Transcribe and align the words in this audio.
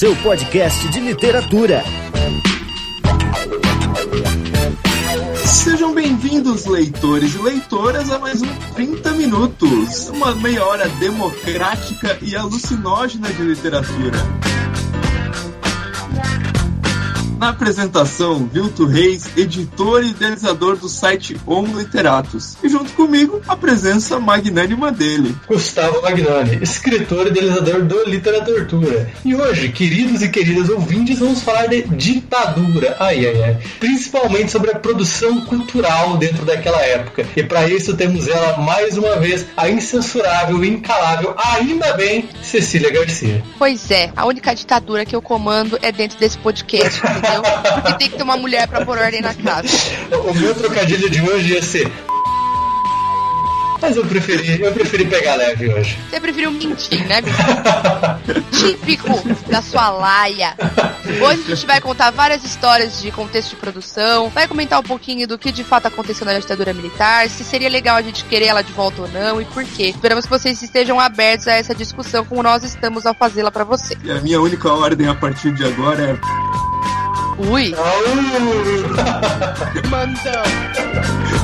seu 0.00 0.16
podcast 0.22 0.88
de 0.88 0.98
literatura. 0.98 1.84
Sejam 5.44 5.92
bem-vindos, 5.92 6.64
leitores 6.64 7.34
e 7.34 7.38
leitoras, 7.42 8.10
a 8.10 8.18
mais 8.18 8.40
um 8.40 8.48
30 8.74 9.10
Minutos, 9.10 10.08
uma 10.08 10.34
meia 10.36 10.64
hora 10.64 10.88
democrática 10.88 12.16
e 12.22 12.34
alucinógena 12.34 13.30
de 13.30 13.42
literatura. 13.42 14.16
Na 17.40 17.48
apresentação, 17.48 18.46
Vilto 18.52 18.84
Reis, 18.84 19.30
editor 19.34 20.04
e 20.04 20.10
idealizador 20.10 20.76
do 20.76 20.90
site 20.90 21.40
Homo 21.46 21.78
Literatus. 21.78 22.58
E 22.62 22.68
junto 22.68 22.92
comigo, 22.92 23.40
a 23.48 23.56
presença 23.56 24.20
magnânima 24.20 24.92
dele. 24.92 25.34
Gustavo 25.48 26.02
Magnani, 26.02 26.62
escritor 26.62 27.28
e 27.28 27.30
idealizador 27.30 27.82
do 27.86 28.04
Literatura. 28.04 29.10
E 29.24 29.34
hoje, 29.34 29.70
queridos 29.70 30.20
e 30.20 30.28
queridas 30.28 30.68
ouvintes, 30.68 31.18
vamos 31.18 31.40
falar 31.40 31.66
de 31.68 31.80
ditadura. 31.84 32.94
Ai, 33.00 33.26
ai, 33.26 33.42
ai. 33.42 33.58
Principalmente 33.78 34.52
sobre 34.52 34.72
a 34.72 34.78
produção 34.78 35.40
cultural 35.46 36.18
dentro 36.18 36.44
daquela 36.44 36.82
época. 36.82 37.26
E 37.34 37.42
para 37.42 37.66
isso 37.66 37.96
temos 37.96 38.28
ela, 38.28 38.58
mais 38.58 38.98
uma 38.98 39.16
vez, 39.16 39.46
a 39.56 39.66
incensurável 39.66 40.62
e 40.62 40.68
incalável, 40.68 41.34
ainda 41.38 41.94
bem, 41.94 42.28
Cecília 42.42 42.90
Garcia. 42.90 43.42
Pois 43.58 43.90
é, 43.90 44.12
a 44.14 44.26
única 44.26 44.54
ditadura 44.54 45.06
que 45.06 45.16
eu 45.16 45.22
comando 45.22 45.78
é 45.80 45.90
dentro 45.90 46.18
desse 46.18 46.36
podcast, 46.36 47.00
entendeu? 47.30 47.72
Porque 47.74 47.94
tem 47.94 48.10
que 48.10 48.16
ter 48.16 48.22
uma 48.22 48.36
mulher 48.36 48.66
pra 48.68 48.84
pôr 48.84 48.98
ordem 48.98 49.20
na 49.20 49.34
casa. 49.34 49.68
O 50.24 50.34
meu 50.34 50.54
trocadilho 50.54 51.08
de 51.08 51.20
hoje 51.22 51.54
ia 51.54 51.62
ser. 51.62 51.90
Mas 53.82 53.96
eu 53.96 54.04
preferi, 54.04 54.60
eu 54.60 54.72
preferi 54.72 55.06
pegar 55.06 55.36
leve 55.36 55.72
hoje. 55.72 55.98
Você 56.10 56.20
preferiu 56.20 56.50
mentir, 56.50 57.06
né? 57.06 57.22
Típico 58.52 59.08
da 59.48 59.62
sua 59.62 59.88
laia. 59.88 60.54
Hoje 61.22 61.42
a 61.46 61.54
gente 61.54 61.66
vai 61.66 61.80
contar 61.80 62.10
várias 62.10 62.44
histórias 62.44 63.00
de 63.00 63.10
contexto 63.10 63.50
de 63.50 63.56
produção, 63.56 64.28
vai 64.28 64.46
comentar 64.46 64.78
um 64.78 64.82
pouquinho 64.82 65.26
do 65.26 65.38
que 65.38 65.50
de 65.50 65.64
fato 65.64 65.86
aconteceu 65.86 66.26
na 66.26 66.38
ditadura 66.38 66.74
militar, 66.74 67.28
se 67.30 67.42
seria 67.42 67.70
legal 67.70 67.96
a 67.96 68.02
gente 68.02 68.24
querer 68.24 68.46
ela 68.46 68.62
de 68.62 68.72
volta 68.72 69.02
ou 69.02 69.08
não 69.08 69.40
e 69.40 69.46
por 69.46 69.64
quê. 69.64 69.84
Esperamos 69.84 70.26
que 70.26 70.30
vocês 70.30 70.60
estejam 70.62 71.00
abertos 71.00 71.48
a 71.48 71.54
essa 71.54 71.74
discussão 71.74 72.24
como 72.24 72.42
nós 72.42 72.62
estamos 72.62 73.06
ao 73.06 73.14
fazê-la 73.14 73.50
pra 73.50 73.64
você. 73.64 73.96
E 74.04 74.10
a 74.10 74.20
minha 74.20 74.40
única 74.40 74.70
ordem 74.70 75.08
a 75.08 75.14
partir 75.14 75.52
de 75.52 75.64
agora 75.64 76.02
é. 76.02 76.49
Ui! 77.48 77.74
Mandão! 79.88 81.39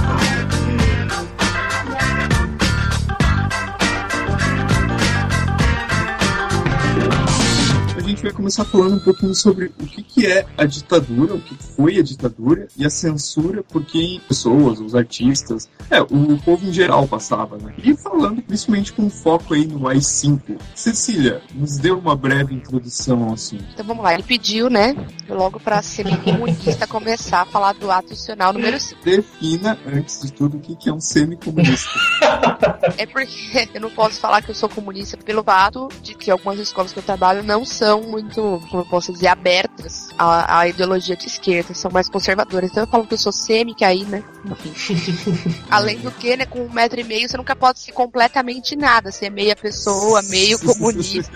Vai 8.26 8.32
começar 8.32 8.64
falando 8.64 8.96
um 8.96 8.98
pouquinho 8.98 9.34
sobre 9.34 9.66
o 9.80 9.86
que, 9.86 10.02
que 10.02 10.26
é 10.26 10.44
a 10.58 10.64
ditadura, 10.64 11.34
o 11.34 11.40
que 11.40 11.54
foi 11.54 11.98
a 11.98 12.02
ditadura 12.02 12.66
e 12.76 12.84
a 12.84 12.90
censura 12.90 13.62
por 13.62 13.84
quem 13.84 14.20
pessoas, 14.26 14.80
os 14.80 14.96
artistas, 14.96 15.68
é, 15.88 16.00
o 16.00 16.36
povo 16.44 16.66
em 16.66 16.72
geral 16.72 17.06
passava, 17.06 17.56
né? 17.56 17.72
E 17.78 17.96
falando 17.96 18.42
principalmente 18.42 18.92
com 18.92 19.08
foco 19.08 19.54
aí 19.54 19.66
no 19.66 19.86
AI-5. 19.86 20.58
Cecília, 20.74 21.40
nos 21.54 21.78
dê 21.78 21.92
uma 21.92 22.16
breve 22.16 22.54
introdução 22.54 23.22
ao 23.24 23.34
assunto. 23.34 23.64
Então 23.72 23.86
vamos 23.86 24.02
lá, 24.02 24.12
ele 24.12 24.24
pediu, 24.24 24.68
né, 24.68 24.96
logo 25.28 25.60
pra 25.60 25.80
semi-comunista 25.82 26.86
começar 26.88 27.42
a 27.42 27.46
falar 27.46 27.74
do 27.74 27.90
ato 27.90 28.06
institucional 28.06 28.52
número 28.52 28.80
5. 28.80 29.04
Defina, 29.04 29.78
antes 29.86 30.20
de 30.20 30.32
tudo, 30.32 30.56
o 30.56 30.60
que, 30.60 30.74
que 30.74 30.88
é 30.88 30.92
um 30.92 31.00
semi-comunista. 31.00 31.90
É 32.98 33.04
porque 33.04 33.68
eu 33.74 33.80
não 33.80 33.90
posso 33.90 34.20
falar 34.20 34.40
que 34.42 34.50
eu 34.50 34.54
sou 34.54 34.68
comunista 34.68 35.16
pelo 35.16 35.42
fato 35.42 35.88
de 36.02 36.14
que 36.14 36.30
algumas 36.30 36.58
escolas 36.58 36.92
que 36.92 36.98
eu 36.98 37.02
trabalho 37.02 37.42
não 37.42 37.64
são 37.64 38.15
muito, 38.16 38.62
como 38.70 38.82
eu 38.82 38.86
posso 38.86 39.12
dizer, 39.12 39.28
abertas 39.28 40.08
à, 40.16 40.60
à 40.60 40.68
ideologia 40.68 41.14
de 41.14 41.26
esquerda, 41.26 41.74
são 41.74 41.90
mais 41.90 42.08
conservadoras. 42.08 42.70
Então 42.70 42.84
eu 42.84 42.86
falo 42.86 43.06
que 43.06 43.14
eu 43.14 43.18
sou 43.18 43.32
que 43.76 43.84
aí, 43.84 44.04
né, 44.04 44.24
enfim. 44.44 44.72
Além 45.70 45.98
do 45.98 46.10
que, 46.10 46.34
né, 46.34 46.46
com 46.46 46.60
um 46.60 46.72
metro 46.72 46.98
e 46.98 47.04
meio 47.04 47.28
você 47.28 47.36
nunca 47.36 47.54
pode 47.54 47.78
ser 47.80 47.92
completamente 47.92 48.74
nada, 48.74 49.12
ser 49.12 49.30
meia 49.30 49.54
pessoa, 49.54 50.22
meio 50.22 50.58
comunista. 50.64 51.30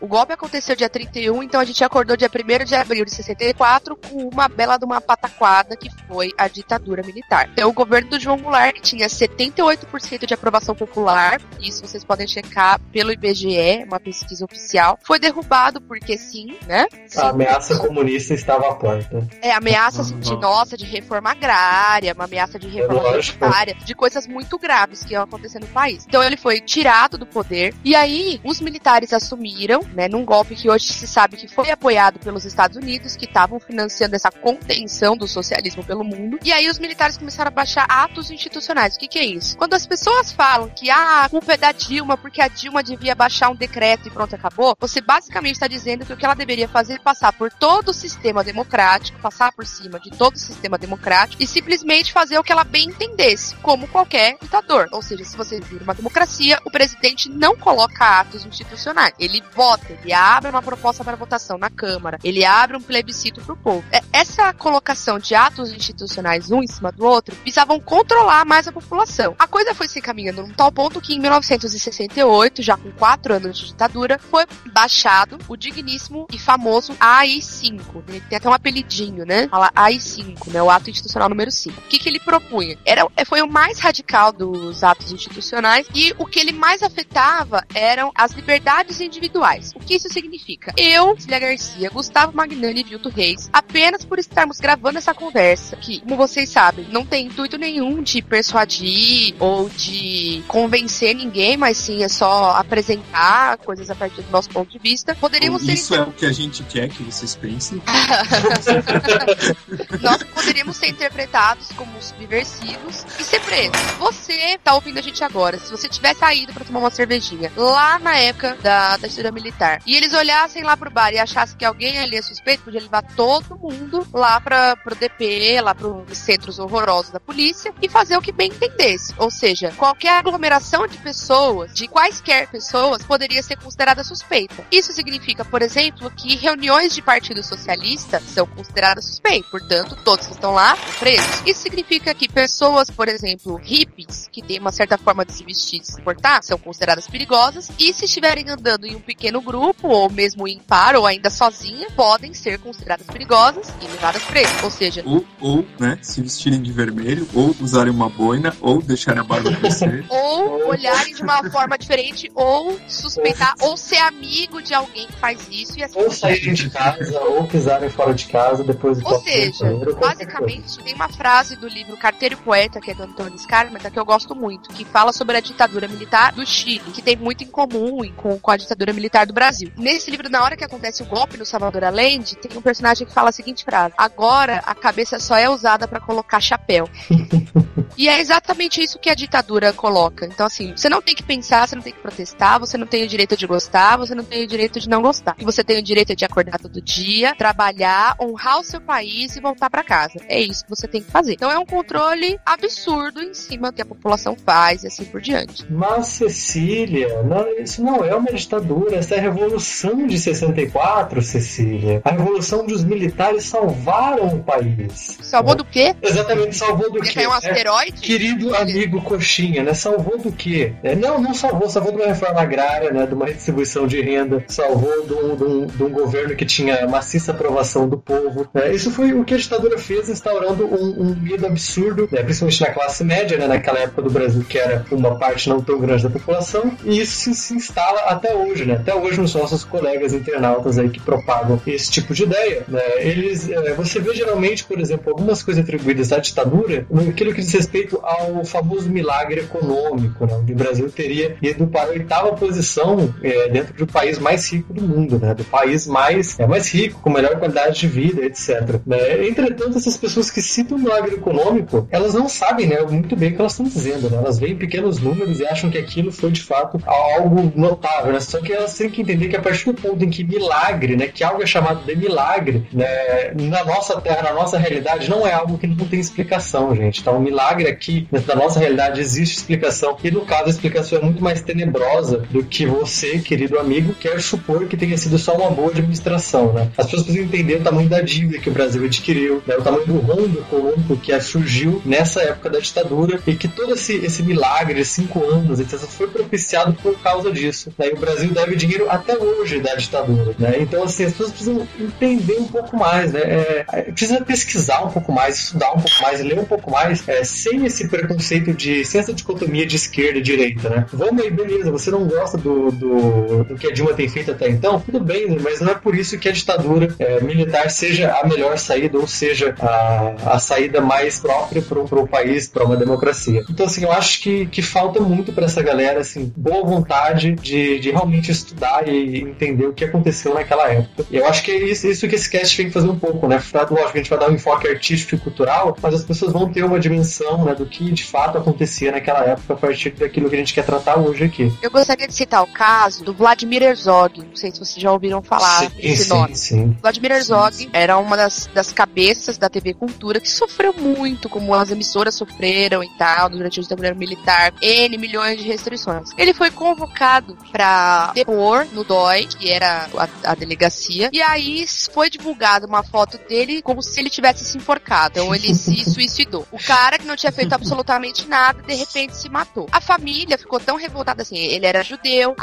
O 0.00 0.06
golpe 0.06 0.32
aconteceu 0.32 0.76
dia 0.76 0.88
31, 0.88 1.42
então 1.42 1.60
a 1.60 1.64
gente 1.64 1.82
acordou 1.82 2.16
dia 2.16 2.30
1 2.32 2.64
de 2.64 2.74
abril 2.74 3.04
de 3.04 3.10
64 3.10 3.96
com 3.96 4.28
uma 4.28 4.48
bela 4.48 4.76
de 4.76 4.84
uma 4.84 5.00
pataquada 5.00 5.76
que 5.76 5.90
foi 6.06 6.30
a 6.38 6.46
ditadura 6.46 7.02
militar. 7.02 7.48
Então 7.52 7.68
o 7.68 7.72
governo 7.72 8.10
do 8.10 8.20
João 8.20 8.38
Goulart 8.38 8.80
tinha 8.80 9.08
78% 9.08 10.24
de 10.24 10.34
aprovação 10.34 10.74
popular, 10.74 11.40
isso 11.60 11.84
vocês 11.84 12.04
podem 12.04 12.28
checar 12.28 12.80
pelo 12.92 13.10
IBGE, 13.12 13.84
uma 13.86 13.98
pesquisa 13.98 14.44
oficial. 14.44 14.98
Foi 15.02 15.18
derrubado 15.18 15.80
porque 15.80 16.16
sim, 16.16 16.56
né? 16.66 16.86
Sim. 17.06 17.20
A 17.20 17.28
ameaça 17.30 17.76
comunista 17.78 18.34
estava 18.34 18.68
à 18.68 18.74
porta. 18.74 19.26
É, 19.42 19.52
ameaça 19.52 20.02
assim, 20.02 20.18
de 20.20 20.36
nossa, 20.36 20.76
de 20.76 20.84
reforma 20.84 21.30
agrária, 21.30 22.14
uma 22.14 22.24
ameaça 22.24 22.58
de 22.58 22.68
reforma 22.68 23.20
tributária, 23.20 23.74
de 23.74 23.94
coisas 23.94 24.26
muito 24.26 24.58
graves 24.58 25.04
que 25.04 25.14
iam 25.14 25.24
acontecer 25.24 25.58
no 25.58 25.66
país. 25.66 26.04
Então 26.06 26.22
ele 26.22 26.36
foi 26.36 26.60
tirado 26.60 27.18
do 27.18 27.26
poder 27.26 27.74
e 27.84 27.96
aí 27.96 28.40
os 28.44 28.60
militares 28.60 29.12
assumiram, 29.12 29.82
né, 29.94 30.08
num 30.08 30.24
golpe 30.24 30.54
que 30.54 30.70
hoje 30.70 30.92
se 30.92 31.06
sabe 31.06 31.36
que 31.36 31.48
foi 31.48 31.70
apoiado 31.70 32.18
pelos 32.18 32.44
Estados 32.44 32.76
Unidos, 32.76 33.16
que 33.16 33.24
estavam 33.24 33.58
financiando 33.60 34.16
essa 34.16 34.30
contenção 34.30 35.16
do 35.16 35.26
socialismo 35.26 35.84
pelo 35.84 36.04
mundo. 36.04 36.38
E 36.44 36.52
aí 36.52 36.68
os 36.68 36.78
militares 36.78 37.16
começaram 37.16 37.48
a 37.48 37.52
baixar 37.52 37.86
atos 37.88 38.30
institucionais. 38.30 38.96
O 38.96 38.98
que, 38.98 39.08
que 39.08 39.18
é 39.18 39.24
isso? 39.24 39.56
Quando 39.56 39.74
as 39.74 39.86
pessoas 39.86 40.32
falam 40.32 40.68
que 40.68 40.90
ah, 40.90 41.24
a 41.24 41.28
culpa 41.28 41.54
é 41.54 41.56
da 41.56 41.72
Dilma 41.72 42.16
porque 42.16 42.40
a 42.40 42.48
Dilma 42.48 42.82
devia 42.82 43.14
baixar 43.14 43.50
um 43.50 43.56
decreto 43.56 44.08
e 44.08 44.10
pronto, 44.10 44.34
acabou, 44.34 44.76
você 44.78 45.00
basicamente 45.00 45.54
está 45.54 45.66
dizendo 45.66 46.04
que 46.04 46.12
o 46.12 46.16
que 46.16 46.24
ela 46.24 46.34
deveria 46.34 46.68
fazer 46.68 46.94
é 46.94 46.98
passar 46.98 47.32
por 47.32 47.50
todo 47.50 47.88
o 47.88 47.94
sistema 47.94 48.42
democrático, 48.44 49.18
passar 49.20 49.52
por 49.52 49.66
cima 49.66 49.98
de 50.00 50.10
todo 50.10 50.34
o 50.34 50.38
sistema 50.38 50.78
democrático 50.78 51.42
e 51.42 51.46
simplesmente 51.46 52.12
fazer 52.12 52.38
o 52.38 52.42
que 52.42 52.52
ela 52.52 52.64
bem 52.64 52.88
entendesse, 52.88 53.54
como 53.56 53.88
qualquer 53.88 54.36
ditador. 54.40 54.88
Ou 54.92 55.02
seja, 55.02 55.24
se 55.24 55.36
você 55.36 55.60
vir 55.60 55.82
uma 55.82 55.94
democracia, 55.94 56.58
o 56.64 56.70
presidente 56.70 57.28
não 57.28 57.56
coloca 57.56 58.20
atos 58.20 58.44
institucionais. 58.44 59.14
Ele 59.18 59.42
vota, 59.54 59.77
ele 59.88 60.12
abre 60.12 60.50
uma 60.50 60.62
proposta 60.62 61.04
para 61.04 61.16
votação 61.16 61.58
na 61.58 61.70
Câmara, 61.70 62.18
ele 62.22 62.44
abre 62.44 62.76
um 62.76 62.80
plebiscito 62.80 63.40
para 63.40 63.52
o 63.52 63.56
povo. 63.56 63.84
É, 63.92 64.02
Essa 64.12 64.52
colocação 64.52 65.18
de 65.18 65.34
atos 65.34 65.70
institucionais 65.72 66.50
um 66.50 66.62
em 66.62 66.66
cima 66.66 66.90
do 66.92 67.04
outro 67.04 67.36
visavam 67.44 67.80
controlar 67.80 68.44
mais 68.44 68.66
a 68.68 68.72
população. 68.72 69.34
A 69.38 69.46
coisa 69.46 69.74
foi 69.74 69.88
se 69.88 69.98
encaminhando 69.98 70.42
num 70.42 70.52
tal 70.52 70.70
ponto 70.72 71.00
que 71.00 71.14
em 71.14 71.20
1968, 71.20 72.62
já 72.62 72.76
com 72.76 72.90
quatro 72.92 73.34
anos 73.34 73.58
de 73.58 73.66
ditadura, 73.66 74.18
foi 74.18 74.44
baixado 74.72 75.38
o 75.48 75.56
digníssimo 75.56 76.26
e 76.32 76.38
famoso 76.38 76.96
AI-5. 77.00 77.80
Ele 78.08 78.20
tem 78.20 78.38
até 78.38 78.48
um 78.48 78.52
apelidinho, 78.52 79.24
né? 79.24 79.48
Fala 79.48 79.70
AI-5, 79.74 80.52
né? 80.52 80.62
O 80.62 80.70
ato 80.70 80.90
institucional 80.90 81.28
número 81.28 81.50
5. 81.50 81.78
O 81.78 81.82
que, 81.84 81.98
que 81.98 82.08
ele 82.08 82.20
propunha? 82.20 82.78
Era, 82.84 83.06
foi 83.26 83.42
o 83.42 83.48
mais 83.48 83.78
radical 83.78 84.32
dos 84.32 84.82
atos 84.82 85.12
institucionais 85.12 85.86
e 85.94 86.14
o 86.18 86.26
que 86.26 86.38
ele 86.38 86.52
mais 86.52 86.82
afetava 86.82 87.64
eram 87.74 88.12
as 88.14 88.32
liberdades 88.32 89.00
individuais. 89.00 89.67
O 89.74 89.80
que 89.80 89.94
isso 89.94 90.08
significa? 90.12 90.72
Eu, 90.76 91.18
Cília 91.18 91.38
Garcia, 91.38 91.90
Gustavo 91.90 92.36
Magnani 92.36 92.80
e 92.80 92.84
Vilto 92.84 93.08
Reis, 93.08 93.48
apenas 93.52 94.04
por 94.04 94.18
estarmos 94.18 94.58
gravando 94.58 94.98
essa 94.98 95.14
conversa, 95.14 95.76
que, 95.76 96.00
como 96.00 96.16
vocês 96.16 96.48
sabem, 96.48 96.86
não 96.90 97.06
tem 97.06 97.26
intuito 97.26 97.56
nenhum 97.56 98.02
de 98.02 98.20
persuadir 98.20 99.34
ou 99.38 99.68
de 99.68 100.42
convencer 100.48 101.14
ninguém, 101.14 101.56
mas 101.56 101.76
sim 101.76 102.02
é 102.02 102.08
só 102.08 102.50
apresentar 102.50 103.58
coisas 103.58 103.90
a 103.90 103.94
partir 103.94 104.22
do 104.22 104.30
nosso 104.30 104.50
ponto 104.50 104.70
de 104.70 104.78
vista. 104.78 105.14
Poderíamos 105.14 105.62
ser. 105.62 105.72
Isso 105.72 105.94
é 105.94 106.02
o 106.02 106.12
que 106.12 106.26
a 106.26 106.32
gente 106.32 106.62
quer 106.64 106.88
que 106.88 107.02
vocês 107.02 107.36
pensem. 107.36 107.80
Nós 110.02 110.22
poderíamos 110.22 110.76
ser 110.76 110.88
interpretados 110.88 111.68
como 111.72 111.90
subversivos 112.02 113.04
e 113.18 113.24
ser 113.24 113.40
presos. 113.40 113.80
Você 113.98 114.58
tá 114.62 114.74
ouvindo 114.74 114.98
a 114.98 115.02
gente 115.02 115.22
agora. 115.22 115.58
Se 115.58 115.70
você 115.70 115.88
tivesse 115.88 116.20
saído 116.20 116.52
para 116.52 116.64
tomar 116.64 116.80
uma 116.80 116.90
cervejinha 116.90 117.52
lá 117.56 117.98
na 117.98 118.16
época 118.16 118.56
da, 118.62 118.96
da 118.96 119.08
ditadura 119.08 119.32
militar 119.32 119.57
e 119.86 119.96
eles 119.96 120.12
olhassem 120.12 120.62
lá 120.62 120.76
pro 120.76 120.90
bar 120.90 121.12
e 121.12 121.18
achassem 121.18 121.56
que 121.56 121.64
alguém 121.64 121.98
ali 121.98 122.16
é 122.16 122.22
suspeito, 122.22 122.64
podia 122.64 122.80
levar 122.80 123.02
todo 123.14 123.56
mundo 123.58 124.06
lá 124.12 124.40
para 124.40 124.76
pro 124.76 124.94
DP, 124.94 125.60
lá 125.60 125.74
pros 125.74 126.16
centros 126.18 126.58
horrorosos 126.58 127.12
da 127.12 127.20
polícia 127.20 127.72
e 127.80 127.88
fazer 127.88 128.16
o 128.16 128.22
que 128.22 128.32
bem 128.32 128.50
entendesse. 128.50 129.14
Ou 129.18 129.30
seja, 129.30 129.72
qualquer 129.76 130.18
aglomeração 130.18 130.86
de 130.86 130.98
pessoas, 130.98 131.72
de 131.74 131.88
quaisquer 131.88 132.48
pessoas, 132.48 133.02
poderia 133.02 133.42
ser 133.42 133.56
considerada 133.56 134.04
suspeita. 134.04 134.64
Isso 134.70 134.92
significa, 134.92 135.44
por 135.44 135.62
exemplo, 135.62 136.10
que 136.10 136.36
reuniões 136.36 136.94
de 136.94 137.02
partido 137.02 137.42
socialista 137.42 138.20
são 138.20 138.46
consideradas 138.46 139.04
suspeitas. 139.04 139.50
Portanto, 139.50 139.96
todos 140.04 140.26
que 140.26 140.32
estão 140.32 140.52
lá 140.52 140.76
são 140.76 140.94
presos. 140.98 141.42
Isso 141.46 141.62
significa 141.62 142.14
que 142.14 142.28
pessoas, 142.28 142.90
por 142.90 143.08
exemplo, 143.08 143.56
hippies, 143.56 144.28
que 144.30 144.42
têm 144.42 144.58
uma 144.58 144.72
certa 144.72 144.98
forma 144.98 145.24
de 145.24 145.32
se 145.32 145.44
vestir 145.44 145.80
e 145.80 145.84
se 145.84 146.00
portar, 146.02 146.42
são 146.42 146.58
consideradas 146.58 147.06
perigosas. 147.06 147.70
E 147.78 147.92
se 147.92 148.04
estiverem 148.04 148.48
andando 148.48 148.86
em 148.86 148.96
um 148.96 149.00
pequeno 149.00 149.40
grupo, 149.48 149.88
ou 149.88 150.10
mesmo 150.10 150.46
em 150.46 150.58
par, 150.58 150.94
ou 150.94 151.06
ainda 151.06 151.30
sozinha, 151.30 151.88
podem 151.96 152.34
ser 152.34 152.58
consideradas 152.58 153.06
perigosas 153.06 153.72
e 153.80 153.86
levadas 153.86 154.22
presas. 154.24 154.62
Ou 154.62 154.70
seja, 154.70 155.02
Ou, 155.06 155.24
ou, 155.40 155.64
né, 155.78 155.98
se 156.02 156.20
vestirem 156.20 156.60
de 156.60 156.70
vermelho, 156.70 157.26
ou 157.34 157.56
usarem 157.60 157.92
uma 157.92 158.10
boina, 158.10 158.54
ou 158.60 158.82
deixarem 158.82 159.20
a 159.20 159.24
barba 159.24 159.50
crescer. 159.56 160.04
ou 160.10 160.68
olharem 160.68 161.14
de 161.14 161.22
uma 161.22 161.42
forma 161.50 161.78
diferente, 161.78 162.30
ou 162.34 162.78
suspeitar, 162.86 163.54
ou 163.60 163.74
ser 163.76 163.96
amigo 163.98 164.60
de 164.62 164.74
alguém 164.74 165.06
que 165.06 165.16
faz 165.16 165.40
isso 165.50 165.78
e 165.78 165.82
assim 165.82 165.98
Ou 165.98 166.04
por 166.04 166.10
diante. 166.10 166.20
saírem 166.20 166.54
de 166.54 166.70
casa, 166.70 167.20
ou 167.20 167.44
pisarem 167.46 167.88
fora 167.88 168.12
de 168.12 168.26
casa 168.26 168.62
depois 168.62 168.98
do 168.98 169.08
Ou 169.08 169.18
de 169.18 169.30
seja, 169.30 169.64
basicamente, 169.98 170.78
tem 170.84 170.94
uma 170.94 171.08
frase 171.08 171.56
do 171.56 171.66
livro 171.68 171.96
Carteiro 171.96 172.34
e 172.34 172.44
Poeta, 172.44 172.80
que 172.80 172.90
é 172.90 172.94
do 172.94 173.02
Antônio 173.02 173.38
Scarmeta, 173.38 173.90
que 173.90 173.98
eu 173.98 174.04
gosto 174.04 174.34
muito, 174.34 174.68
que 174.70 174.84
fala 174.84 175.12
sobre 175.12 175.36
a 175.36 175.40
ditadura 175.40 175.88
militar 175.88 176.32
do 176.32 176.44
Chile, 176.44 176.80
que 176.92 177.00
tem 177.00 177.16
muito 177.16 177.42
em 177.42 177.46
comum 177.46 177.98
com, 178.16 178.38
com 178.38 178.50
a 178.50 178.56
ditadura 178.56 178.92
militar 178.92 179.26
do 179.26 179.32
Brasil. 179.38 179.70
Nesse 179.76 180.10
livro, 180.10 180.28
na 180.28 180.42
hora 180.42 180.56
que 180.56 180.64
acontece 180.64 181.00
o 181.00 181.06
golpe 181.06 181.36
no 181.36 181.46
Salvador 181.46 181.84
Allende, 181.84 182.36
tem 182.36 182.58
um 182.58 182.60
personagem 182.60 183.06
que 183.06 183.14
fala 183.14 183.28
a 183.28 183.32
seguinte 183.32 183.64
frase: 183.64 183.94
Agora 183.96 184.60
a 184.66 184.74
cabeça 184.74 185.20
só 185.20 185.36
é 185.36 185.48
usada 185.48 185.86
pra 185.86 186.00
colocar 186.00 186.40
chapéu. 186.40 186.88
E 187.96 188.08
é 188.08 188.20
exatamente 188.20 188.80
isso 188.80 188.98
que 188.98 189.10
a 189.10 189.14
ditadura 189.14 189.72
coloca. 189.72 190.24
Então, 190.24 190.46
assim, 190.46 190.72
você 190.76 190.88
não 190.88 191.02
tem 191.02 191.16
que 191.16 191.22
pensar, 191.22 191.66
você 191.66 191.74
não 191.74 191.82
tem 191.82 191.92
que 191.92 192.00
protestar, 192.00 192.60
você 192.60 192.78
não 192.78 192.86
tem 192.86 193.02
o 193.02 193.08
direito 193.08 193.36
de 193.36 193.44
gostar, 193.44 193.96
você 193.96 194.14
não 194.14 194.22
tem 194.22 194.44
o 194.44 194.46
direito 194.46 194.78
de 194.78 194.88
não 194.88 195.02
gostar. 195.02 195.34
E 195.36 195.44
você 195.44 195.64
tem 195.64 195.80
o 195.80 195.82
direito 195.82 196.14
de 196.14 196.24
acordar 196.24 196.60
todo 196.60 196.80
dia, 196.80 197.34
trabalhar, 197.34 198.16
honrar 198.20 198.60
o 198.60 198.64
seu 198.64 198.80
país 198.80 199.34
e 199.34 199.40
voltar 199.40 199.68
pra 199.68 199.82
casa. 199.82 200.20
É 200.28 200.40
isso 200.40 200.62
que 200.62 200.70
você 200.70 200.86
tem 200.86 201.02
que 201.02 201.10
fazer. 201.10 201.32
Então 201.32 201.50
é 201.50 201.58
um 201.58 201.66
controle 201.66 202.38
absurdo 202.46 203.20
em 203.20 203.34
cima 203.34 203.72
do 203.72 203.74
que 203.74 203.82
a 203.82 203.86
população 203.86 204.36
faz 204.36 204.84
e 204.84 204.86
assim 204.86 205.04
por 205.04 205.20
diante. 205.20 205.66
Mas, 205.68 206.06
Cecília, 206.06 207.22
não, 207.24 207.48
isso 207.58 207.82
não 207.82 208.04
é 208.04 208.14
uma 208.14 208.32
ditadura, 208.32 208.96
essa 208.96 209.16
é 209.16 209.18
Revolução 209.32 210.06
de 210.06 210.18
64, 210.18 211.20
Cecília. 211.22 212.00
A 212.04 212.10
Revolução 212.10 212.60
onde 212.62 212.74
os 212.74 212.84
militares 212.84 213.44
salvaram 213.44 214.26
o 214.28 214.42
país. 214.42 215.18
Salvou 215.22 215.54
do 215.54 215.64
quê? 215.64 215.94
Exatamente, 216.02 216.56
salvou 216.56 216.90
do 216.90 216.98
Porque 216.98 217.10
quê? 217.20 217.26
um 217.26 217.32
É, 217.32 217.36
asteroide? 217.36 217.92
Querido 218.00 218.54
amigo 218.54 219.00
Coxinha, 219.02 219.62
né? 219.62 219.74
Salvou 219.74 220.18
do 220.18 220.32
quê? 220.32 220.72
É, 220.82 220.94
não, 220.96 221.20
não 221.20 221.34
salvou, 221.34 221.68
salvou 221.68 221.92
de 221.92 221.98
uma 221.98 222.06
reforma 222.06 222.40
agrária, 222.40 222.90
né? 222.90 223.06
De 223.06 223.14
uma 223.14 223.26
redistribuição 223.26 223.86
de 223.86 224.00
renda, 224.00 224.42
salvou 224.48 225.06
de 225.06 225.12
um, 225.14 225.36
de 225.36 225.44
um- 225.44 225.66
de 225.66 225.82
um 225.84 225.90
governo 225.90 226.34
que 226.34 226.44
tinha 226.46 226.86
maciça 226.88 227.32
aprovação 227.32 227.88
do 227.88 227.98
povo. 227.98 228.48
né? 228.54 228.72
Isso 228.74 228.90
foi 228.90 229.12
o 229.12 229.24
que 229.24 229.34
a 229.34 229.36
ditadura 229.38 229.78
fez, 229.78 230.08
instaurando 230.08 230.66
um, 230.66 231.02
um 231.10 231.14
medo 231.14 231.46
absurdo, 231.46 232.08
né? 232.10 232.22
principalmente 232.22 232.60
na 232.60 232.70
classe 232.70 233.04
média, 233.04 233.36
né? 233.38 233.46
naquela 233.46 233.78
época 233.80 234.02
do 234.02 234.10
Brasil, 234.10 234.44
que 234.48 234.58
era 234.58 234.84
uma 234.90 235.16
parte 235.18 235.48
não 235.48 235.60
tão 235.60 235.78
grande 235.78 236.02
da 236.02 236.10
população, 236.10 236.72
e 236.84 237.00
isso 237.00 237.12
se, 237.18 237.34
se 237.34 237.54
instala 237.54 238.00
até 238.02 238.34
hoje, 238.34 238.64
né? 238.64 238.74
Até 238.74 238.94
hoje 238.94 239.17
nos 239.18 239.34
nossos 239.34 239.64
colegas 239.64 240.12
internautas 240.12 240.78
aí 240.78 240.88
que 240.88 241.00
propagam 241.00 241.60
esse 241.66 241.90
tipo 241.90 242.14
de 242.14 242.24
ideia. 242.24 242.64
Né? 242.68 242.80
Eles, 242.98 243.48
é, 243.48 243.74
você 243.74 244.00
vê 244.00 244.14
geralmente, 244.14 244.64
por 244.64 244.78
exemplo, 244.80 245.10
algumas 245.10 245.42
coisas 245.42 245.62
atribuídas 245.62 246.12
à 246.12 246.18
ditadura, 246.18 246.86
naquilo 246.90 247.34
que 247.34 247.40
diz 247.40 247.52
respeito 247.52 248.00
ao 248.02 248.44
famoso 248.44 248.88
milagre 248.90 249.40
econômico, 249.40 250.26
né? 250.26 250.34
onde 250.34 250.52
o 250.52 250.56
Brasil 250.56 250.90
teria 250.90 251.36
ido 251.42 251.66
para 251.66 251.88
a 251.88 251.92
oitava 251.92 252.32
posição 252.32 253.12
é, 253.22 253.48
dentro 253.48 253.74
do 253.74 253.86
país 253.86 254.18
mais 254.18 254.50
rico 254.52 254.72
do 254.72 254.82
mundo, 254.82 255.18
né? 255.18 255.34
do 255.34 255.44
país 255.44 255.86
mais, 255.86 256.38
é, 256.38 256.46
mais 256.46 256.72
rico, 256.72 257.00
com 257.00 257.10
melhor 257.10 257.38
qualidade 257.38 257.80
de 257.80 257.86
vida, 257.86 258.24
etc. 258.24 258.80
Né? 258.86 259.26
Entretanto, 259.26 259.78
essas 259.78 259.96
pessoas 259.96 260.30
que 260.30 260.40
citam 260.40 260.76
o 260.76 260.80
milagre 260.80 261.16
econômico, 261.16 261.86
elas 261.90 262.14
não 262.14 262.28
sabem 262.28 262.66
né, 262.66 262.80
muito 262.82 263.16
bem 263.16 263.30
o 263.30 263.34
que 263.34 263.40
elas 263.40 263.52
estão 263.52 263.66
dizendo. 263.66 264.10
Né? 264.10 264.18
Elas 264.18 264.38
veem 264.38 264.56
pequenos 264.56 264.98
números 264.98 265.40
e 265.40 265.46
acham 265.46 265.70
que 265.70 265.78
aquilo 265.78 266.12
foi 266.12 266.30
de 266.30 266.42
fato 266.42 266.80
algo 266.86 267.52
notável. 267.54 268.12
Né? 268.12 268.20
Só 268.20 268.40
que 268.40 268.52
elas 268.52 268.76
têm 268.76 268.90
que 268.90 268.97
entender 269.00 269.28
que 269.28 269.36
a 269.36 269.40
partir 269.40 269.66
do 269.66 269.74
ponto 269.74 270.04
em 270.04 270.10
que 270.10 270.24
milagre, 270.24 270.96
né, 270.96 271.06
que 271.06 271.22
algo 271.24 271.42
é 271.42 271.46
chamado 271.46 271.84
de 271.84 271.96
milagre, 271.96 272.66
né, 272.72 273.32
na 273.34 273.64
nossa 273.64 274.00
terra, 274.00 274.22
na 274.22 274.32
nossa 274.32 274.58
realidade, 274.58 275.08
não 275.08 275.26
é 275.26 275.32
algo 275.32 275.58
que 275.58 275.66
não 275.66 275.76
tem 275.86 276.00
explicação, 276.00 276.74
gente. 276.74 277.00
Então, 277.00 277.16
o 277.16 277.20
milagre 277.20 277.68
aqui, 277.68 278.06
na 278.10 278.34
nossa 278.34 278.58
realidade, 278.58 279.00
existe 279.00 279.36
explicação. 279.36 279.96
E 280.02 280.10
no 280.10 280.22
caso, 280.22 280.46
a 280.46 280.50
explicação 280.50 280.98
é 280.98 281.02
muito 281.02 281.22
mais 281.22 281.40
tenebrosa 281.42 282.18
do 282.30 282.42
que 282.44 282.66
você, 282.66 283.18
querido 283.18 283.58
amigo, 283.58 283.94
quer 283.94 284.20
supor 284.20 284.66
que 284.66 284.76
tenha 284.76 284.96
sido 284.96 285.18
só 285.18 285.34
uma 285.36 285.50
boa 285.50 285.70
administração, 285.70 286.52
né? 286.52 286.70
As 286.76 286.86
pessoas 286.86 287.02
precisam 287.02 287.26
entender 287.26 287.56
o 287.56 287.60
tamanho 287.60 287.88
da 287.88 288.00
dívida 288.00 288.38
que 288.38 288.48
o 288.48 288.52
Brasil 288.52 288.84
adquiriu, 288.84 289.42
né? 289.46 289.56
o 289.56 289.62
tamanho 289.62 289.86
do 289.86 289.98
rombo 289.98 290.38
econômico 290.38 290.96
que 290.96 291.18
surgiu 291.20 291.82
nessa 291.84 292.22
época 292.22 292.50
da 292.50 292.58
ditadura 292.58 293.20
e 293.26 293.34
que 293.34 293.48
todo 293.48 293.74
esse, 293.74 293.96
esse 293.96 294.22
milagre 294.22 294.74
de 294.74 294.84
cinco 294.84 295.24
anos, 295.24 295.60
etc., 295.60 295.78
foi 295.80 296.08
propiciado 296.08 296.72
por 296.74 296.98
causa 297.00 297.30
disso. 297.30 297.72
Né? 297.78 297.88
E 297.88 297.92
o 297.92 297.96
Brasil 297.96 298.30
deve 298.30 298.56
dinheiro 298.56 298.87
até 298.90 299.16
hoje 299.16 299.60
da 299.60 299.74
ditadura, 299.74 300.34
né? 300.38 300.56
Então, 300.60 300.82
assim, 300.82 301.04
as 301.04 301.12
pessoas 301.12 301.30
precisam 301.30 301.68
entender 301.78 302.38
um 302.38 302.48
pouco 302.48 302.76
mais, 302.76 303.12
né? 303.12 303.20
É, 303.20 303.64
é, 303.72 303.82
precisa 303.82 304.20
pesquisar 304.24 304.84
um 304.84 304.90
pouco 304.90 305.12
mais, 305.12 305.36
estudar 305.36 305.70
um 305.72 305.80
pouco 305.80 306.02
mais, 306.02 306.20
ler 306.20 306.38
um 306.38 306.44
pouco 306.44 306.70
mais, 306.70 307.06
é, 307.08 307.24
sem 307.24 307.64
esse 307.64 307.88
preconceito 307.88 308.52
de, 308.52 308.84
sem 308.84 309.00
essa 309.00 309.12
dicotomia 309.12 309.66
de 309.66 309.76
esquerda 309.76 310.18
e 310.18 310.22
direita, 310.22 310.68
né? 310.68 310.86
Vamos 310.92 311.22
aí, 311.22 311.30
beleza, 311.30 311.70
você 311.70 311.90
não 311.90 312.06
gosta 312.06 312.36
do, 312.36 312.70
do, 312.70 313.44
do 313.44 313.54
que 313.56 313.66
a 313.66 313.72
Dilma 313.72 313.94
tem 313.94 314.08
feito 314.08 314.30
até 314.30 314.48
então, 314.48 314.80
tudo 314.80 315.00
bem, 315.00 315.28
né? 315.28 315.36
mas 315.42 315.60
não 315.60 315.72
é 315.72 315.74
por 315.74 315.94
isso 315.94 316.18
que 316.18 316.28
a 316.28 316.32
ditadura 316.32 316.94
é, 316.98 317.20
militar 317.20 317.70
seja 317.70 318.12
a 318.12 318.26
melhor 318.26 318.58
saída 318.58 318.98
ou 318.98 319.06
seja 319.06 319.54
a, 319.60 320.34
a 320.34 320.38
saída 320.38 320.80
mais 320.80 321.20
própria 321.20 321.62
para 321.62 321.78
o 321.78 322.08
país, 322.08 322.48
para 322.48 322.64
uma 322.64 322.76
democracia. 322.76 323.44
Então, 323.48 323.66
assim, 323.66 323.84
eu 323.84 323.92
acho 323.92 324.20
que, 324.20 324.46
que 324.46 324.62
falta 324.62 325.00
muito 325.00 325.32
para 325.32 325.44
essa 325.44 325.62
galera, 325.62 326.00
assim, 326.00 326.32
boa 326.36 326.64
vontade 326.64 327.32
de, 327.32 327.78
de 327.78 327.90
realmente 327.90 328.30
estudar 328.30 328.77
e 328.86 329.20
entender 329.22 329.66
o 329.66 329.72
que 329.72 329.84
aconteceu 329.84 330.34
naquela 330.34 330.68
época. 330.70 331.06
E 331.10 331.16
eu 331.16 331.26
acho 331.26 331.42
que 331.42 331.50
é 331.50 331.64
isso, 331.64 332.08
que 332.08 332.14
esse 332.14 332.30
cast 332.30 332.56
tem 332.56 332.66
que 332.66 332.72
fazer 332.72 332.88
um 332.88 332.98
pouco, 332.98 333.26
né? 333.26 333.40
Lógico 333.70 333.92
que 333.92 333.98
a 333.98 334.02
gente 334.02 334.10
vai 334.10 334.18
dar 334.18 334.30
um 334.30 334.34
enfoque 334.34 334.68
artístico 334.68 335.14
e 335.14 335.18
cultural, 335.18 335.76
mas 335.82 335.94
as 335.94 336.04
pessoas 336.04 336.32
vão 336.32 336.50
ter 336.50 336.64
uma 336.64 336.78
dimensão 336.78 337.44
né, 337.44 337.54
do 337.54 337.66
que 337.66 337.90
de 337.90 338.04
fato 338.04 338.38
acontecia 338.38 338.92
naquela 338.92 339.24
época 339.24 339.54
a 339.54 339.56
partir 339.56 339.90
daquilo 339.90 340.28
que 340.28 340.36
a 340.36 340.38
gente 340.38 340.54
quer 340.54 340.64
tratar 340.64 340.98
hoje 340.98 341.24
aqui. 341.24 341.52
Eu 341.62 341.70
gostaria 341.70 342.06
de 342.06 342.14
citar 342.14 342.42
o 342.42 342.46
caso 342.46 343.04
do 343.04 343.12
Vladimir 343.12 343.62
Herzog. 343.62 344.18
Não 344.18 344.36
sei 344.36 344.50
se 344.50 344.58
vocês 344.58 344.80
já 344.80 344.92
ouviram 344.92 345.22
falar 345.22 345.60
sim, 345.60 345.70
desse 345.80 346.04
sim, 346.04 346.08
nome. 346.10 346.36
sim. 346.36 346.76
Vladimir 346.80 347.12
Herzog 347.12 347.68
era 347.72 347.98
uma 347.98 348.16
das, 348.16 348.48
das 348.52 348.72
cabeças 348.72 349.38
da 349.38 349.48
TV 349.48 349.74
Cultura 349.74 350.20
que 350.20 350.30
sofreu 350.30 350.72
muito, 350.72 351.28
como 351.28 351.54
as 351.54 351.70
emissoras 351.70 352.14
sofreram 352.14 352.82
e 352.82 352.88
tal, 352.98 353.28
durante 353.28 353.58
o 353.58 353.62
ditadura 353.62 353.94
militar, 353.94 354.52
N 354.60 354.96
milhões 354.98 355.38
de 355.38 355.44
restrições. 355.44 356.10
Ele 356.16 356.32
foi 356.32 356.50
convocado 356.50 357.36
pra 357.50 358.12
depor 358.14 358.66
no 358.72 358.84
DOI, 358.84 359.26
que 359.26 359.50
era 359.50 359.88
a, 359.96 360.30
a 360.30 360.34
delegacia, 360.34 361.10
e 361.12 361.20
aí 361.22 361.66
foi 361.92 362.10
divulgada 362.10 362.66
uma 362.66 362.82
foto 362.82 363.18
dele 363.28 363.62
como 363.62 363.82
se 363.82 363.98
ele 364.00 364.10
tivesse 364.10 364.44
se 364.44 364.56
enforcado. 364.56 365.20
Então 365.20 365.34
ele 365.34 365.54
se 365.54 365.84
suicidou. 365.90 366.46
O 366.52 366.58
cara 366.58 366.98
que 366.98 367.06
não 367.06 367.16
tinha 367.16 367.32
feito 367.32 367.52
absolutamente 367.52 368.26
nada, 368.28 368.62
de 368.62 368.74
repente 368.74 369.16
se 369.16 369.28
matou. 369.28 369.68
A 369.72 369.80
família 369.80 370.38
ficou 370.38 370.60
tão 370.60 370.76
revoltada 370.76 371.22
assim. 371.22 371.36
Ele 371.36 371.66
era 371.66 371.82
judeu, 371.82 372.36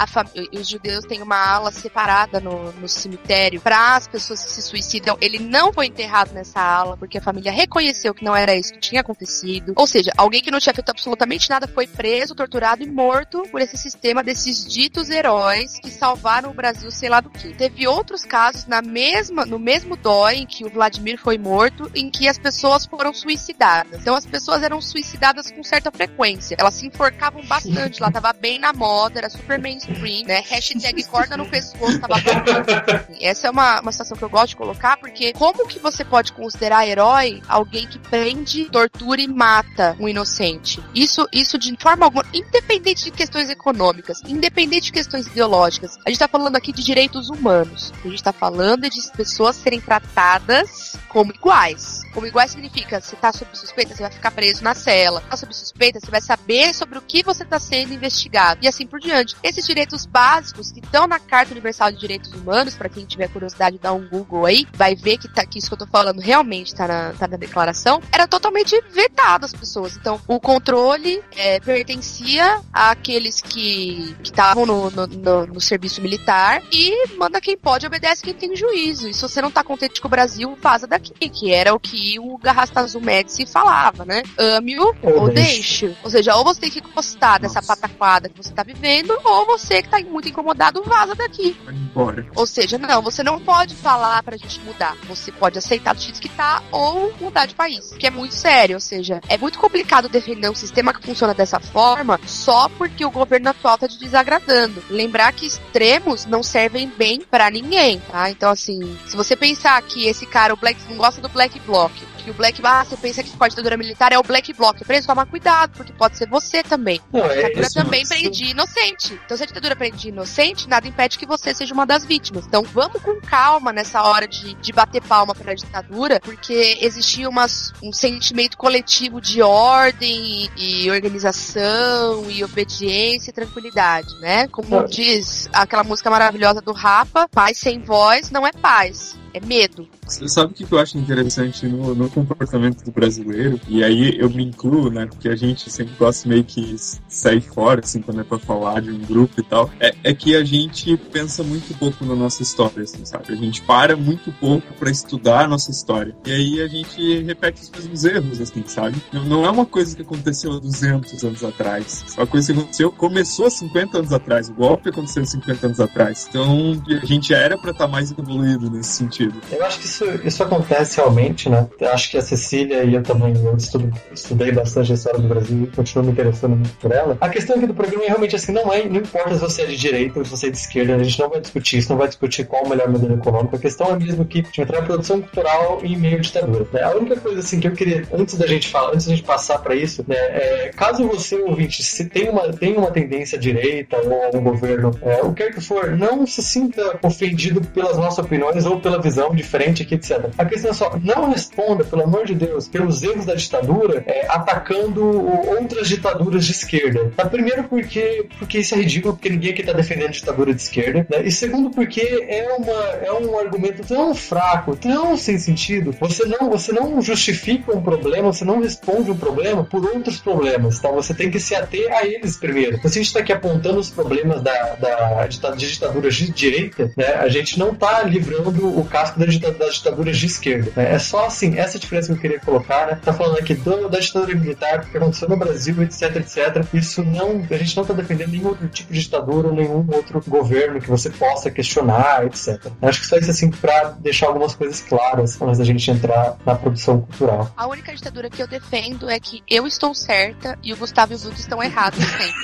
os 0.52 0.68
judeus 0.68 1.06
têm 1.06 1.22
uma 1.22 1.38
ala 1.38 1.72
separada 1.72 2.40
no, 2.40 2.72
no 2.74 2.88
cemitério 2.88 3.62
para 3.62 3.96
as 3.96 4.08
pessoas 4.08 4.44
que 4.44 4.52
se 4.52 4.62
suicidam. 4.62 5.18
Ele 5.22 5.40
não 5.40 5.72
foi 5.72 5.88
enterrado 5.88 6.34
nessa 6.34 6.60
ala 6.60 6.98
porque 6.98 7.18
a 7.18 7.22
família 7.22 7.52
reconheceu 7.52 8.14
que 8.14 8.24
não 8.24 8.36
era 8.36 8.56
isso 8.56 8.74
que 8.74 8.80
tinha 8.80 9.02
acontecido. 9.02 9.74
Ou 9.76 9.88
seja, 9.88 10.12
alguém 10.18 10.42
que 10.42 10.52
não 10.52 10.60
tinha 10.60 10.74
feito 10.74 10.90
absolutamente 10.90 11.50
nada 11.50 11.68
foi 11.68 11.88
preso, 11.88 12.36
torturado 12.36 12.84
e 12.84 12.90
morto 12.90 13.44
por 13.52 13.62
esse 13.62 13.78
sistema 13.78 14.24
desses 14.24 14.66
ditos 14.66 15.10
heróis 15.10 15.80
que 15.80 15.90
salvaram 15.90 16.15
o 16.50 16.54
Brasil, 16.54 16.90
sei 16.92 17.10
lá 17.10 17.20
do 17.20 17.30
que. 17.30 17.54
Teve 17.54 17.88
outros 17.88 18.26
casos 18.26 18.66
na 18.66 18.82
mesma, 18.82 19.46
no 19.46 19.60
mesmo 19.60 19.96
dói 19.96 20.36
em 20.36 20.46
que 20.46 20.66
o 20.66 20.70
Vladimir 20.70 21.20
foi 21.20 21.38
morto, 21.38 21.90
em 21.94 22.10
que 22.10 22.28
as 22.28 22.38
pessoas 22.38 22.86
foram 22.86 23.14
suicidadas. 23.14 24.02
Então 24.02 24.16
as 24.16 24.26
pessoas 24.26 24.64
eram 24.64 24.82
suicidadas 24.82 25.52
com 25.52 25.64
certa 25.64 25.92
frequência. 25.92 26.56
Elas 26.60 26.76
se 26.76 26.86
enforcavam 26.86 27.44
bastante 27.46 28.02
lá, 28.02 28.12
tava 28.12 28.34
bem 28.34 28.60
na 28.60 28.74
moda, 28.74 29.20
era 29.20 29.30
super 29.30 29.60
mainstream, 29.60 30.26
né? 30.26 30.44
Hashtag 30.48 31.04
corda 31.04 31.38
no 31.38 31.46
pescoço, 31.46 32.00
tava 32.00 32.16
bem. 32.16 33.18
Essa 33.22 33.48
é 33.48 33.52
uma, 33.52 33.82
uma 33.82 33.92
situação 33.92 34.18
que 34.18 34.24
eu 34.24 34.30
gosto 34.30 34.50
de 34.50 34.56
colocar, 34.56 34.98
porque 34.98 35.34
como 35.34 35.68
que 35.68 35.80
você 35.80 36.04
pode 36.04 36.34
considerar 36.34 36.88
herói 36.88 37.42
alguém 37.48 37.88
que 37.88 38.00
prende, 38.00 38.66
tortura 38.66 39.22
e 39.22 39.28
mata 39.28 39.96
um 40.00 40.08
inocente? 40.08 40.84
Isso, 40.94 41.28
isso 41.32 41.58
de 41.58 41.76
forma 41.80 42.06
alguma, 42.06 42.26
independente 42.34 43.06
de 43.06 43.12
questões 43.12 43.50
econômicas, 43.50 44.22
independente 44.28 44.86
de 44.86 44.92
questões 44.92 45.28
ideológicas, 45.28 45.98
a 46.06 46.10
gente 46.12 46.20
tá 46.20 46.28
falando 46.28 46.56
aqui 46.56 46.72
de 46.72 46.84
direitos 46.84 47.30
humanos. 47.30 47.92
A 48.04 48.08
gente 48.08 48.22
tá 48.22 48.32
falando 48.32 48.88
de 48.88 49.02
pessoas 49.18 49.56
serem 49.56 49.82
tratadas 49.82 50.96
como 51.10 51.34
iguais. 51.34 52.04
Como 52.14 52.28
iguais 52.28 52.52
significa, 52.52 53.02
se 53.02 53.16
tá 53.16 53.34
sob 53.34 53.50
suspeita, 53.58 53.96
você 53.96 54.04
vai 54.04 54.12
ficar 54.12 54.30
preso 54.30 54.64
na 54.64 54.76
cela. 54.76 55.22
Tá 55.22 55.36
sob 55.36 55.52
suspeita, 55.52 56.00
você 56.00 56.12
vai 56.12 56.22
saber 56.22 56.76
sobre 56.76 57.00
o 57.00 57.02
que 57.02 57.24
você 57.24 57.42
está 57.42 57.60
sendo 57.60 57.94
investigado. 57.94 58.60
E 58.64 58.68
assim 58.68 58.86
por 58.86 59.00
diante. 59.00 59.36
Esses 59.42 59.66
direitos 59.66 60.06
básicos 60.06 60.72
que 60.72 60.80
estão 60.80 61.08
na 61.08 61.18
Carta 61.18 61.54
Universal 61.54 61.92
de 61.92 62.00
Direitos 62.00 62.32
Humanos, 62.34 62.76
para 62.76 62.88
quem 62.88 63.04
tiver 63.06 63.28
curiosidade, 63.30 63.80
dá 63.82 63.92
um 63.92 64.08
Google 64.08 64.46
aí, 64.46 64.68
vai 64.74 64.96
ver 64.96 65.18
que, 65.18 65.28
tá, 65.28 65.44
que 65.44 65.58
isso 65.58 65.70
que 65.70 65.74
eu 65.74 65.80
tô 65.80 65.88
falando 65.88 66.20
realmente 66.20 66.76
tá 66.76 66.88
na, 66.88 67.14
tá 67.14 67.28
na 67.28 67.38
declaração, 67.38 68.00
era 68.12 68.28
totalmente 68.28 68.80
vetado 68.92 69.46
às 69.46 69.54
pessoas. 69.54 69.98
Então, 69.98 70.22
o 70.28 70.40
controle 70.40 71.24
é, 71.36 71.60
pertencia 71.60 72.62
àqueles 72.72 73.42
que 73.42 74.16
estavam 74.24 74.68
no, 74.68 74.92
no, 74.92 75.08
no, 75.08 75.48
no 75.48 75.62
serviço 75.62 75.95
militar 76.02 76.62
e 76.72 77.08
manda 77.18 77.42
quem 77.42 77.58
pode, 77.58 77.86
obedece 77.86 78.24
quem 78.24 78.34
tem 78.34 78.56
juízo. 78.56 79.08
E 79.08 79.14
se 79.14 79.22
você 79.22 79.42
não 79.42 79.52
tá 79.52 79.64
contente 79.64 80.02
com 80.02 80.08
o 80.08 80.12
Brasil, 80.12 80.58
vaza 80.62 80.88
daqui, 80.88 81.14
que 81.30 81.52
era 81.52 81.74
o 81.74 81.80
que 81.80 82.20
o 82.20 82.38
Garrastazu 82.38 83.00
Médici 83.00 83.46
falava, 83.46 84.06
né? 84.06 84.24
Ame-o 84.38 84.96
ou, 85.02 85.22
ou 85.22 85.30
deixe. 85.30 85.96
Ou 86.04 86.10
seja, 86.10 86.36
ou 86.36 86.44
você 86.44 86.62
tem 86.62 86.72
que 86.72 86.82
gostar 86.82 87.40
dessa 87.40 87.62
pataquada 87.62 88.30
que 88.30 88.38
você 88.38 88.54
tá 88.54 88.64
vivendo, 88.64 89.18
ou 89.24 89.46
você 89.46 89.82
que 89.82 89.90
tá 89.90 90.00
muito 90.00 90.30
incomodado, 90.30 90.84
vaza 90.84 91.16
daqui. 91.16 91.58
Vai 91.66 91.74
embora. 91.74 92.26
Ou 92.36 92.46
seja, 92.46 92.78
não, 92.78 93.02
você 93.02 93.24
não 93.24 93.40
pode 93.40 93.76
falar 93.76 94.22
pra 94.24 94.38
gente 94.38 94.60
mudar. 94.62 94.96
Você 95.08 95.32
pode 95.32 95.58
aceitar 95.58 95.94
do 95.94 96.02
jeito 96.02 96.22
que 96.22 96.30
tá 96.30 96.64
ou 96.72 97.14
mudar 97.20 97.46
de 97.46 97.56
país. 97.56 97.94
Que 97.94 98.08
é 98.08 98.12
muito 98.12 98.34
sério. 98.34 98.76
Ou 98.76 98.82
seja, 98.82 99.22
é 99.28 99.38
muito 99.38 99.60
complicado 99.60 100.10
defender 100.10 100.50
um 100.50 100.56
sistema 100.56 100.94
que 100.94 101.06
funciona 101.06 101.34
dessa 101.34 101.60
forma 101.60 102.20
só 102.26 102.70
porque 102.70 103.06
o 103.06 103.12
governo 103.12 103.50
atual 103.50 103.78
tá 103.78 103.88
te 103.88 104.00
desagradando. 104.00 104.84
Lembrar 104.90 105.32
que 105.34 105.46
extremos 105.86 106.26
não 106.26 106.42
servem 106.42 106.88
bem 106.98 107.22
para 107.22 107.50
ninguém, 107.50 108.00
tá? 108.12 108.30
Então, 108.30 108.50
assim, 108.50 108.98
se 109.08 109.16
você 109.16 109.36
pensar 109.36 109.80
que 109.84 110.08
esse 110.08 110.26
cara, 110.26 110.54
o 110.54 110.58
Black, 110.58 110.80
não 110.90 110.98
gosta 110.98 111.22
do 111.22 111.30
Black 111.30 111.60
Bloc, 111.60 111.92
que 112.18 112.32
o 112.32 112.34
Black, 112.34 112.60
ah, 112.64 112.84
você 112.84 112.98
pensa 112.98 113.22
que 113.22 113.30
com 113.38 113.44
a 113.44 113.48
ditadura 113.48 113.78
militar 113.78 114.12
é 114.12 114.18
o 114.18 114.24
Black 114.24 114.52
Bloc 114.54 114.80
preso, 114.84 115.06
toma 115.06 115.28
cuidado, 115.28 115.74
porque 115.78 115.94
pode 115.94 116.18
ser 116.18 116.28
você 116.28 116.64
também. 116.64 117.00
Não, 117.14 117.24
a 117.24 117.28
é, 117.28 117.36
ditadura 117.36 117.68
isso- 117.68 117.76
também 117.76 118.02
isso- 118.02 118.14
prende 118.14 118.46
inocente. 118.46 119.20
Então, 119.26 119.38
se 119.38 119.44
a 119.44 119.46
ditadura 119.46 119.76
prende 119.76 120.10
inocente, 120.10 120.68
nada 120.68 120.88
impede 120.88 121.20
que 121.20 121.26
você 121.26 121.54
seja 121.54 121.72
uma 121.74 121.86
das 121.86 122.04
vítimas. 122.04 122.46
Então, 122.48 122.64
vamos 122.64 123.00
com 123.04 123.22
calma 123.22 123.72
nessa 123.72 124.02
hora 124.02 124.28
de, 124.28 124.56
de 124.56 124.74
bater 124.74 125.04
palma 125.04 125.36
pra 125.36 125.54
ditadura, 125.54 126.20
porque 126.20 126.80
existia 126.82 127.30
umas, 127.30 127.72
um 127.84 127.94
sentimento 127.94 128.58
coletivo 128.58 129.22
de 129.22 129.44
ordem 129.44 130.50
e, 130.58 130.86
e 130.86 130.90
organização 130.92 132.30
e 132.32 132.44
obediência 132.44 133.30
e 133.30 133.34
tranquilidade, 133.34 134.16
né? 134.20 134.48
Como 134.48 134.88
diz 134.88 135.48
aquela 135.66 135.84
música 135.84 136.10
maravilhosa 136.10 136.62
do 136.62 136.72
Rapa, 136.72 137.28
paz 137.28 137.58
sem 137.58 137.82
voz 137.82 138.32
não 138.32 138.48
é 138.48 138.52
paz. 138.52 139.18
É 139.36 139.40
medo. 139.46 139.86
Você 140.08 140.30
sabe 140.30 140.54
o 140.54 140.56
que 140.56 140.72
eu 140.72 140.80
acho 140.80 140.98
interessante 140.98 141.68
no, 141.68 141.94
no 141.94 142.10
comportamento 142.10 142.86
do 142.86 142.92
brasileiro? 142.92 143.60
E 143.68 143.84
aí 143.84 144.18
eu 144.18 144.30
me 144.30 144.46
incluo, 144.46 144.90
né? 144.90 145.08
Porque 145.08 145.28
a 145.28 145.36
gente 145.36 145.70
sempre 145.70 145.94
gosta 146.00 146.30
meio 146.30 146.46
que 146.46 146.74
sair 147.10 147.42
fora, 147.42 147.82
assim, 147.82 148.02
quando 148.02 148.22
é 148.22 148.24
pra 148.24 148.40
falar 148.40 148.82
de 148.82 148.92
um 148.92 149.00
grupo 149.00 149.34
e 149.38 149.44
tal. 149.44 149.70
É, 149.78 149.94
é 150.06 150.14
que 150.14 150.38
a 150.38 150.46
gente 150.46 150.96
pensa 151.12 151.44
muito 151.44 151.78
pouco 151.78 152.06
na 152.06 152.16
nossa 152.16 152.42
história, 152.42 152.84
assim, 152.84 153.04
sabe? 153.04 153.34
A 153.34 153.36
gente 153.36 153.62
para 153.64 153.98
muito 153.98 154.32
pouco 154.40 154.74
pra 154.76 154.90
estudar 154.90 155.44
a 155.44 155.48
nossa 155.50 155.70
história. 155.70 156.16
E 156.26 156.32
aí 156.32 156.62
a 156.62 156.68
gente 156.70 157.24
repete 157.24 157.62
os 157.62 157.70
mesmos 157.72 158.06
erros, 158.06 158.40
assim, 158.40 158.64
sabe? 158.66 158.96
Não, 159.12 159.26
não 159.26 159.46
é 159.46 159.50
uma 159.50 159.66
coisa 159.66 159.98
que 159.98 160.02
aconteceu 160.02 160.54
há 160.54 160.60
200 160.62 161.26
anos 161.26 161.44
atrás. 161.44 162.06
É 162.16 162.22
uma 162.22 162.28
coisa 162.28 162.54
que 162.54 162.58
aconteceu, 162.58 162.90
começou 162.90 163.48
há 163.48 163.50
50 163.50 163.98
anos 163.98 164.14
atrás. 164.14 164.48
O 164.48 164.54
golpe 164.54 164.88
aconteceu 164.88 165.26
50 165.26 165.66
anos 165.66 165.80
atrás. 165.82 166.26
Então 166.30 166.82
a 167.02 167.06
gente 167.06 167.34
era 167.34 167.58
pra 167.58 167.72
estar 167.72 167.90
mais 167.90 168.12
evoluído 168.12 168.72
nesse 168.72 168.92
sentido. 168.92 169.25
Eu 169.52 169.66
acho 169.66 169.80
que 169.80 169.86
isso, 169.86 170.06
isso 170.24 170.44
acontece 170.44 170.98
realmente, 170.98 171.50
né? 171.50 171.68
Eu 171.80 171.90
acho 171.92 172.10
que 172.10 172.18
a 172.18 172.22
Cecília 172.22 172.84
e 172.84 172.94
eu 172.96 173.04
também 173.04 173.34
eu 173.44 173.56
estudo- 173.56 173.92
estudei 174.14 174.52
bastante 174.52 174.92
a 174.92 174.96
história 174.96 175.20
do 175.20 175.28
Brasil 175.28 175.64
e 175.64 175.76
continuo 175.76 176.06
me 176.06 176.12
interessando 176.12 176.56
muito 176.56 176.74
por 176.78 176.92
ela. 176.92 177.18
A 177.22 177.30
questão 177.30 177.56
aqui 177.56 177.68
do 177.68 177.74
programa 177.74 178.04
é 178.04 178.08
realmente 178.08 178.36
assim, 178.36 178.52
não 178.52 178.72
é, 178.74 178.84
não 178.88 178.98
importa 178.98 179.34
se 179.36 179.40
você 179.40 179.62
é 179.64 179.66
de 179.66 179.78
direita 179.78 180.20
ou 180.20 180.26
se 180.26 180.32
você 180.32 180.48
é 180.48 180.50
de 180.50 180.58
esquerda, 180.58 180.96
a 180.96 181.04
gente 181.04 181.20
não 181.20 181.30
vai 181.30 181.40
discutir 181.42 181.78
isso, 181.78 181.90
não 181.90 181.98
vai 181.98 182.08
discutir 182.08 182.46
qual 182.46 182.64
o 182.64 182.70
melhor 182.70 182.90
modelo 182.90 183.14
econômico. 183.14 183.56
A 183.56 183.60
questão 183.60 183.88
é 183.92 183.98
mesmo 183.98 184.26
que 184.26 184.42
de 184.42 184.62
entrar 184.62 184.82
na 184.82 184.86
produção 184.86 185.22
cultural 185.22 185.80
em 185.84 185.96
meio 185.98 186.18
à 186.18 186.22
ditadura. 186.22 186.66
né? 186.72 186.82
A 186.84 186.96
única 186.96 187.16
coisa 187.18 187.40
assim 187.40 187.60
que 187.60 187.68
eu 187.68 187.72
queria, 187.72 188.04
antes 188.14 188.36
da 188.36 188.48
gente 188.48 188.68
falar, 188.70 188.92
antes 188.94 189.06
da 189.08 189.16
gente 189.16 189.24
passar 189.26 189.60
para 189.60 189.76
isso, 189.76 190.04
né, 190.08 190.16
é, 190.16 190.72
caso 190.76 191.08
você 191.08 191.36
ouvinte 191.36 191.84
se 191.84 192.06
tem 192.06 192.30
uma 192.30 192.52
tem 192.54 192.76
uma 192.78 192.92
tendência 192.92 193.38
direita 193.38 193.98
ou 193.98 194.38
um 194.40 194.44
governo, 194.44 194.92
é, 195.02 195.22
o 195.22 195.34
que 195.34 195.44
quer 195.44 195.54
que 195.54 195.62
for, 195.62 195.92
não 195.98 196.26
se 196.26 196.42
sinta 196.42 196.98
ofendido 197.04 197.62
pelas 197.62 197.98
nossas 197.98 198.20
opiniões 198.26 198.66
ou 198.66 198.80
pela 198.80 199.02
visão 199.02 199.15
diferente 199.34 199.84
aqui, 199.84 199.96
etc. 199.96 200.30
A 200.38 200.46
questão 200.46 200.72
é 200.72 200.74
só, 200.74 200.98
não 201.02 201.30
responda, 201.30 201.84
pelo 201.84 202.04
amor 202.04 202.26
de 202.26 202.36
Deus, 202.36 202.68
pelos 202.68 203.04
erros 203.04 203.26
da 203.26 203.36
ditadura, 203.36 204.04
é, 204.06 204.26
atacando 204.30 205.04
outras 205.50 205.88
ditaduras 205.88 206.46
de 206.46 206.52
esquerda. 206.52 207.12
Tá? 207.16 207.26
Primeiro 207.26 207.64
porque, 207.66 208.28
porque 208.40 208.60
isso 208.60 208.76
é 208.76 208.78
ridículo, 208.78 209.14
porque 209.14 209.30
ninguém 209.30 209.52
aqui 209.52 209.64
tá 209.64 209.74
defendendo 209.74 210.12
ditadura 210.12 210.54
de 210.54 210.62
esquerda, 210.62 211.06
né? 211.10 211.22
E 211.26 211.32
segundo 211.32 211.70
porque 211.70 212.02
é, 212.28 212.54
uma, 212.58 212.74
é 213.06 213.12
um 213.14 213.38
argumento 213.40 213.84
tão 213.88 214.14
fraco, 214.14 214.76
tão 214.76 215.18
sem 215.18 215.38
sentido. 215.38 215.96
Você 216.00 216.26
não, 216.26 216.50
você 216.50 216.72
não 216.72 217.02
justifica 217.02 217.76
um 217.76 217.82
problema, 217.82 218.32
você 218.32 218.46
não 218.46 218.60
responde 218.62 219.12
um 219.12 219.18
problema 219.18 219.64
por 219.64 219.86
outros 219.86 220.20
problemas, 220.20 220.80
tá? 220.80 220.90
Você 220.92 221.14
tem 221.14 221.30
que 221.30 221.40
se 221.40 221.56
ater 221.56 221.92
a 221.94 222.06
eles 222.06 222.38
primeiro. 222.38 222.78
Então, 222.78 222.90
se 222.90 223.00
a 223.00 223.02
gente 223.02 223.14
tá 223.14 223.20
aqui 223.20 223.32
apontando 223.32 223.80
os 223.80 223.90
problemas 223.90 224.42
da, 224.42 224.76
da, 224.76 225.28
de 225.28 225.68
ditaduras 225.68 226.16
de 226.16 226.32
direita, 226.32 226.92
né? 226.96 227.16
A 227.16 227.28
gente 227.28 227.58
não 227.60 227.74
tá 227.74 228.04
livrando 228.04 228.80
o 228.80 228.84
casco 228.86 229.05
da 229.12 229.26
dita- 229.26 229.52
das 229.52 229.76
ditaduras 229.76 230.18
de 230.18 230.26
esquerda. 230.26 230.72
né? 230.76 230.94
É 230.94 231.00
só 231.00 231.26
assim, 231.28 231.58
essa 231.58 231.78
diferença 231.80 232.08
que 232.08 232.14
eu 232.14 232.18
queria 232.22 232.40
colocar, 232.40 232.88
né? 232.88 233.00
Tá 233.04 233.14
falando 233.14 233.38
aqui 233.40 233.54
do, 233.54 233.88
da 233.90 234.00
ditadura 234.00 234.36
militar, 234.36 234.80
o 234.80 234.86
que 234.86 234.98
aconteceu 234.98 235.28
no 235.30 235.38
Brasil, 235.38 235.82
etc, 235.84 236.16
etc. 236.18 236.66
Isso 236.74 237.04
não, 237.04 237.46
a 237.50 237.58
gente 237.58 237.76
não 237.78 237.86
tá 237.86 237.94
defendendo 237.94 238.32
nenhum 238.32 238.48
outro 238.50 238.68
tipo 238.68 238.92
de 238.94 239.00
ditadura 239.02 239.48
ou 239.50 239.54
nenhum 239.54 239.86
outro 239.94 240.22
governo 240.28 240.80
que 240.82 240.90
você 240.90 241.10
possa 241.10 241.50
questionar, 241.52 242.26
etc. 242.26 242.60
Eu 242.82 242.90
acho 242.90 243.02
que 243.02 243.08
só 243.08 243.18
isso 243.18 243.32
assim 243.32 243.50
pra 243.50 243.96
deixar 244.00 244.28
algumas 244.28 244.56
coisas 244.56 244.82
claras 244.82 245.42
antes 245.42 245.58
da 245.60 245.64
gente 245.66 245.90
entrar 245.92 246.36
na 246.46 246.56
produção 246.56 247.02
cultural. 247.02 247.52
A 247.56 247.68
única 247.68 247.94
ditadura 247.94 248.30
que 248.30 248.42
eu 248.42 248.48
defendo 248.48 249.10
é 249.10 249.20
que 249.20 249.44
eu 249.50 249.66
estou 249.68 249.94
certa 249.94 250.58
e 250.64 250.74
o 250.74 250.78
Gustavo 250.78 251.14
e 251.14 251.16
o 251.16 251.20
Bruto 251.20 251.40
estão 251.40 251.62
errados 251.64 252.00
sempre. 252.00 252.36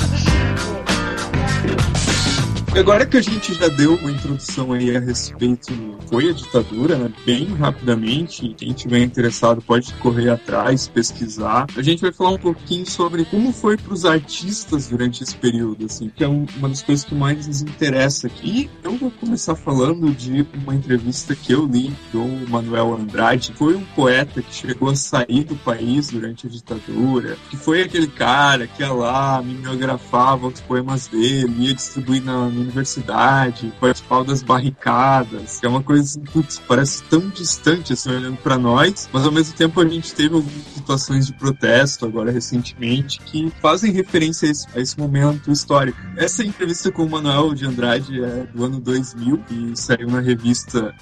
Agora 2.74 3.06
que 3.06 3.18
a 3.18 3.22
gente 3.22 3.54
já 3.54 3.68
deu 3.68 3.96
uma 3.96 4.10
introdução 4.12 4.72
aí 4.72 4.96
a 4.96 5.00
respeito 5.00 5.72
do 5.74 5.92
foi 6.08 6.30
a 6.30 6.34
ditadura, 6.34 6.98
né, 6.98 7.12
bem 7.25 7.46
rapidamente, 7.56 8.54
quem 8.58 8.74
tiver 8.74 9.00
interessado 9.00 9.62
pode 9.62 9.94
correr 9.96 10.30
atrás, 10.30 10.88
pesquisar. 10.88 11.68
A 11.78 11.82
gente 11.82 12.01
vai 12.01 12.12
falar 12.12 12.32
um 12.32 12.38
pouquinho 12.38 12.86
sobre 12.90 13.24
como 13.25 13.51
foi 13.54 13.78
para 13.78 13.94
os 13.94 14.04
artistas 14.06 14.88
durante 14.88 15.22
esse 15.24 15.36
período, 15.36 15.86
assim, 15.86 16.10
que 16.13 16.24
é 16.24 16.28
um- 16.28 16.46
uma 16.58 16.70
das 16.70 16.82
coisas 16.82 17.06
que 17.06 17.13
mais 17.13 17.46
nos 17.48 17.62
interessa 17.62 18.28
aqui. 18.28 18.70
Eu 18.84 18.98
vou 18.98 19.12
começar 19.12 19.56
falando 19.56 20.10
de 20.12 20.46
uma 20.63 20.74
entrevista 20.74 21.36
que 21.36 21.54
eu 21.54 21.66
li 21.66 21.94
do 22.12 22.50
Manuel 22.50 22.94
Andrade, 22.96 23.54
foi 23.56 23.75
um 23.75 23.86
poeta 23.96 24.42
que 24.42 24.54
chegou 24.54 24.90
a 24.90 24.96
sair 24.96 25.44
do 25.44 25.56
país 25.58 26.10
durante 26.10 26.48
a 26.48 26.50
ditadura, 26.50 27.38
que 27.50 27.58
foi 27.58 27.84
aquele 27.84 28.08
cara 28.08 28.66
que 28.66 28.82
ia 28.82 28.92
lá, 28.92 29.42
mimeografava 29.42 30.48
os 30.48 30.60
poemas 30.62 31.08
dele, 31.08 31.68
ia 31.68 31.74
distribuir 31.74 32.24
na- 32.24 32.50
no 32.50 32.61
universidade, 32.62 33.74
participar 33.80 34.24
das 34.24 34.41
barricadas, 34.41 35.60
que 35.60 35.65
é 35.65 35.70
uma 35.70 35.84
coisa 35.84 36.03
assim, 36.03 36.22
putz, 36.22 36.60
parece 36.68 37.03
tão 37.03 37.30
distante 37.30 37.94
assim, 37.94 38.10
olhando 38.10 38.38
para 38.38 38.58
nós, 38.58 39.10
mas 39.12 39.25
ao 39.25 39.32
mesmo 39.32 39.56
tempo 39.56 39.80
a 39.82 39.88
gente 39.88 40.13
teve 40.13 40.36
algumas 40.36 40.63
situações 40.74 41.27
de 41.27 41.34
protesto 41.34 42.06
agora 42.06 42.32
recentemente 42.32 43.20
que 43.22 43.51
fazem 43.62 43.91
referência 43.91 44.48
a 44.48 44.51
esse, 44.51 44.68
a 44.75 44.80
esse 44.80 45.00
momento 45.00 45.51
histórico. 45.51 46.00
Essa 46.18 46.44
entrevista 46.44 46.91
com 46.91 47.03
o 47.03 47.10
Manuel 47.10 47.53
de 47.53 47.65
Andrade 47.65 48.24
é 48.24 48.48
do 48.53 48.65
ano 48.65 48.80
2000 48.80 49.44
e 49.50 49.77
saiu 49.77 50.08
na 50.08 50.20
revista, 50.20 50.94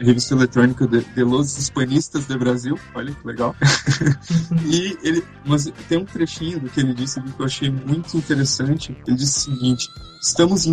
revista 0.00 0.34
eletrônica 0.34 0.86
de, 0.86 1.00
de 1.00 1.24
Los 1.24 1.56
Hispanistas 1.56 2.26
de 2.26 2.36
Brasil. 2.36 2.78
Olha 2.94 3.12
que 3.12 3.26
legal. 3.26 3.54
e 4.66 4.96
ele, 5.02 5.24
mas 5.44 5.70
tem 5.88 5.98
um 5.98 6.04
trechinho 6.04 6.60
do 6.60 6.68
que 6.68 6.80
ele 6.80 6.94
disse 6.94 7.20
que 7.20 7.40
eu 7.40 7.46
achei 7.46 7.70
muito 7.70 8.16
interessante. 8.16 8.96
Ele 9.06 9.16
disse 9.16 9.50
o 9.50 9.52
seguinte: 9.52 9.88
Estamos 10.22 10.66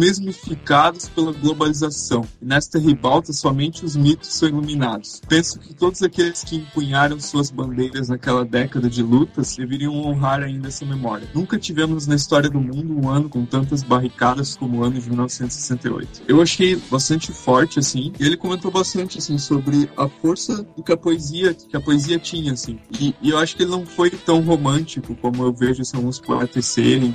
pela 1.16 1.32
globalização, 1.32 2.26
e 2.42 2.46
nesta 2.46 2.80
ribalta 2.80 3.34
somente 3.34 3.86
os 3.86 3.96
mitos 3.96 4.34
são 4.34 4.50
iluminados. 4.50 5.22
Penso 5.28 5.60
que 5.60 5.74
todos 5.74 6.02
aqueles 6.02 6.44
que 6.44 6.58
empunharam 6.58 7.20
suas 7.20 7.50
bandeiras 7.50 8.10
naquela 8.10 8.46
década 8.46 8.90
de 8.90 9.04
lutas 9.04 9.56
deveriam 9.56 9.94
honrar 9.96 10.42
ainda 10.42 10.68
essa 10.68 10.86
memória. 10.86 11.28
Nunca 11.34 11.58
tivemos 11.58 12.08
na 12.08 12.16
história 12.16 12.50
do 12.50 12.60
mundo 12.60 12.98
um 12.98 13.10
ano 13.10 13.30
com 13.30 13.46
tantas 13.46 13.84
barricadas 13.84 14.56
como 14.56 14.80
o 14.80 14.84
ano 14.84 15.00
de 15.00 15.10
1968. 15.10 16.24
Eu 16.28 16.42
achei 16.42 16.76
bastante 16.90 17.32
forte, 17.32 17.80
assim, 17.80 18.12
e 18.20 18.26
ele 18.26 18.38
comentou 18.38 18.72
bastante, 18.72 19.18
assim, 19.18 19.38
sobre 19.38 19.90
a 19.98 20.08
força 20.08 20.64
do 20.76 20.84
que 20.84 20.92
a 20.92 20.98
poesia, 20.98 21.54
que 21.54 21.76
a 21.76 21.82
poesia 21.82 22.20
tinha, 22.20 22.54
assim. 22.54 22.80
E, 23.00 23.16
e 23.22 23.30
eu 23.30 23.38
acho 23.38 23.56
que 23.56 23.64
ele 23.64 23.72
não 23.72 23.86
foi 23.86 24.10
tão 24.10 24.42
romântico 24.42 25.16
como 25.16 25.44
eu 25.44 25.54
vejo 25.54 25.82
assim, 25.82 25.98
alguns 25.98 26.20
poetas 26.20 26.66
serem, 26.66 27.14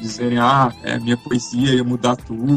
dizerem, 0.00 0.38
ah, 0.38 0.72
é, 0.82 0.98
minha 0.98 1.16
poesia 1.16 1.74
ia 1.74 1.84
mudar 1.84 2.16
tudo, 2.16 2.51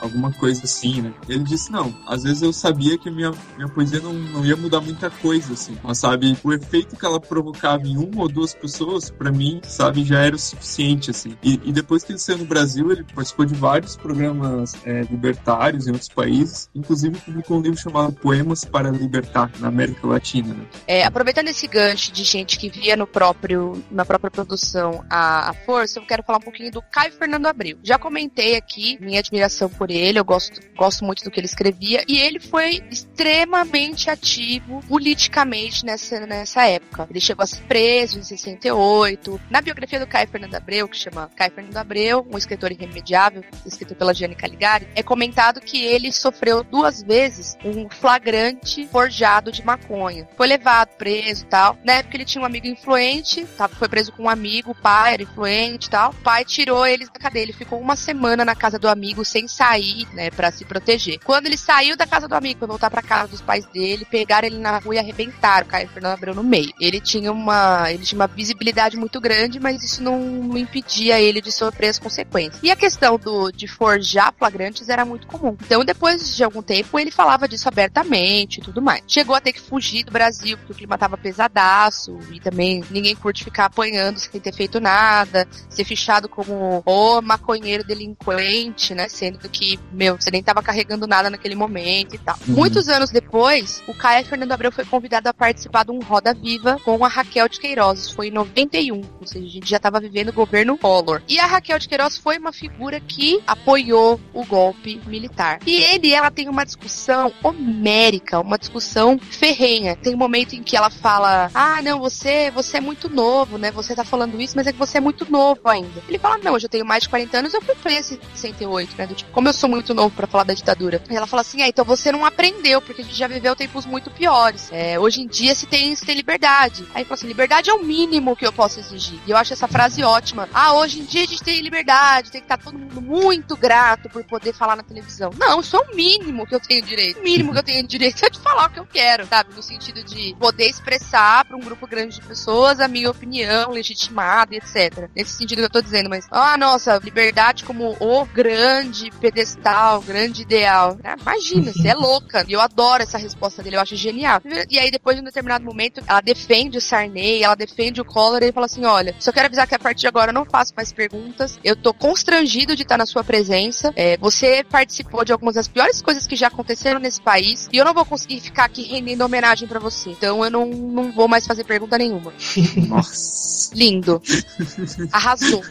alguma 0.00 0.32
coisa 0.32 0.64
assim, 0.64 1.02
né? 1.02 1.12
Ele 1.28 1.44
disse, 1.44 1.70
não, 1.70 1.94
às 2.06 2.22
vezes 2.22 2.42
eu 2.42 2.52
sabia 2.52 2.98
que 2.98 3.10
minha, 3.10 3.32
minha 3.56 3.68
poesia 3.68 4.00
não, 4.00 4.12
não 4.12 4.44
ia 4.44 4.56
mudar 4.56 4.80
muita 4.80 5.10
coisa, 5.10 5.52
assim, 5.52 5.76
mas 5.82 5.98
sabe, 5.98 6.36
o 6.42 6.52
efeito 6.52 6.96
que 6.96 7.04
ela 7.04 7.20
provocava 7.20 7.86
em 7.86 7.96
uma 7.96 8.22
ou 8.22 8.28
duas 8.28 8.54
pessoas, 8.54 9.10
para 9.10 9.30
mim, 9.30 9.60
sabe, 9.64 10.04
já 10.04 10.20
era 10.20 10.36
o 10.36 10.38
suficiente, 10.38 11.10
assim. 11.10 11.36
E, 11.42 11.60
e, 11.64 11.72
depois 11.72 12.04
que 12.04 12.12
ele 12.12 12.18
saiu 12.18 12.38
no 12.38 12.44
Brasil, 12.44 12.90
ele 12.90 13.04
participou 13.04 13.44
de 13.44 13.54
vários 13.54 13.96
programas 13.96 14.74
é, 14.84 15.02
libertários 15.02 15.86
em 15.86 15.92
outros 15.92 16.08
países, 16.08 16.68
inclusive 16.74 17.18
publicou 17.18 17.58
um 17.58 17.62
livro 17.62 17.78
chamado 17.78 18.12
Poemas 18.12 18.64
para 18.64 18.90
Libertar, 18.90 19.50
na 19.58 19.68
América 19.68 20.06
Latina, 20.06 20.54
né? 20.54 20.66
É, 20.86 21.04
aproveitando 21.04 21.48
esse 21.48 21.66
gancho 21.66 22.12
de 22.12 22.24
gente 22.24 22.58
que 22.58 22.68
via 22.68 22.96
no 22.96 23.06
próprio, 23.06 23.82
na 23.90 24.04
própria 24.04 24.30
produção 24.30 25.04
a, 25.08 25.50
a 25.50 25.54
força, 25.54 25.98
eu 25.98 26.06
quero 26.06 26.22
falar 26.22 26.38
um 26.38 26.42
pouquinho 26.42 26.70
do 26.70 26.82
Caio 26.82 27.12
Fernando 27.12 27.46
Abreu. 27.46 27.78
Já 27.82 27.98
comentei 27.98 28.56
aqui 28.56 28.98
minha 29.00 29.20
admiração 29.20 29.35
por 29.76 29.90
ele, 29.90 30.18
eu 30.18 30.24
gosto, 30.24 30.60
gosto 30.76 31.04
muito 31.04 31.24
do 31.24 31.30
que 31.30 31.40
ele 31.40 31.46
escrevia, 31.46 32.04
e 32.06 32.18
ele 32.18 32.40
foi 32.40 32.82
extremamente 32.90 34.10
ativo 34.10 34.82
politicamente 34.88 35.84
nessa, 35.84 36.20
nessa 36.26 36.66
época. 36.66 37.06
Ele 37.10 37.20
chegou 37.20 37.42
a 37.42 37.46
ser 37.46 37.62
preso 37.62 38.18
em 38.18 38.22
68. 38.22 39.40
Na 39.50 39.60
biografia 39.60 40.00
do 40.00 40.06
Caio 40.06 40.28
Fernando 40.28 40.54
Abreu, 40.54 40.88
que 40.88 40.96
chama 40.96 41.30
Caio 41.36 41.52
Fernando 41.52 41.76
Abreu, 41.76 42.26
um 42.30 42.38
escritor 42.38 42.72
irremediável, 42.72 43.44
escrito 43.64 43.94
pela 43.94 44.14
Gianni 44.14 44.34
Caligari, 44.34 44.88
é 44.94 45.02
comentado 45.02 45.60
que 45.60 45.84
ele 45.84 46.12
sofreu 46.12 46.62
duas 46.62 47.02
vezes 47.02 47.56
um 47.64 47.88
flagrante 47.88 48.86
forjado 48.88 49.52
de 49.52 49.64
maconha. 49.64 50.28
Foi 50.36 50.46
levado, 50.46 50.96
preso 50.96 51.44
e 51.44 51.48
tal. 51.48 51.76
Na 51.84 51.94
época 51.94 52.16
ele 52.16 52.24
tinha 52.24 52.42
um 52.42 52.46
amigo 52.46 52.66
influente, 52.66 53.46
foi 53.78 53.88
preso 53.88 54.12
com 54.12 54.24
um 54.24 54.28
amigo, 54.28 54.72
o 54.72 54.74
pai 54.74 55.14
era 55.14 55.22
influente 55.22 55.86
e 55.86 55.90
tal. 55.90 56.10
O 56.10 56.22
pai 56.22 56.44
tirou 56.44 56.86
ele 56.86 57.06
da 57.06 57.12
cadeia, 57.12 57.42
ele 57.42 57.52
ficou 57.52 57.78
uma 57.80 57.96
semana 57.96 58.44
na 58.44 58.54
casa 58.54 58.78
do 58.78 58.88
amigo 58.88 59.24
sem 59.26 59.48
sair, 59.48 60.06
né, 60.12 60.30
para 60.30 60.50
se 60.50 60.64
proteger. 60.64 61.18
Quando 61.24 61.46
ele 61.46 61.56
saiu 61.56 61.96
da 61.96 62.06
casa 62.06 62.28
do 62.28 62.34
amigo 62.34 62.60
para 62.60 62.68
voltar 62.68 62.90
para 62.90 63.02
casa 63.02 63.28
dos 63.28 63.40
pais 63.40 63.66
dele, 63.66 64.04
pegaram 64.04 64.46
ele 64.46 64.58
na 64.58 64.78
rua 64.78 64.96
e 64.96 64.98
arrebentaram 64.98 65.66
o 65.66 65.68
Caio 65.68 65.88
Fernando 65.88 66.14
Abreu 66.14 66.34
no 66.34 66.44
meio. 66.44 66.72
Ele 66.80 67.00
tinha 67.00 67.32
uma, 67.32 67.90
ele 67.90 68.04
tinha 68.04 68.18
uma 68.18 68.26
visibilidade 68.26 68.96
muito 68.96 69.20
grande, 69.20 69.60
mas 69.60 69.82
isso 69.82 70.02
não, 70.02 70.18
não 70.18 70.58
impedia 70.58 71.20
ele 71.20 71.40
de 71.40 71.52
sofrer 71.52 71.88
as 71.88 71.98
consequências. 71.98 72.62
E 72.62 72.70
a 72.70 72.76
questão 72.76 73.18
do 73.18 73.50
de 73.50 73.66
forjar 73.66 74.34
flagrantes 74.36 74.88
era 74.88 75.04
muito 75.04 75.26
comum. 75.26 75.56
Então, 75.64 75.84
depois 75.84 76.36
de 76.36 76.44
algum 76.44 76.62
tempo, 76.62 76.98
ele 76.98 77.10
falava 77.10 77.48
disso 77.48 77.68
abertamente 77.68 78.60
e 78.60 78.62
tudo 78.62 78.82
mais. 78.82 79.02
Chegou 79.06 79.34
a 79.34 79.40
ter 79.40 79.52
que 79.52 79.60
fugir 79.60 80.04
do 80.04 80.12
Brasil 80.12 80.56
porque 80.58 80.72
o 80.72 80.76
clima 80.76 80.98
tava 80.98 81.16
pesadaço 81.16 82.18
e 82.30 82.40
também 82.40 82.84
ninguém 82.90 83.14
curte 83.14 83.44
ficar 83.44 83.66
apanhando 83.66 84.18
sem 84.18 84.40
ter 84.40 84.54
feito 84.54 84.80
nada, 84.80 85.46
ser 85.68 85.84
fichado 85.84 86.28
como 86.28 86.82
o 86.84 87.20
maconheiro 87.22 87.84
delinquente, 87.84 88.94
né? 88.94 89.08
Sendo 89.16 89.38
que, 89.48 89.78
meu, 89.90 90.20
você 90.20 90.30
nem 90.30 90.42
tava 90.42 90.62
carregando 90.62 91.06
nada 91.06 91.30
naquele 91.30 91.54
momento 91.54 92.14
e 92.14 92.18
tal. 92.18 92.36
Uhum. 92.46 92.54
Muitos 92.54 92.86
anos 92.90 93.10
depois, 93.10 93.82
o 93.88 93.94
Caio 93.94 94.26
Fernando 94.26 94.52
Abreu 94.52 94.70
foi 94.70 94.84
convidado 94.84 95.26
a 95.26 95.32
participar 95.32 95.86
de 95.86 95.90
um 95.90 96.00
Roda 96.00 96.34
Viva 96.34 96.76
com 96.84 97.02
a 97.02 97.08
Raquel 97.08 97.48
de 97.48 97.58
Queiroz. 97.58 98.00
Isso 98.00 98.14
foi 98.14 98.28
em 98.28 98.30
91, 98.30 99.00
ou 99.18 99.26
seja, 99.26 99.46
a 99.46 99.48
gente 99.48 99.70
já 99.70 99.78
tava 99.78 99.98
vivendo 99.98 100.28
o 100.28 100.34
governo 100.34 100.76
Collor. 100.76 101.22
E 101.26 101.40
a 101.40 101.46
Raquel 101.46 101.78
de 101.78 101.88
Queiroz 101.88 102.18
foi 102.18 102.36
uma 102.36 102.52
figura 102.52 103.00
que 103.00 103.42
apoiou 103.46 104.20
o 104.34 104.44
golpe 104.44 105.00
militar. 105.06 105.60
E 105.66 105.76
ele 105.76 106.08
e 106.08 106.14
ela 106.14 106.30
tem 106.30 106.48
uma 106.48 106.64
discussão 106.64 107.32
homérica, 107.42 108.38
uma 108.38 108.58
discussão 108.58 109.18
ferrenha. 109.18 109.96
Tem 109.96 110.14
um 110.14 110.18
momento 110.18 110.54
em 110.54 110.62
que 110.62 110.76
ela 110.76 110.90
fala: 110.90 111.50
"Ah, 111.54 111.80
não, 111.82 112.00
você, 112.00 112.50
você 112.50 112.76
é 112.76 112.80
muito 112.80 113.08
novo, 113.08 113.56
né? 113.56 113.70
Você 113.70 113.94
tá 113.94 114.04
falando 114.04 114.38
isso, 114.40 114.54
mas 114.56 114.66
é 114.66 114.72
que 114.72 114.78
você 114.78 114.98
é 114.98 115.00
muito 115.00 115.30
novo 115.30 115.62
ainda". 115.64 116.02
Ele 116.06 116.18
fala: 116.18 116.38
"Não, 116.38 116.56
eu 116.56 116.68
tenho 116.68 116.84
mais 116.84 117.04
de 117.04 117.08
40 117.08 117.38
anos, 117.38 117.54
eu 117.54 117.62
fui 117.62 117.74
preso 117.76 118.14
em 118.14 118.36
68, 118.36 118.95
tipo, 119.14 119.30
como 119.32 119.48
eu 119.48 119.52
sou 119.52 119.68
muito 119.68 119.92
novo 119.92 120.14
para 120.14 120.26
falar 120.26 120.44
da 120.44 120.54
ditadura". 120.54 121.02
E 121.10 121.16
ela 121.16 121.26
fala 121.26 121.42
assim: 121.42 121.62
"Ah, 121.62 121.68
então 121.68 121.84
você 121.84 122.12
não 122.12 122.24
aprendeu, 122.24 122.80
porque 122.80 123.02
a 123.02 123.04
gente 123.04 123.16
já 123.16 123.26
viveu 123.26 123.56
tempos 123.56 123.84
muito 123.84 124.10
piores. 124.10 124.68
É, 124.72 124.98
hoje 124.98 125.22
em 125.22 125.26
dia 125.26 125.54
se 125.54 125.66
tem, 125.66 125.94
se 125.94 126.06
tem 126.06 126.14
liberdade". 126.14 126.86
Aí 126.94 127.04
fala 127.04 127.14
assim: 127.14 127.26
"Liberdade 127.26 127.70
é 127.70 127.74
o 127.74 127.82
mínimo 127.82 128.36
que 128.36 128.46
eu 128.46 128.52
posso 128.52 128.78
exigir". 128.78 129.18
E 129.26 129.30
eu 129.30 129.36
acho 129.36 129.52
essa 129.52 129.68
frase 129.68 130.02
ótima. 130.02 130.48
Ah, 130.54 130.74
hoje 130.74 131.00
em 131.00 131.04
dia 131.04 131.24
a 131.24 131.26
gente 131.26 131.42
tem 131.42 131.60
liberdade, 131.60 132.30
tem 132.30 132.40
que 132.40 132.44
estar 132.44 132.58
todo 132.58 132.78
mundo 132.78 133.00
muito 133.00 133.56
grato 133.56 134.08
por 134.08 134.24
poder 134.24 134.52
falar 134.52 134.76
na 134.76 134.82
televisão. 134.82 135.30
Não, 135.36 135.60
isso 135.60 135.76
é 135.76 135.80
o 135.80 135.96
mínimo 135.96 136.46
que 136.46 136.54
eu 136.54 136.60
tenho 136.60 136.82
direito. 136.82 137.20
O 137.20 137.22
mínimo 137.22 137.52
que 137.52 137.58
eu 137.58 137.62
tenho 137.62 137.86
direito 137.86 138.24
é 138.24 138.30
de 138.30 138.38
falar 138.38 138.66
o 138.66 138.70
que 138.70 138.80
eu 138.80 138.86
quero, 138.86 139.26
sabe? 139.26 139.54
No 139.54 139.62
sentido 139.62 140.02
de 140.04 140.34
poder 140.38 140.68
expressar 140.68 141.44
para 141.44 141.56
um 141.56 141.60
grupo 141.60 141.86
grande 141.86 142.16
de 142.16 142.22
pessoas 142.22 142.80
a 142.80 142.88
minha 142.88 143.10
opinião 143.10 143.70
legitimada 143.70 144.54
etc. 144.54 145.08
Nesse 145.14 145.32
sentido 145.32 145.58
que 145.58 145.64
eu 145.64 145.70
tô 145.70 145.80
dizendo, 145.80 146.10
mas, 146.10 146.26
ah, 146.30 146.56
nossa, 146.56 147.00
liberdade 147.02 147.64
como 147.64 147.96
o 148.00 148.24
grande 148.26 148.85
pedestal, 149.20 150.00
grande 150.00 150.42
ideal. 150.42 150.98
Ah, 151.02 151.16
imagina, 151.20 151.72
você 151.72 151.88
é 151.88 151.94
louca. 151.96 152.44
E 152.48 152.52
eu 152.52 152.60
adoro 152.60 153.02
essa 153.02 153.18
resposta 153.18 153.62
dele, 153.62 153.76
eu 153.76 153.80
acho 153.80 153.96
genial. 153.96 154.40
E 154.70 154.78
aí, 154.78 154.90
depois 154.90 155.16
de 155.16 155.22
um 155.22 155.24
determinado 155.24 155.64
momento, 155.64 156.02
ela 156.06 156.20
defende 156.20 156.78
o 156.78 156.80
Sarney, 156.80 157.42
ela 157.42 157.54
defende 157.54 158.00
o 158.00 158.04
Collor, 158.04 158.42
e 158.42 158.52
fala 158.52 158.66
assim: 158.66 158.84
olha, 158.84 159.14
só 159.18 159.32
quero 159.32 159.46
avisar 159.46 159.66
que 159.66 159.74
a 159.74 159.78
partir 159.78 160.02
de 160.02 160.08
agora 160.08 160.30
eu 160.30 160.34
não 160.34 160.44
faço 160.44 160.72
mais 160.76 160.92
perguntas, 160.92 161.58
eu 161.64 161.76
tô 161.76 161.92
constrangido 161.92 162.76
de 162.76 162.82
estar 162.82 162.98
na 162.98 163.06
sua 163.06 163.24
presença. 163.24 163.92
É, 163.96 164.16
você 164.16 164.64
participou 164.64 165.24
de 165.24 165.32
algumas 165.32 165.54
das 165.54 165.68
piores 165.68 166.02
coisas 166.02 166.26
que 166.26 166.36
já 166.36 166.48
aconteceram 166.48 167.00
nesse 167.00 167.20
país, 167.20 167.68
e 167.72 167.76
eu 167.76 167.84
não 167.84 167.94
vou 167.94 168.04
conseguir 168.04 168.40
ficar 168.40 168.64
aqui 168.64 168.82
rendendo 168.82 169.22
homenagem 169.22 169.68
para 169.68 169.78
você. 169.78 170.10
Então 170.10 170.44
eu 170.44 170.50
não, 170.50 170.66
não 170.66 171.12
vou 171.12 171.28
mais 171.28 171.46
fazer 171.46 171.64
pergunta 171.64 171.98
nenhuma. 171.98 172.32
Nossa. 172.88 173.74
Lindo. 173.74 174.22
Arrasou. 175.12 175.62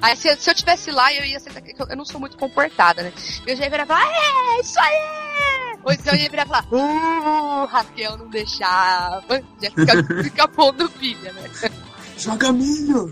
Aí 0.00 0.16
se, 0.16 0.34
se, 0.36 0.50
eu 0.50 0.54
tivesse 0.54 0.90
lá, 0.90 1.12
eu 1.12 1.24
ia 1.24 1.40
ser. 1.40 1.52
Eu 1.88 1.96
não 1.96 2.04
sou 2.04 2.20
muito 2.34 2.38
comportada, 2.38 3.02
né? 3.02 3.12
Eu 3.46 3.56
já 3.56 3.64
ia 3.64 3.70
virar 3.70 3.84
e 3.84 3.86
falar, 3.86 4.06
é, 4.06 4.60
isso 4.60 4.78
aí! 4.78 5.78
Ou 5.84 5.92
então 5.92 6.14
eu 6.14 6.20
ia 6.20 6.30
virar 6.30 6.44
e 6.44 6.48
falar, 6.48 6.66
uh, 6.72 7.66
Raquel 7.66 8.16
não 8.18 8.28
deixava. 8.28 9.42
Já 9.62 9.70
fica, 9.70 10.22
fica 10.22 10.48
pondo 10.48 10.88
pilha, 10.90 11.32
né? 11.32 11.50
Joga 12.16 12.52
milho! 12.52 13.10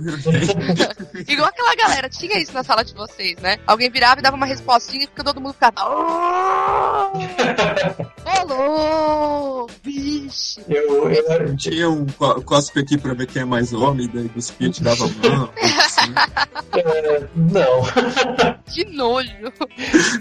Igual 1.28 1.48
aquela 1.48 1.74
galera, 1.74 2.08
tinha 2.08 2.38
isso 2.38 2.52
na 2.52 2.62
sala 2.62 2.85
de 2.85 2.94
vocês, 2.94 3.37
né? 3.40 3.58
Alguém 3.66 3.90
virava 3.90 4.20
e 4.20 4.22
dava 4.22 4.37
uma 4.37 4.46
respostinha 4.46 5.04
e 5.04 5.08
todo 5.08 5.40
mundo 5.40 5.54
ficava. 5.54 5.80
Falou! 8.24 9.68
Vixe! 9.82 10.64
Eu, 10.68 11.11
eu... 11.11 11.56
Tinha 11.56 11.90
um 11.90 12.06
cospe 12.44 12.80
aqui 12.80 12.96
pra 12.96 13.12
ver 13.12 13.26
quem 13.26 13.42
é 13.42 13.44
mais 13.44 13.72
homem, 13.72 14.08
daí 14.12 14.28
cuspia 14.28 14.68
e 14.68 14.70
tirava 14.70 15.04
a 15.04 15.08
mão. 15.08 15.52
É, 16.74 17.22
não. 17.34 17.82
Que 18.72 18.86
nojo! 18.86 19.28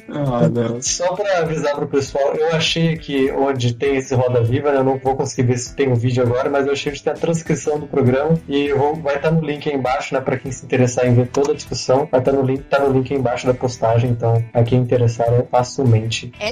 Ah, 0.10 0.50
não. 0.50 0.82
Só 0.82 1.16
pra 1.16 1.40
avisar 1.40 1.74
pro 1.74 1.88
pessoal, 1.88 2.36
eu 2.36 2.54
achei 2.54 2.98
que 2.98 3.32
onde 3.32 3.74
tem 3.74 3.96
esse 3.96 4.14
Roda 4.14 4.44
Viva, 4.44 4.72
né, 4.72 4.80
eu 4.80 4.84
não 4.84 4.98
vou 4.98 5.16
conseguir 5.16 5.44
ver 5.48 5.58
se 5.58 5.74
tem 5.74 5.88
o 5.88 5.92
um 5.92 5.96
vídeo 5.96 6.22
agora, 6.22 6.50
mas 6.50 6.68
eu 6.68 6.74
achei 6.74 6.92
que 6.92 7.02
tem 7.02 7.14
a 7.14 7.16
transcrição 7.16 7.80
do 7.80 7.88
programa 7.88 8.38
e 8.50 8.74
vou, 8.74 8.96
vai 8.96 9.16
estar 9.16 9.30
tá 9.30 9.36
no 9.36 9.42
link 9.42 9.70
aí 9.70 9.76
embaixo, 9.76 10.14
né, 10.14 10.20
pra 10.20 10.38
quem 10.38 10.52
se 10.52 10.66
interessar 10.66 11.08
em 11.08 11.14
ver 11.14 11.28
toda 11.28 11.54
a 11.54 11.56
discussão, 11.56 12.10
vai 12.12 12.20
estar 12.20 12.32
tá 12.32 12.38
no 12.38 12.44
link, 12.44 12.64
tá 12.64 12.80
no 12.80 12.92
link 12.92 13.14
aí 13.14 13.18
embaixo 13.18 13.48
da 13.48 13.54
postagem, 13.54 14.10
então 14.10 14.44
a 14.54 14.64
quem 14.64 14.80
interessar 14.80 15.28
é 15.34 15.44
facilmente. 15.44 16.34
É 16.40 16.52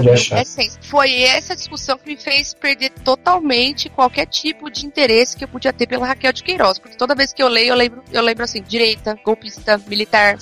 viu? 0.00 0.12
É 0.12 0.44
ciência. 0.44 0.80
Foi 0.82 1.22
essa 1.22 1.56
discussão 1.56 1.98
que 1.98 2.08
me 2.08 2.16
fez 2.16 2.54
perder 2.54 2.90
totalmente 2.90 3.88
qualquer 3.88 4.26
tipo 4.26 4.70
de 4.70 4.86
interesse 4.86 5.36
que 5.36 5.42
eu 5.42 5.48
podia 5.48 5.72
ter 5.72 5.88
pela 5.88 6.06
Raquel 6.06 6.32
de 6.32 6.44
Queiroz, 6.44 6.78
porque 6.78 6.96
toda 6.96 7.16
vez 7.16 7.32
que 7.32 7.42
eu 7.42 7.48
leio, 7.48 7.70
eu 7.70 7.76
lembro, 7.76 8.02
eu 8.12 8.22
lembro 8.22 8.44
assim, 8.44 8.61
direita, 8.62 9.18
golpista, 9.24 9.78
militar, 9.86 10.36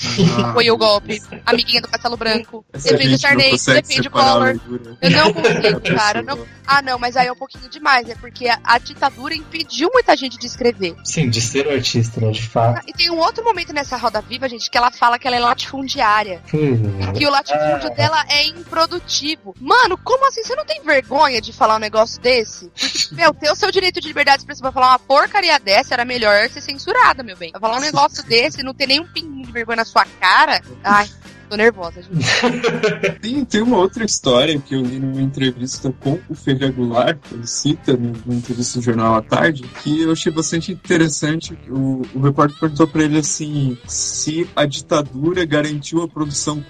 apoiou 0.48 0.76
o 0.76 0.78
golpe, 0.78 1.20
amiguinha 1.46 1.80
do 1.80 1.88
Castelo 1.88 2.16
Branco, 2.16 2.64
Essa 2.72 2.96
defende 2.96 3.14
o 3.14 3.50
consegue 3.50 3.83
defende 3.83 4.09
o 4.09 4.11
Collor. 4.11 4.61
Eu 5.00 5.11
não 5.11 5.33
consigo, 5.33 5.80
cara. 5.96 6.22
não- 6.22 6.46
Ah, 6.66 6.80
não, 6.83 6.98
mas 6.98 7.16
aí 7.16 7.26
é 7.26 7.33
um 7.33 7.37
pouquinho 7.37 7.68
demais, 7.68 8.09
é 8.09 8.14
porque 8.14 8.48
a, 8.48 8.59
a 8.62 8.78
ditadura 8.78 9.35
impediu 9.35 9.90
muita 9.92 10.16
gente 10.16 10.38
de 10.38 10.46
escrever. 10.46 10.94
Sim, 11.04 11.28
de 11.28 11.40
ser 11.40 11.68
artista, 11.68 12.20
né? 12.20 12.30
De 12.30 12.42
fato. 12.46 12.83
E 12.88 12.92
tem 12.92 13.11
um 13.11 13.18
outro 13.18 13.42
momento 13.44 13.72
nessa 13.72 13.96
roda 13.96 14.20
viva, 14.20 14.48
gente, 14.48 14.70
que 14.70 14.78
ela 14.78 14.90
fala 14.92 15.18
que 15.18 15.26
ela 15.26 15.37
é 15.37 15.40
latifundiária. 15.40 16.40
Hum. 16.54 17.12
Que 17.12 17.26
o 17.26 17.30
latifúndio 17.30 17.88
Ah. 17.90 17.94
dela 17.94 18.24
é 18.28 18.46
improdutivo. 18.46 19.54
Mano, 19.61 19.98
como 19.98 20.26
assim? 20.28 20.42
Você 20.42 20.54
não 20.54 20.64
tem 20.64 20.80
vergonha 20.83 21.40
de 21.40 21.52
falar 21.52 21.76
um 21.76 21.80
negócio 21.80 22.20
desse? 22.20 22.70
Porque, 22.70 23.14
meu, 23.14 23.35
ter 23.35 23.50
o 23.50 23.56
seu 23.56 23.70
direito 23.70 24.00
de 24.00 24.09
liberdade 24.09 24.38
de 24.38 24.42
expressão 24.42 24.62
pra 24.62 24.72
falar 24.72 24.88
uma 24.92 24.98
porcaria 24.98 25.59
dessa 25.59 25.94
era 25.94 26.04
melhor 26.04 26.48
ser 26.50 26.61
censurada, 26.61 27.22
meu 27.22 27.37
bem. 27.37 27.50
Pra 27.50 27.61
falar 27.61 27.76
um 27.78 27.80
negócio 27.80 28.09
desse 28.26 28.60
e 28.60 28.62
não 28.62 28.74
ter 28.74 28.86
nenhum 28.86 29.06
pinguinho 29.06 29.46
de 29.46 29.52
vergonha 29.52 29.76
na 29.76 29.84
sua 29.84 30.04
cara. 30.04 30.60
Ai, 30.82 31.08
tô 31.50 31.56
nervosa, 31.56 32.00
gente. 32.00 32.24
Tem, 33.20 33.44
tem 33.44 33.62
uma 33.62 33.76
outra 33.76 34.04
história 34.04 34.58
que 34.58 34.74
eu 34.74 34.80
li 34.80 34.98
numa 34.98 35.20
entrevista 35.20 35.92
com 36.00 36.18
o 36.28 36.34
Ferreira 36.34 36.72
Goulart, 36.72 37.18
ele 37.32 37.46
cita 37.46 37.96
numa 37.96 38.34
entrevista 38.34 38.78
do 38.78 38.84
Jornal 38.84 39.16
à 39.16 39.22
Tarde, 39.22 39.62
que 39.82 40.02
eu 40.02 40.12
achei 40.12 40.32
bastante 40.32 40.72
interessante. 40.72 41.58
O, 41.68 42.02
o 42.14 42.20
repórter 42.20 42.58
perguntou 42.58 42.86
pra 42.86 43.02
ele 43.02 43.18
assim: 43.18 43.76
se 43.86 44.48
a 44.54 44.64
ditadura 44.64 45.44
garantiu 45.44 46.02
a 46.02 46.08
produção, 46.08 46.64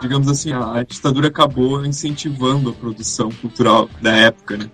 digamos 0.00 0.28
assim, 0.28 0.52
a, 0.52 0.78
a 0.78 0.82
ditadura 0.82 1.28
acabou 1.28 1.84
incentivando 1.84 2.70
a 2.70 2.72
produção 2.72 3.30
cultural 3.30 3.88
da 4.00 4.14
época, 4.14 4.58
né? 4.58 4.70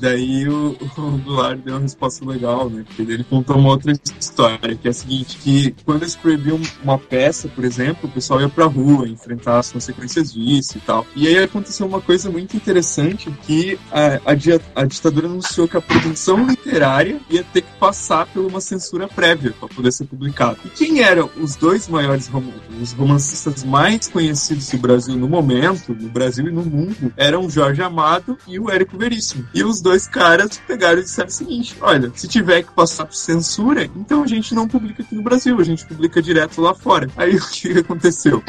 Daí 0.00 0.48
o, 0.48 0.76
o 0.98 1.18
Goulart 1.18 1.58
deu 1.60 1.74
uma 1.74 1.80
resposta 1.80 2.24
legal, 2.24 2.68
né? 2.68 2.84
Porque 2.86 3.02
ele 3.02 3.24
contou 3.24 3.56
uma 3.56 3.70
outra 3.70 3.92
história, 4.20 4.76
que 4.76 4.86
é 4.86 4.90
a 4.90 4.94
seguinte: 4.94 5.38
que 5.38 5.74
quando 5.84 6.02
eles 6.02 6.16
proibiam 6.16 6.60
uma 6.82 6.98
peça, 6.98 7.48
por 7.48 7.64
exemplo, 7.64 8.08
o 8.08 8.12
pessoal 8.12 8.40
ia 8.40 8.48
pra 8.48 8.66
rua 8.66 9.05
enfrentar 9.08 9.58
as 9.58 9.72
consequências 9.72 10.32
disso 10.32 10.78
e 10.78 10.80
tal. 10.80 11.06
E 11.14 11.26
aí 11.26 11.38
aconteceu 11.38 11.86
uma 11.86 12.00
coisa 12.00 12.30
muito 12.30 12.56
interessante 12.56 13.30
que 13.46 13.78
a, 13.90 14.16
a, 14.30 14.82
a 14.82 14.84
ditadura 14.84 15.26
anunciou 15.26 15.66
que 15.68 15.76
a 15.76 15.80
produção 15.80 16.46
literária 16.46 17.20
ia 17.30 17.44
ter 17.44 17.62
que 17.62 17.72
passar 17.78 18.26
por 18.26 18.44
uma 18.44 18.60
censura 18.60 19.08
prévia 19.08 19.52
para 19.58 19.68
poder 19.68 19.92
ser 19.92 20.04
publicada. 20.04 20.56
E 20.64 20.68
quem 20.68 21.02
eram 21.02 21.30
os 21.40 21.56
dois 21.56 21.88
maiores 21.88 22.26
rom- 22.28 22.52
os 22.80 22.92
romancistas 22.92 23.64
mais 23.64 24.08
conhecidos 24.08 24.68
do 24.70 24.78
Brasil 24.78 25.16
no 25.16 25.28
momento, 25.28 25.94
no 25.94 26.08
Brasil 26.08 26.46
e 26.48 26.52
no 26.52 26.64
mundo, 26.64 27.12
eram 27.16 27.46
o 27.46 27.50
Jorge 27.50 27.82
Amado 27.82 28.36
e 28.46 28.58
o 28.58 28.70
Érico 28.70 28.96
Veríssimo. 28.98 29.46
E 29.54 29.62
os 29.64 29.80
dois 29.80 30.06
caras 30.06 30.60
pegaram 30.66 30.98
e 31.00 31.02
disseram 31.02 31.28
o 31.28 31.32
seguinte: 31.32 31.76
olha, 31.80 32.10
se 32.14 32.28
tiver 32.28 32.62
que 32.62 32.72
passar 32.72 33.06
por 33.06 33.14
censura, 33.14 33.84
então 33.96 34.22
a 34.22 34.26
gente 34.26 34.54
não 34.54 34.66
publica 34.68 35.02
aqui 35.02 35.14
no 35.14 35.22
Brasil, 35.22 35.58
a 35.60 35.64
gente 35.64 35.84
publica 35.86 36.20
direto 36.22 36.60
lá 36.60 36.74
fora. 36.74 37.08
Aí 37.16 37.34
o 37.36 37.46
que 37.48 37.78
aconteceu? 37.78 38.42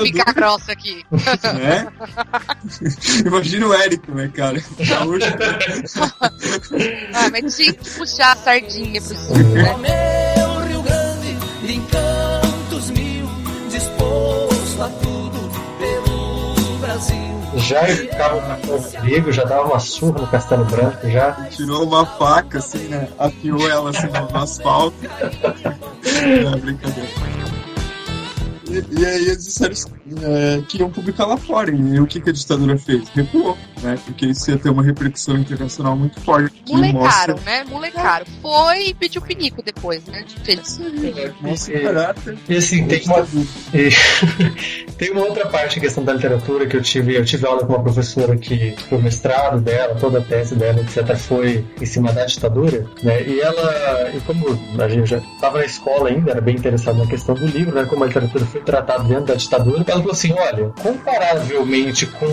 A 0.00 0.03
fica 0.06 0.32
grossa 0.32 0.72
aqui. 0.72 1.04
né? 1.10 1.86
Imagina 3.26 3.66
o 3.66 3.74
Érico, 3.74 4.12
né, 4.12 4.30
cara? 4.34 4.62
Gaúcho. 4.78 5.26
Ah, 7.12 7.28
mas 7.30 7.56
tinha 7.56 7.72
que 7.72 7.90
puxar 7.90 8.32
a 8.32 8.36
sardinha 8.36 9.00
pro 9.00 9.16
sul, 9.16 9.36
né? 9.36 9.74
Meu 9.76 10.66
Rio 10.68 10.82
Grande, 10.82 11.36
encantos 11.74 12.90
mil, 12.90 13.26
disposto 13.70 14.82
a 14.82 14.88
tudo 14.88 15.50
pelo 15.78 16.78
Brasil. 16.78 17.34
Já 17.56 17.84
ficava 17.86 18.56
comigo, 18.58 19.32
já 19.32 19.44
dava 19.44 19.68
uma 19.68 19.78
surra 19.78 20.20
no 20.20 20.26
Castelo 20.26 20.64
Branco, 20.66 21.08
já. 21.08 21.32
Tirou 21.50 21.84
uma 21.84 22.04
faca, 22.04 22.58
assim, 22.58 22.88
né? 22.88 23.08
Afiou 23.18 23.70
ela 23.70 23.90
assim 23.90 24.06
no, 24.08 24.28
no 24.30 24.38
asfalto. 24.38 24.96
É, 26.24 26.56
brincadeira. 26.56 27.08
E, 28.70 29.00
e 29.00 29.06
aí 29.06 29.22
eles 29.26 29.44
disseram 29.44 29.72
é, 30.22 30.62
que 30.68 30.78
iam 30.78 30.90
publicar 30.90 31.26
lá 31.26 31.36
fora. 31.36 31.70
E 31.70 32.00
o 32.00 32.06
que, 32.06 32.20
que 32.20 32.30
a 32.30 32.32
ditadura 32.32 32.76
fez? 32.78 33.08
Recuou, 33.10 33.56
né? 33.84 33.98
Porque 34.04 34.26
isso 34.26 34.50
ia 34.50 34.58
ter 34.58 34.70
uma 34.70 34.82
repercussão 34.82 35.36
internacional 35.36 35.94
muito 35.94 36.20
forte. 36.20 36.64
Molecaram, 36.68 37.34
mostra, 37.34 37.34
né? 37.44 37.64
Molecaram. 37.64 38.26
Foi 38.40 38.88
e 38.88 38.94
pediu 38.94 39.20
pinico 39.20 39.62
depois, 39.62 40.04
né? 40.06 40.24
Fez. 40.42 40.80
mostra 41.40 41.78
o 41.78 41.82
caráter 41.82 42.38
E 42.48 42.56
assim, 42.56 42.86
tem 42.86 43.04
da 43.04 43.14
uma, 43.14 43.26
tem 44.96 45.10
uma 45.10 45.22
outra 45.22 45.46
parte, 45.46 45.78
a 45.78 45.82
questão 45.82 46.02
da 46.02 46.14
literatura, 46.14 46.66
que 46.66 46.76
eu 46.76 46.82
tive, 46.82 47.14
eu 47.14 47.24
tive 47.24 47.46
aula 47.46 47.64
com 47.64 47.74
uma 47.74 47.82
professora 47.82 48.36
que 48.36 48.74
o 48.90 48.98
mestrado 48.98 49.60
dela, 49.60 49.94
toda 49.96 50.18
a 50.18 50.22
tese 50.22 50.54
dela, 50.54 50.80
etc., 50.80 51.16
foi 51.16 51.64
em 51.80 51.86
cima 51.86 52.12
da 52.12 52.24
ditadura, 52.24 52.86
né? 53.02 53.22
E 53.22 53.40
ela, 53.40 54.10
e 54.14 54.20
como 54.20 54.58
a 54.78 54.88
gente 54.88 55.10
já 55.10 55.18
estava 55.18 55.58
na 55.58 55.64
escola 55.64 56.08
ainda, 56.08 56.30
era 56.30 56.40
bem 56.40 56.56
interessado 56.56 56.98
na 56.98 57.06
questão 57.06 57.34
do 57.34 57.46
livro, 57.46 57.74
né? 57.74 57.84
Como 57.84 58.02
a 58.02 58.06
literatura 58.06 58.46
foi 58.46 58.62
tratada 58.62 59.04
dentro 59.04 59.26
da 59.26 59.34
ditadura, 59.34 59.84
ela 59.86 60.00
falou 60.00 60.12
assim, 60.12 60.32
olha, 60.32 60.70
comparavelmente 60.82 62.06
com, 62.06 62.28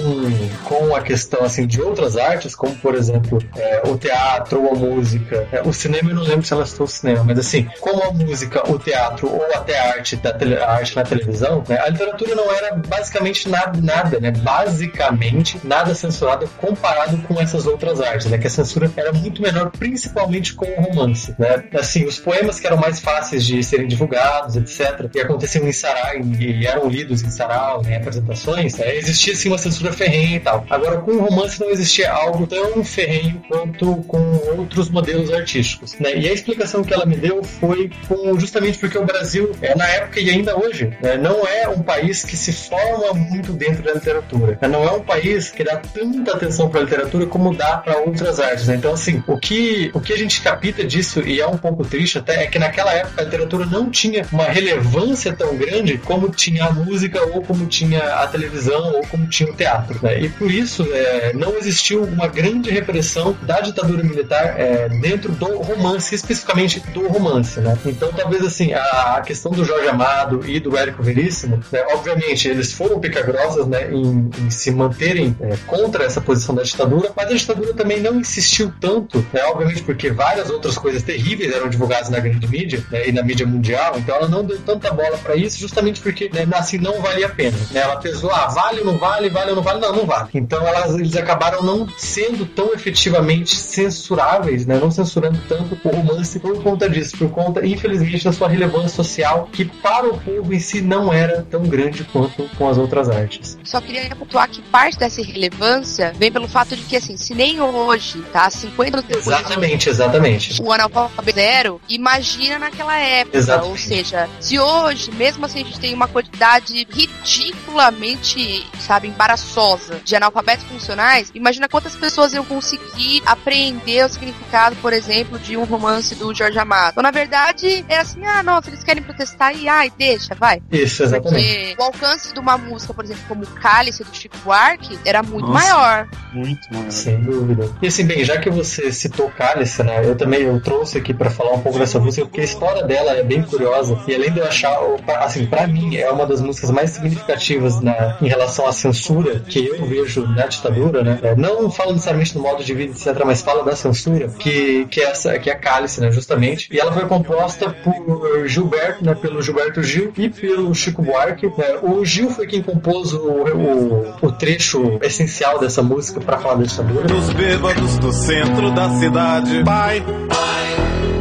com 0.63 0.95
a 0.95 1.01
questão, 1.01 1.40
assim, 1.43 1.65
de 1.67 1.81
outras 1.81 2.17
artes, 2.17 2.55
como, 2.55 2.75
por 2.75 2.95
exemplo, 2.95 3.39
é, 3.55 3.81
o 3.87 3.97
teatro 3.97 4.63
ou 4.63 4.71
a 4.71 4.75
música, 4.75 5.47
é, 5.51 5.61
o 5.61 5.73
cinema, 5.73 6.09
eu 6.11 6.15
não 6.15 6.23
lembro 6.23 6.43
se 6.45 6.53
ela 6.53 6.65
citou 6.65 6.85
o 6.85 6.89
cinema, 6.89 7.23
mas 7.23 7.39
assim, 7.39 7.67
como 7.79 8.03
a 8.03 8.11
música, 8.11 8.69
o 8.69 8.77
teatro 8.79 9.27
ou 9.31 9.45
até 9.55 9.77
a 9.79 9.93
arte, 9.93 10.15
da 10.17 10.33
tele- 10.33 10.57
a 10.57 10.69
arte 10.71 10.95
na 10.95 11.03
televisão, 11.03 11.63
né, 11.67 11.79
a 11.79 11.89
literatura 11.89 12.35
não 12.35 12.51
era 12.51 12.75
basicamente 12.75 13.49
nada, 13.49 13.79
nada, 13.81 14.19
né? 14.19 14.31
Basicamente 14.31 15.59
nada 15.63 15.93
censurado 15.93 16.47
comparado 16.57 17.17
com 17.19 17.39
essas 17.39 17.65
outras 17.67 17.99
artes, 18.01 18.27
né? 18.27 18.37
Que 18.37 18.47
a 18.47 18.49
censura 18.49 18.91
era 18.95 19.11
muito 19.13 19.41
menor, 19.41 19.69
principalmente 19.71 20.53
com 20.53 20.65
o 20.65 20.81
romance, 20.81 21.33
né? 21.37 21.63
Assim, 21.73 22.05
os 22.05 22.19
poemas 22.19 22.59
que 22.59 22.67
eram 22.67 22.77
mais 22.77 22.99
fáceis 22.99 23.45
de 23.45 23.63
serem 23.63 23.87
divulgados, 23.87 24.55
etc., 24.55 25.09
e 25.13 25.19
aconteciam 25.19 25.67
em 25.67 25.71
sarau, 25.71 26.15
e 26.39 26.65
eram 26.65 26.87
lidos 26.87 27.21
em 27.23 27.29
sarau, 27.29 27.81
em 27.85 27.95
apresentações, 27.95 28.75
né, 28.77 28.95
existia 28.95 29.35
sim 29.35 29.49
uma 29.49 29.57
censura 29.57 29.91
ferrenha 29.91 30.37
e 30.37 30.39
tal. 30.39 30.65
Agora, 30.69 30.97
com 30.97 31.11
o 31.11 31.20
romance 31.21 31.59
não 31.59 31.69
existia 31.69 32.11
algo 32.11 32.47
tão 32.47 32.83
ferrenho 32.83 33.41
quanto 33.47 33.95
com 34.07 34.19
outros 34.57 34.89
modelos 34.89 35.31
artísticos, 35.31 35.95
né? 35.99 36.15
E 36.15 36.27
a 36.27 36.33
explicação 36.33 36.83
que 36.83 36.93
ela 36.93 37.05
me 37.05 37.15
deu 37.15 37.43
foi 37.43 37.89
com, 38.07 38.39
justamente 38.39 38.77
porque 38.77 38.97
o 38.97 39.05
Brasil, 39.05 39.51
é, 39.61 39.75
na 39.75 39.87
época 39.87 40.19
e 40.19 40.29
ainda 40.29 40.57
hoje, 40.57 40.91
né, 41.01 41.17
não 41.17 41.45
é 41.47 41.67
um 41.67 41.81
país 41.81 42.23
que 42.23 42.35
se 42.35 42.51
forma 42.53 43.13
muito 43.13 43.53
dentro 43.53 43.83
da 43.83 43.93
literatura. 43.93 44.57
né? 44.61 44.67
Não 44.67 44.83
é 44.83 44.91
um 44.91 45.01
país 45.01 45.49
que 45.49 45.63
dá 45.63 45.77
tanta 45.77 46.33
atenção 46.33 46.69
para 46.69 46.79
a 46.81 46.83
literatura 46.83 47.25
como 47.25 47.53
dá 47.55 47.77
para 47.77 47.97
outras 47.97 48.39
artes. 48.39 48.67
né? 48.67 48.75
Então, 48.75 48.93
assim, 48.93 49.23
o 49.27 49.37
que, 49.37 49.91
o 49.93 49.99
que 49.99 50.13
a 50.13 50.17
gente 50.17 50.41
capta 50.41 50.83
disso, 50.83 51.21
e 51.21 51.39
é 51.39 51.47
um 51.47 51.57
pouco 51.57 51.83
triste 51.85 52.17
até, 52.17 52.43
é 52.43 52.47
que 52.47 52.59
naquela 52.59 52.93
época 52.93 53.21
a 53.21 53.25
literatura 53.25 53.65
não 53.65 53.89
tinha 53.89 54.25
uma 54.31 54.45
relevância 54.45 55.33
tão 55.33 55.55
grande 55.57 55.97
como 55.97 56.29
tinha 56.29 56.65
a 56.65 56.71
música, 56.71 57.21
ou 57.23 57.41
como 57.41 57.65
tinha 57.65 57.99
a 58.15 58.27
televisão, 58.27 58.93
ou 58.93 59.01
como 59.07 59.27
tinha 59.27 59.51
o 59.51 59.55
teatro. 59.55 59.99
né? 60.01 60.21
E 60.21 60.29
por 60.29 60.51
isso 60.51 60.87
é, 60.93 61.10
não 61.33 61.57
existiu 61.57 62.03
uma 62.03 62.27
grande 62.27 62.69
repressão 62.69 63.35
da 63.43 63.61
ditadura 63.61 64.03
militar 64.03 64.59
é, 64.59 64.89
dentro 64.89 65.31
do 65.31 65.57
romance, 65.57 66.13
especificamente 66.13 66.79
do 66.93 67.07
romance. 67.07 67.59
Né? 67.59 67.77
Então, 67.85 68.11
talvez 68.11 68.43
assim, 68.43 68.73
a, 68.73 69.15
a 69.17 69.21
questão 69.21 69.51
do 69.51 69.63
Jorge 69.63 69.87
Amado 69.87 70.41
e 70.47 70.59
do 70.59 70.75
Érico 70.77 71.03
Veríssimo, 71.03 71.61
né, 71.71 71.83
obviamente, 71.93 72.47
eles 72.47 72.73
foram 72.73 72.99
picagrosas 72.99 73.67
né, 73.67 73.91
em, 73.91 74.29
em 74.39 74.49
se 74.49 74.71
manterem 74.71 75.35
é, 75.39 75.55
contra 75.67 76.03
essa 76.03 76.21
posição 76.21 76.53
da 76.55 76.63
ditadura, 76.63 77.11
mas 77.15 77.31
a 77.31 77.33
ditadura 77.33 77.73
também 77.73 77.99
não 77.99 78.15
insistiu 78.19 78.73
tanto, 78.79 79.25
né, 79.33 79.43
obviamente 79.45 79.83
porque 79.83 80.11
várias 80.11 80.49
outras 80.49 80.77
coisas 80.77 81.03
terríveis 81.03 81.53
eram 81.53 81.69
divulgadas 81.69 82.09
na 82.09 82.19
grande 82.19 82.47
mídia 82.47 82.83
né, 82.91 83.07
e 83.07 83.11
na 83.11 83.23
mídia 83.23 83.45
mundial, 83.45 83.95
então 83.97 84.15
ela 84.15 84.27
não 84.27 84.43
deu 84.43 84.59
tanta 84.59 84.91
bola 84.91 85.17
para 85.17 85.35
isso, 85.35 85.57
justamente 85.57 86.01
porque 86.01 86.29
né, 86.33 86.47
assim 86.53 86.77
não 86.77 87.01
valia 87.01 87.27
a 87.27 87.29
pena. 87.29 87.57
Né, 87.71 87.81
ela 87.81 87.97
pesou, 87.97 88.31
ah, 88.31 88.47
vale 88.47 88.79
ou 88.79 88.85
não 88.85 88.97
vale, 88.97 89.29
vale 89.29 89.49
ou 89.51 89.55
não 89.55 89.63
vale, 89.63 89.79
não, 89.79 89.95
não 89.95 90.05
vale. 90.05 90.29
Então 90.33 90.65
elas, 90.65 90.95
eles 91.01 91.15
acabaram 91.15 91.63
não 91.63 91.87
sendo 91.97 92.45
tão 92.45 92.73
efetivamente 92.73 93.55
censuráveis, 93.55 94.65
né, 94.65 94.79
não 94.79 94.91
censurando 94.91 95.39
tanto 95.47 95.77
o 95.83 95.89
romance 95.89 96.39
por 96.39 96.61
conta 96.61 96.89
disso, 96.89 97.17
por 97.17 97.29
conta, 97.29 97.65
infelizmente, 97.65 98.23
da 98.23 98.31
sua 98.31 98.47
relevância 98.47 98.89
social, 98.89 99.49
que 99.51 99.65
para 99.65 100.07
o 100.07 100.17
povo 100.19 100.53
em 100.53 100.59
si 100.59 100.81
não 100.81 101.11
era 101.11 101.45
tão 101.49 101.63
grande 101.63 102.03
quanto 102.05 102.47
com 102.57 102.69
as 102.69 102.77
outras 102.77 103.09
artes. 103.09 103.57
Só 103.63 103.81
queria 103.81 104.15
pontuar 104.15 104.49
que 104.49 104.61
parte 104.61 104.97
dessa 104.97 105.21
irrelevância 105.21 106.13
vem 106.17 106.31
pelo 106.31 106.47
fato 106.47 106.75
de 106.75 106.83
que, 106.83 106.95
assim, 106.95 107.17
se 107.17 107.33
nem 107.33 107.59
hoje, 107.61 108.21
tá? 108.31 108.49
50 108.49 108.97
anos 108.97 109.07
depois 109.07 109.27
Exatamente, 109.27 109.89
exatamente. 109.89 110.61
o 110.61 110.71
analfabeto 110.71 111.31
zero, 111.41 111.81
imagina 111.89 112.59
naquela 112.59 112.97
época. 112.97 113.37
Exatamente. 113.37 113.71
Ou 113.71 113.77
seja, 113.77 114.29
se 114.39 114.59
hoje, 114.59 115.11
mesmo 115.11 115.45
assim, 115.45 115.61
a 115.61 115.65
gente 115.65 115.79
tem 115.79 115.93
uma 115.93 116.07
quantidade 116.07 116.87
ridiculamente, 116.89 118.65
sabe, 118.79 119.07
embaraçosa 119.07 119.99
de 120.03 120.15
analfabetos 120.15 120.65
funcionais, 120.91 121.31
imagina 121.33 121.69
quantas 121.69 121.95
pessoas 121.95 122.33
iam 122.33 122.43
conseguir 122.43 123.21
aprender 123.25 124.05
o 124.05 124.09
significado, 124.09 124.75
por 124.77 124.93
exemplo, 124.93 125.39
de 125.39 125.55
um 125.55 125.63
romance 125.63 126.15
do 126.15 126.33
Jorge 126.33 126.59
Amado. 126.59 126.91
Então, 126.91 127.03
na 127.03 127.11
verdade, 127.11 127.85
é 127.87 127.99
assim, 127.99 128.25
ah, 128.25 128.43
nossa, 128.43 128.69
eles 128.69 128.83
querem 128.83 129.01
protestar 129.01 129.55
e, 129.55 129.67
ai, 129.67 129.91
deixa, 129.97 130.35
vai. 130.35 130.61
Isso, 130.71 131.03
exatamente. 131.03 131.45
Porque 131.45 131.75
o 131.79 131.83
alcance 131.83 132.33
de 132.33 132.39
uma 132.39 132.57
música, 132.57 132.93
por 132.93 133.05
exemplo, 133.05 133.23
como 133.27 133.45
cálice 133.45 134.03
do 134.03 134.15
Chico 134.15 134.37
Buarque 134.43 134.99
era 135.05 135.23
muito 135.23 135.47
Nossa. 135.47 135.67
maior. 135.67 136.07
Muito 136.33 136.61
maior. 136.71 136.91
Sem 136.91 137.21
dúvida. 137.21 137.69
E 137.81 137.87
assim, 137.87 138.05
bem, 138.05 138.23
já 138.23 138.37
que 138.39 138.49
você 138.49 138.91
citou 138.91 139.29
Cálice, 139.31 139.83
né? 139.83 140.01
Eu 140.03 140.15
também 140.15 140.41
eu 140.41 140.59
trouxe 140.61 140.97
aqui 140.97 141.13
pra 141.13 141.29
falar 141.29 141.53
um 141.53 141.61
pouco 141.61 141.79
dessa 141.79 141.99
música, 141.99 142.25
porque 142.25 142.41
a 142.41 142.43
história 142.43 142.83
dela 142.83 143.13
é 143.13 143.23
bem 143.23 143.41
curiosa. 143.43 143.97
E 144.07 144.15
além 144.15 144.31
de 144.31 144.39
eu 144.39 144.45
achar, 144.45 144.77
assim, 145.19 145.45
pra 145.45 145.67
mim, 145.67 145.95
é 145.95 146.09
uma 146.09 146.25
das 146.25 146.41
músicas 146.41 146.69
mais 146.69 146.91
significativas 146.91 147.79
na, 147.81 148.17
em 148.21 148.27
relação 148.27 148.67
à 148.67 148.71
censura 148.71 149.39
que 149.39 149.65
eu 149.65 149.85
vejo 149.85 150.27
na 150.27 150.47
ditadura, 150.47 150.80
né? 150.89 151.19
É, 151.21 151.35
não 151.35 151.69
falo 151.69 151.91
necessariamente 151.91 152.33
do 152.33 152.39
modo 152.39 152.63
de 152.63 152.73
vida, 152.73 152.93
etc., 152.93 153.23
mas 153.25 153.41
fala 153.41 153.63
da 153.63 153.75
censura, 153.75 154.27
que, 154.27 154.85
que, 154.85 155.01
é, 155.01 155.11
essa, 155.11 155.37
que 155.39 155.49
é 155.49 155.53
a 155.53 155.57
Cálice, 155.57 156.01
né? 156.01 156.11
Justamente. 156.11 156.67
E 156.71 156.79
ela 156.79 156.91
foi 156.91 157.05
composta 157.07 157.69
por 157.69 158.47
Gilberto, 158.47 159.03
né? 159.03 159.15
Pelo 159.15 159.41
Gilberto 159.41 159.83
Gil 159.83 160.11
e 160.17 160.29
pelo 160.29 160.73
Chico 160.73 161.01
Buarque. 161.01 161.47
né? 161.47 161.79
O 161.81 162.03
Gil 162.05 162.29
foi 162.29 162.47
quem 162.47 162.61
compôs 162.61 163.13
o, 163.13 163.17
o, 163.19 164.15
o 164.21 164.31
trecho 164.31 164.99
essencial 165.01 165.59
dessa 165.59 165.81
música 165.81 166.19
pra 166.19 166.37
falar 166.37 166.55
da 166.55 166.63
ditadura. 166.63 167.07
Dos 167.07 167.33
bêbados 167.33 167.97
do 167.99 168.11
centro 168.11 168.71
da 168.71 168.89
cidade. 168.99 169.63
Pai, 169.63 170.03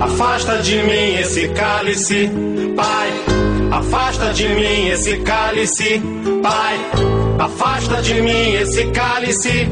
afasta 0.01 0.59
de 0.59 0.83
mim 0.83 1.15
esse 1.17 1.49
cálice. 1.49 2.31
Pai, 2.77 3.40
afasta 3.81 4.33
de 4.35 4.49
mim 4.49 4.89
esse 4.89 5.17
cálice. 5.19 6.01
Pai, 6.43 6.77
afasta 7.39 8.03
de 8.03 8.21
mim 8.21 8.55
esse 8.55 8.87
cálice. 8.91 9.69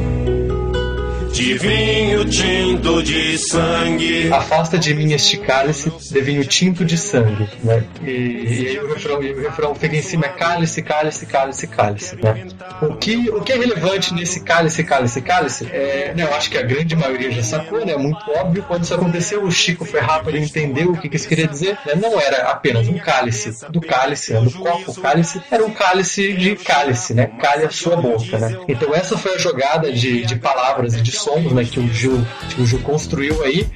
De 1.33 1.57
vinho 1.57 2.25
tinto 2.25 3.03
de 3.03 3.39
sangue. 3.39 4.33
Afasta 4.33 4.77
de 4.79 4.93
mim 4.93 5.13
este 5.13 5.37
cálice 5.39 5.91
de 6.11 6.21
vinho 6.21 6.45
tinto 6.45 6.85
de 6.85 6.99
sangue, 6.99 7.49
né? 7.63 7.85
E, 8.03 8.11
e 8.11 8.67
aí 8.69 8.79
o 8.81 8.93
refrão, 8.93 9.19
o 9.19 9.41
refrão 9.41 9.75
fica 9.75 9.97
em 9.97 10.03
cima 10.03 10.27
é 10.27 10.29
cálice, 10.31 10.83
cálice, 10.83 11.27
cálice, 11.27 11.67
cálice, 11.67 12.17
né? 12.17 12.47
O 12.83 12.95
que, 12.97 13.31
o 13.31 13.41
que 13.41 13.53
é 13.53 13.57
relevante 13.57 14.13
nesse 14.15 14.41
cálice, 14.41 14.83
cálice, 14.83 15.21
cálice, 15.23 15.69
é, 15.71 16.13
né, 16.15 16.25
eu 16.25 16.35
acho 16.35 16.51
que 16.51 16.59
a 16.59 16.63
grande 16.63 16.97
maioria 16.97 17.31
já 17.31 17.43
sacou, 17.43 17.85
né? 17.85 17.97
Muito 17.97 18.19
óbvio. 18.31 18.65
Quando 18.67 18.83
isso 18.85 18.95
aconteceu, 18.95 19.45
o 19.45 19.51
Chico 19.51 19.85
foi 19.85 20.01
rápido, 20.01 20.37
ele 20.37 20.45
entendeu 20.45 20.91
o 20.91 20.97
que, 20.97 21.09
que 21.09 21.17
isso 21.17 21.29
queria 21.29 21.47
dizer. 21.47 21.79
né? 21.87 21.95
Não 21.95 22.21
era 22.21 22.51
apenas 22.51 22.89
um 22.89 22.99
cálice 22.99 23.55
do 23.71 23.81
cálice, 23.81 24.33
né, 24.33 24.41
do 24.41 24.51
copo 24.51 25.01
cálice, 25.01 25.41
era 25.51 25.65
um 25.65 25.71
cálice 25.71 26.33
de 26.33 26.57
cálice, 26.57 27.15
né? 27.15 27.31
Calhe 27.41 27.65
a 27.65 27.71
sua 27.71 27.97
boca, 27.97 28.39
né? 28.39 28.59
Então 28.67 28.95
essa 28.95 29.17
foi 29.17 29.35
a 29.35 29.39
jogada 29.39 29.93
de, 29.93 30.25
de 30.27 30.37
palavras 30.37 30.95
e 30.95 31.01
de 31.01 31.13
sons, 31.21 31.53
né? 31.53 31.65
Que 31.65 31.81
o 31.81 31.89
Gil, 31.89 32.25
que 32.55 32.63
o 32.63 32.67
Gil 32.67 32.81
construiu 32.81 33.43
aí 33.43 33.67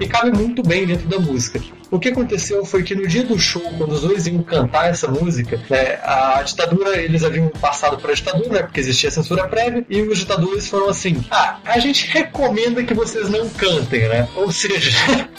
e 0.00 0.06
cabe 0.06 0.36
muito 0.36 0.62
bem 0.62 0.86
dentro 0.86 1.08
da 1.08 1.18
música. 1.18 1.60
O 1.92 2.00
que 2.00 2.08
aconteceu 2.08 2.64
foi 2.64 2.82
que 2.82 2.94
no 2.94 3.06
dia 3.06 3.22
do 3.22 3.38
show, 3.38 3.62
quando 3.76 3.92
os 3.92 4.00
dois 4.00 4.26
iam 4.26 4.42
cantar 4.42 4.88
essa 4.88 5.06
música, 5.08 5.60
né, 5.68 5.98
a 6.02 6.42
ditadura, 6.42 6.96
eles 6.96 7.22
haviam 7.22 7.48
passado 7.48 7.98
para 7.98 8.12
a 8.12 8.14
ditadura, 8.14 8.48
né, 8.48 8.62
porque 8.62 8.80
existia 8.80 9.10
censura 9.10 9.46
prévia, 9.46 9.84
e 9.90 10.00
os 10.00 10.18
ditadores 10.18 10.66
foram 10.68 10.88
assim: 10.88 11.22
ah, 11.30 11.58
a 11.66 11.78
gente 11.78 12.06
recomenda 12.06 12.82
que 12.82 12.94
vocês 12.94 13.28
não 13.28 13.46
cantem, 13.50 14.08
né? 14.08 14.26
Ou 14.34 14.50
seja, 14.50 14.90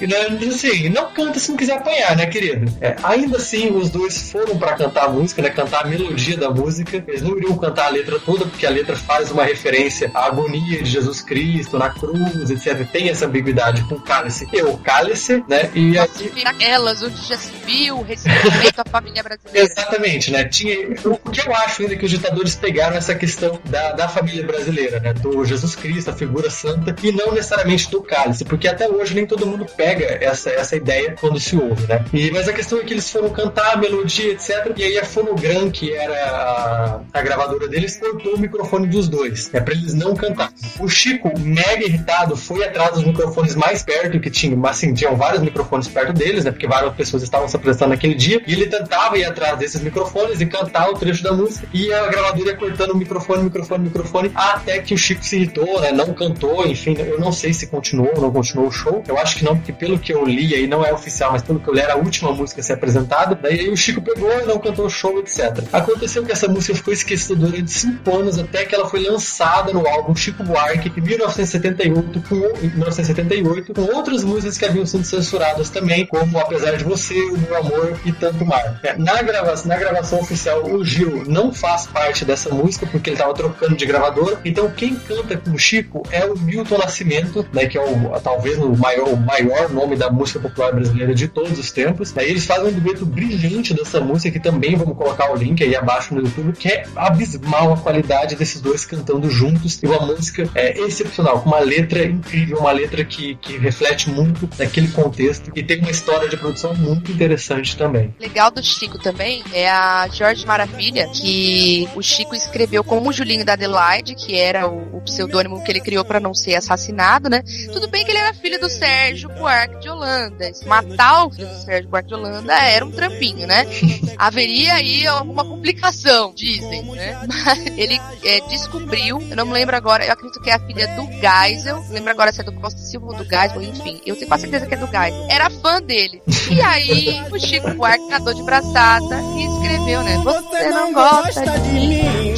assim, 0.48 0.90
não 0.90 1.10
canta 1.12 1.40
se 1.40 1.50
não 1.50 1.58
quiser 1.58 1.78
apanhar, 1.78 2.16
né, 2.16 2.28
querido? 2.28 2.72
É, 2.80 2.96
ainda 3.02 3.38
assim, 3.38 3.76
os 3.76 3.90
dois 3.90 4.32
foram 4.32 4.56
para 4.56 4.76
cantar 4.76 5.06
a 5.06 5.10
música, 5.10 5.42
né, 5.42 5.50
cantar 5.50 5.86
a 5.86 5.88
melodia 5.88 6.38
da 6.38 6.52
música. 6.52 7.04
Eles 7.08 7.24
não 7.24 7.36
iriam 7.36 7.58
cantar 7.58 7.88
a 7.88 7.90
letra 7.90 8.20
toda, 8.20 8.46
porque 8.46 8.68
a 8.68 8.70
letra 8.70 8.96
faz 8.96 9.32
uma 9.32 9.44
referência 9.44 10.12
à 10.14 10.28
agonia 10.28 10.84
de 10.84 10.90
Jesus 10.90 11.20
Cristo 11.22 11.80
na 11.80 11.90
cruz, 11.90 12.52
etc. 12.52 12.88
Tem 12.92 13.10
essa 13.10 13.26
ambiguidade 13.26 13.84
com 13.86 14.00
cálice 14.00 14.48
e 14.54 14.62
o 14.62 14.78
cálice, 14.78 15.44
né? 15.48 15.72
E 15.74 15.98
aqui 15.98 16.43
Naquelas 16.44 17.02
onde 17.02 17.16
já 17.28 17.38
se 17.38 17.52
viu 17.66 18.02
respeito 18.02 18.80
à 18.80 18.90
família 18.90 19.24
brasileira. 19.24 19.68
Exatamente, 19.68 20.32
né? 20.32 20.46
Tinha, 20.46 20.90
o 21.06 21.18
que 21.30 21.48
eu 21.48 21.54
acho 21.56 21.82
ainda 21.82 21.96
que 21.96 22.06
os 22.06 22.12
ditadores 22.12 22.56
pegaram 22.56 22.96
essa 22.96 23.16
questão 23.16 23.60
da, 23.66 23.94
da 23.94 24.10
família 24.10 24.46
brasileira, 24.46 25.00
né? 25.00 25.14
Do 25.14 25.44
Jesus 25.46 25.76
Cristo, 25.76 26.10
a 26.10 26.14
figura 26.14 26.50
santa, 26.50 26.96
e 27.02 27.12
não 27.12 27.34
necessariamente 27.34 27.90
do 27.90 28.02
cálice, 28.02 28.46
porque 28.46 28.68
até 28.68 28.88
hoje 28.88 29.14
nem 29.14 29.26
todo 29.26 29.46
mundo 29.46 29.66
pega 29.78 30.06
essa, 30.22 30.50
essa 30.50 30.76
ideia 30.76 31.16
quando 31.20 31.40
se 31.40 31.56
ouve, 31.56 31.88
né? 31.88 32.04
E, 32.14 32.32
mas 32.32 32.48
a 32.48 32.54
questão 32.54 32.80
é 32.80 32.84
que 32.84 32.94
eles 32.94 33.10
foram 33.10 33.30
cantar 33.30 33.74
a 33.74 33.78
melodia, 33.78 34.32
etc. 34.32 34.72
E 34.76 34.84
aí 34.84 34.98
a 34.98 35.06
Fonogram, 35.06 35.70
que 35.70 35.94
era 35.94 36.14
a, 36.14 37.02
a 37.14 37.22
gravadora 37.22 37.68
deles, 37.68 37.98
cortou 37.98 38.36
o 38.36 38.40
microfone 38.40 38.88
dos 38.88 39.08
dois, 39.08 39.54
é 39.54 39.60
para 39.60 39.74
eles 39.74 39.94
não 39.94 40.16
cantar. 40.16 40.52
O 40.80 40.88
Chico, 40.88 41.32
mega 41.40 41.86
irritado, 41.86 42.36
foi 42.36 42.64
atrás 42.64 42.94
dos 42.94 43.04
microfones 43.04 43.56
mais 43.56 43.84
perto 43.84 44.20
que 44.20 44.30
tinha, 44.30 44.56
mas 44.56 44.78
assim, 44.78 44.94
tinham 44.94 45.16
vários 45.16 45.42
microfones 45.42 45.88
perto 45.88 46.14
deles, 46.34 46.46
né? 46.46 46.52
Porque 46.52 46.68
várias 46.68 46.94
pessoas 46.94 47.24
estavam 47.24 47.48
se 47.48 47.56
apresentando 47.56 47.90
naquele 47.90 48.16
dia, 48.16 48.42
e 48.46 48.54
ele 48.54 48.68
tentava 48.68 49.18
ir 49.18 49.26
atrás 49.26 49.58
desses 49.58 49.82
microfones 49.82 50.42
e 50.42 50.46
cantar 50.46 50.90
o 50.90 50.94
trecho 50.94 51.24
da 51.24 51.32
música, 51.32 51.68
e 51.74 51.94
a 51.94 52.08
gravadora 52.08 52.50
ia 52.50 52.58
cortando 52.58 52.92
o 52.92 52.98
microfone, 52.98 53.44
microfone, 53.44 53.84
microfone, 53.84 54.32
até 54.34 54.80
que 54.80 54.94
o 54.94 54.98
Chico 54.98 55.24
se 55.24 55.38
irritou, 55.38 55.80
né? 55.80 55.92
Não 55.92 56.14
cantou, 56.14 56.66
enfim, 56.66 56.96
eu 56.98 57.20
não 57.20 57.32
sei 57.32 57.54
se 57.54 57.68
continuou 57.68 58.12
ou 58.16 58.22
não 58.22 58.32
continuou 58.32 58.68
o 58.68 58.72
show. 58.72 59.04
Eu 59.08 59.18
acho 59.18 59.38
que 59.38 59.46
não, 59.46 59.56
porque 59.56 59.72
pelo 59.72 60.00
que 60.00 60.14
eu 60.14 60.26
li 60.26 60.54
aí, 60.56 60.68
não 60.68 60.84
é 60.84 60.92
oficial, 60.92 61.32
mas 61.32 61.42
pelo 61.42 61.60
que 61.60 61.70
eu 61.70 61.74
li, 61.74 61.80
era 61.80 61.94
a 61.94 61.98
última 61.98 62.32
música 62.32 62.62
a 62.62 62.64
ser 62.64 62.74
apresentada. 62.74 63.38
Daí 63.42 63.60
aí 63.60 63.70
o 63.70 63.78
Chico 63.78 64.02
pegou 64.02 64.32
e 64.32 64.46
não 64.46 64.60
cantou 64.60 64.86
o 64.86 64.90
show, 64.90 65.20
etc. 65.20 65.64
Aconteceu 65.72 66.24
que 66.24 66.32
essa 66.32 66.48
música 66.48 66.76
ficou 66.76 66.94
esquecida 66.94 67.36
durante 67.36 67.72
cinco 67.72 68.16
anos, 68.16 68.40
até 68.40 68.66
que 68.66 68.74
ela 68.74 68.88
foi 68.88 69.04
lançada 69.04 69.72
no 69.72 69.88
álbum 69.88 70.16
Chico 70.16 70.44
Buarque, 70.44 70.92
em 70.96 71.02
1978, 71.02 72.24
com, 72.28 72.36
em 72.36 72.70
1978, 72.70 73.74
com 73.74 73.82
outras 73.96 74.24
músicas 74.24 74.58
que 74.58 74.66
haviam 74.66 74.86
sido 74.86 75.04
censuradas 75.04 75.70
também, 75.70 76.06
como 76.06 76.23
Apesar 76.40 76.76
de 76.78 76.84
Você, 76.84 77.16
O 77.16 77.38
Meu 77.38 77.58
Amor 77.58 78.00
e 78.06 78.12
Tanto 78.12 78.46
Mar. 78.46 78.80
É, 78.84 78.98
na, 78.98 79.22
grava 79.22 79.54
na 79.66 79.78
gravação 79.78 80.20
oficial, 80.20 80.66
o 80.66 80.84
Gil 80.84 81.24
não 81.28 81.54
faz 81.54 81.88
parte 81.88 82.26
dessa 82.26 82.50
música, 82.50 82.86
porque 82.86 83.10
ele 83.10 83.16
estava 83.16 83.34
trocando 83.34 83.76
de 83.76 83.86
gravadora. 83.86 84.40
Então, 84.44 84.70
quem 84.72 84.96
canta 84.96 85.38
com 85.38 85.52
o 85.52 85.58
Chico 85.58 86.04
é 86.12 86.26
o 86.26 86.38
Milton 86.38 86.78
Nascimento, 86.78 87.46
né, 87.54 87.66
que 87.66 87.78
é 87.78 87.82
o, 87.82 88.20
talvez 88.22 88.58
o 88.58 88.76
maior, 88.76 89.10
o 89.10 89.18
maior 89.18 89.70
nome 89.70 89.96
da 89.96 90.10
música 90.10 90.40
popular 90.40 90.74
brasileira 90.74 91.14
de 91.14 91.28
todos 91.28 91.58
os 91.58 91.72
tempos. 91.72 92.12
Daí 92.12 92.30
eles 92.30 92.46
fazem 92.46 92.74
um 92.74 92.80
dueto 92.80 93.06
brilhante 93.06 93.74
dessa 93.74 94.00
música, 94.00 94.32
que 94.32 94.40
também 94.40 94.76
vamos 94.76 94.98
colocar 94.98 95.32
o 95.32 95.36
link 95.36 95.64
aí 95.64 95.76
abaixo 95.76 96.14
no 96.14 96.22
YouTube, 96.22 96.54
que 96.54 96.68
é 96.68 96.86
abismal 96.96 97.74
a 97.74 97.78
qualidade 97.78 98.36
desses 98.36 98.62
dois 98.62 98.86
cantando 98.86 99.30
juntos. 99.30 99.80
E 99.82 99.88
uma 99.88 100.06
música 100.06 100.50
é, 100.56 100.80
excepcional, 100.80 101.42
com 101.42 101.50
uma 101.50 101.60
letra 101.60 102.06
incrível, 102.06 102.60
uma 102.60 102.72
letra 102.72 103.04
que, 103.04 103.36
que 103.36 103.58
reflete 103.58 104.10
muito 104.10 104.48
daquele 104.58 104.88
contexto 104.90 105.52
e 105.56 105.64
tem 105.64 105.80
uma 105.80 105.92
história 105.92 106.13
de 106.20 106.38
produção 106.38 106.74
muito 106.76 107.12
interessante 107.12 107.76
também. 107.76 108.14
legal 108.20 108.52
do 108.52 108.62
Chico 108.64 108.98
também 108.98 109.44
é 109.54 109.70
a 109.70 110.08
Jorge 110.08 110.46
Maravilha, 110.46 111.08
que 111.08 111.88
o 111.96 112.02
Chico 112.02 112.36
escreveu 112.36 112.84
como 112.84 113.12
Julinho 113.12 113.46
da 113.46 113.54
Adelaide, 113.54 114.16
que 114.16 114.36
era 114.36 114.68
o, 114.68 114.98
o 114.98 115.02
pseudônimo 115.02 115.64
que 115.64 115.72
ele 115.72 115.82
criou 115.82 116.06
para 116.06 116.20
não 116.20 116.34
ser 116.34 116.56
assassinado, 116.56 117.30
né? 117.30 117.44
Tudo 117.72 117.88
bem 117.88 118.06
que 118.06 118.12
ele 118.12 118.20
era 118.20 118.34
filho 118.34 118.60
do 118.60 118.70
Sérgio 118.70 119.30
Buarque 119.30 119.80
de 119.80 119.90
Holanda. 119.90 120.52
Matar 120.66 121.26
o 121.26 121.32
filho 121.32 121.48
do 121.48 121.62
Sérgio 121.62 121.90
Buarque 121.90 122.10
de 122.10 122.16
Holanda 122.16 122.54
era 122.54 122.86
um 122.86 122.92
trampinho, 122.92 123.48
né? 123.48 123.66
Haveria 124.18 124.76
aí 124.76 125.06
alguma 125.08 125.44
complicação, 125.46 126.34
dizem, 126.36 126.84
né? 126.84 127.20
Mas 127.28 127.66
ele 127.78 128.00
é, 128.24 128.40
descobriu, 128.48 129.22
eu 129.30 129.36
não 129.36 129.46
me 129.46 129.54
lembro 129.54 129.76
agora, 129.76 130.06
eu 130.06 130.12
acredito 130.12 130.42
que 130.42 130.50
é 130.50 130.54
a 130.54 130.60
filha 130.60 130.88
do 130.96 131.06
Geisel, 131.06 131.84
não 131.84 131.92
lembro 131.92 132.12
agora 132.12 132.32
se 132.32 132.42
é 132.42 132.44
do 132.44 132.54
Costa 132.54 132.80
Silva 132.80 133.08
ou 133.08 133.16
do 133.16 133.24
Geisel, 133.24 133.62
enfim, 133.62 134.02
eu 134.06 134.16
tenho 134.16 134.28
quase 134.28 134.42
certeza 134.44 134.66
que 134.66 134.74
é 134.74 134.78
do 134.78 134.88
Geisel. 134.88 135.28
Era 135.30 135.50
fã 135.50 135.82
dele. 135.82 135.93
E 135.94 136.60
aí 136.62 137.24
o 137.32 137.40
Chico 137.40 137.72
Buarque 137.76 138.08
nadou 138.10 138.34
de 138.34 138.42
braçada 138.42 139.22
e 139.38 139.46
escreveu, 139.46 140.02
né? 140.02 140.18
Você 140.24 140.70
não 140.70 140.92
gosta 140.92 141.60
de 141.60 141.70
mim, 141.70 142.34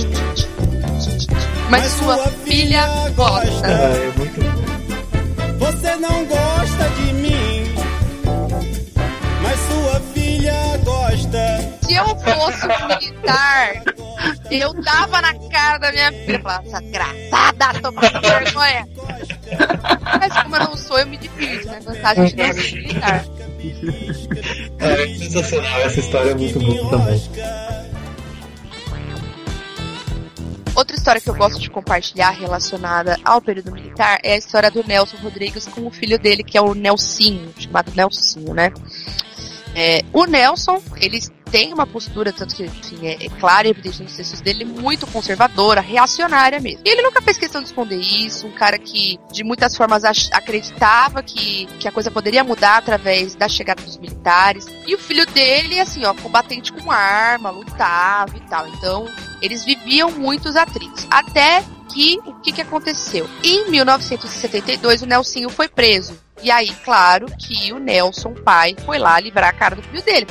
mas 1.69 1.85
sua 1.93 2.17
filha 2.43 2.85
gosta. 3.15 3.67
é 3.67 4.11
muito 4.17 4.41
bom. 4.41 4.65
Você 5.59 5.95
não 5.95 6.25
gosta 6.25 6.89
de 6.97 7.13
mim, 7.13 7.73
mas 9.41 9.59
sua 9.61 10.01
filha 10.13 10.77
gosta. 10.83 11.77
Se 11.85 11.93
eu 11.93 12.05
fosse 12.07 12.67
um 12.67 12.87
militar, 12.87 13.83
eu 14.51 14.73
dava 14.83 15.21
na 15.21 15.33
cara 15.49 15.77
da 15.77 15.91
minha 15.93 16.11
filha 16.11 16.37
e 16.37 16.41
falava, 16.41 16.67
essa 16.67 16.81
graçada, 16.81 17.79
toma 17.81 18.01
vergonha. 18.01 18.87
Mas 20.19 20.43
como 20.43 20.55
eu 20.57 20.63
não 20.65 20.75
sou, 20.77 20.99
eu 20.99 21.07
me 21.07 21.17
divirto, 21.17 21.67
né? 21.67 21.79
Vantagem 21.85 22.25
de 22.25 22.35
não 22.35 22.53
ser 22.53 22.71
militar. 22.73 23.25
É 24.79 25.07
sensacional, 25.17 25.79
essa 25.81 25.99
história 25.99 26.31
é 26.31 26.35
muito 26.35 26.59
boa 26.59 26.89
também. 26.89 27.21
Outra 30.75 30.97
história 30.97 31.21
que 31.21 31.29
eu 31.29 31.35
gosto 31.35 31.59
de 31.59 31.69
compartilhar 31.69 32.31
relacionada 32.31 33.17
ao 33.23 33.41
período 33.41 33.71
militar 33.71 34.19
é 34.21 34.33
a 34.33 34.37
história 34.37 34.69
do 34.69 34.83
Nelson 34.85 35.15
Rodrigues 35.17 35.67
com 35.67 35.87
o 35.87 35.91
filho 35.91 36.19
dele, 36.19 36.43
que 36.43 36.57
é 36.57 36.61
o 36.61 36.73
Nelsinho, 36.73 37.53
chamado 37.57 37.93
Nelsinho, 37.95 38.53
né? 38.53 38.73
É, 39.73 40.03
o 40.11 40.25
Nelson, 40.25 40.81
ele 40.97 41.19
tem 41.55 41.73
uma 41.73 41.87
postura, 41.87 42.33
tanto 42.33 42.53
que 42.53 42.63
enfim, 42.63 43.07
é, 43.07 43.13
é 43.13 43.29
clara 43.29 43.65
e 43.65 43.71
evidente 43.71 44.03
nos 44.03 44.17
textos 44.17 44.41
dele, 44.41 44.65
muito 44.65 45.07
conservadora, 45.07 45.79
reacionária 45.79 46.59
mesmo. 46.59 46.81
E 46.83 46.89
ele 46.89 47.01
nunca 47.01 47.21
fez 47.21 47.37
questão 47.37 47.61
de 47.61 47.67
esconder 47.69 47.97
isso, 47.97 48.45
um 48.45 48.51
cara 48.51 48.77
que 48.77 49.17
de 49.31 49.41
muitas 49.41 49.73
formas 49.73 50.03
acreditava 50.03 51.23
que, 51.23 51.65
que 51.79 51.87
a 51.87 51.93
coisa 51.93 52.11
poderia 52.11 52.43
mudar 52.43 52.75
através 52.75 53.35
da 53.35 53.47
chegada 53.47 53.81
dos 53.81 53.95
militares. 53.95 54.67
E 54.85 54.93
o 54.93 54.97
filho 54.97 55.25
dele, 55.27 55.79
assim, 55.79 56.03
ó, 56.03 56.13
combatente 56.13 56.73
com 56.73 56.91
arma, 56.91 57.51
lutava 57.51 58.35
e 58.35 58.41
tal. 58.49 58.67
Então, 58.67 59.05
Eles 59.41 59.63
viviam 59.63 60.11
muitos 60.11 60.57
atritos. 60.57 61.07
Até 61.09 61.63
que 61.93 62.19
o 62.25 62.33
que, 62.41 62.51
que 62.51 62.61
aconteceu? 62.61 63.29
Em 63.41 63.71
1972, 63.71 65.03
o 65.03 65.05
Nelsinho 65.05 65.49
foi 65.49 65.69
preso. 65.69 66.19
E 66.43 66.51
aí, 66.51 66.75
claro 66.83 67.27
que 67.39 67.71
o 67.71 67.79
Nelson, 67.79 68.33
pai, 68.33 68.75
foi 68.85 68.97
lá 68.97 69.17
livrar 69.21 69.51
a 69.51 69.53
cara 69.53 69.77
do 69.77 69.83
filho 69.83 70.03
dele. 70.03 70.27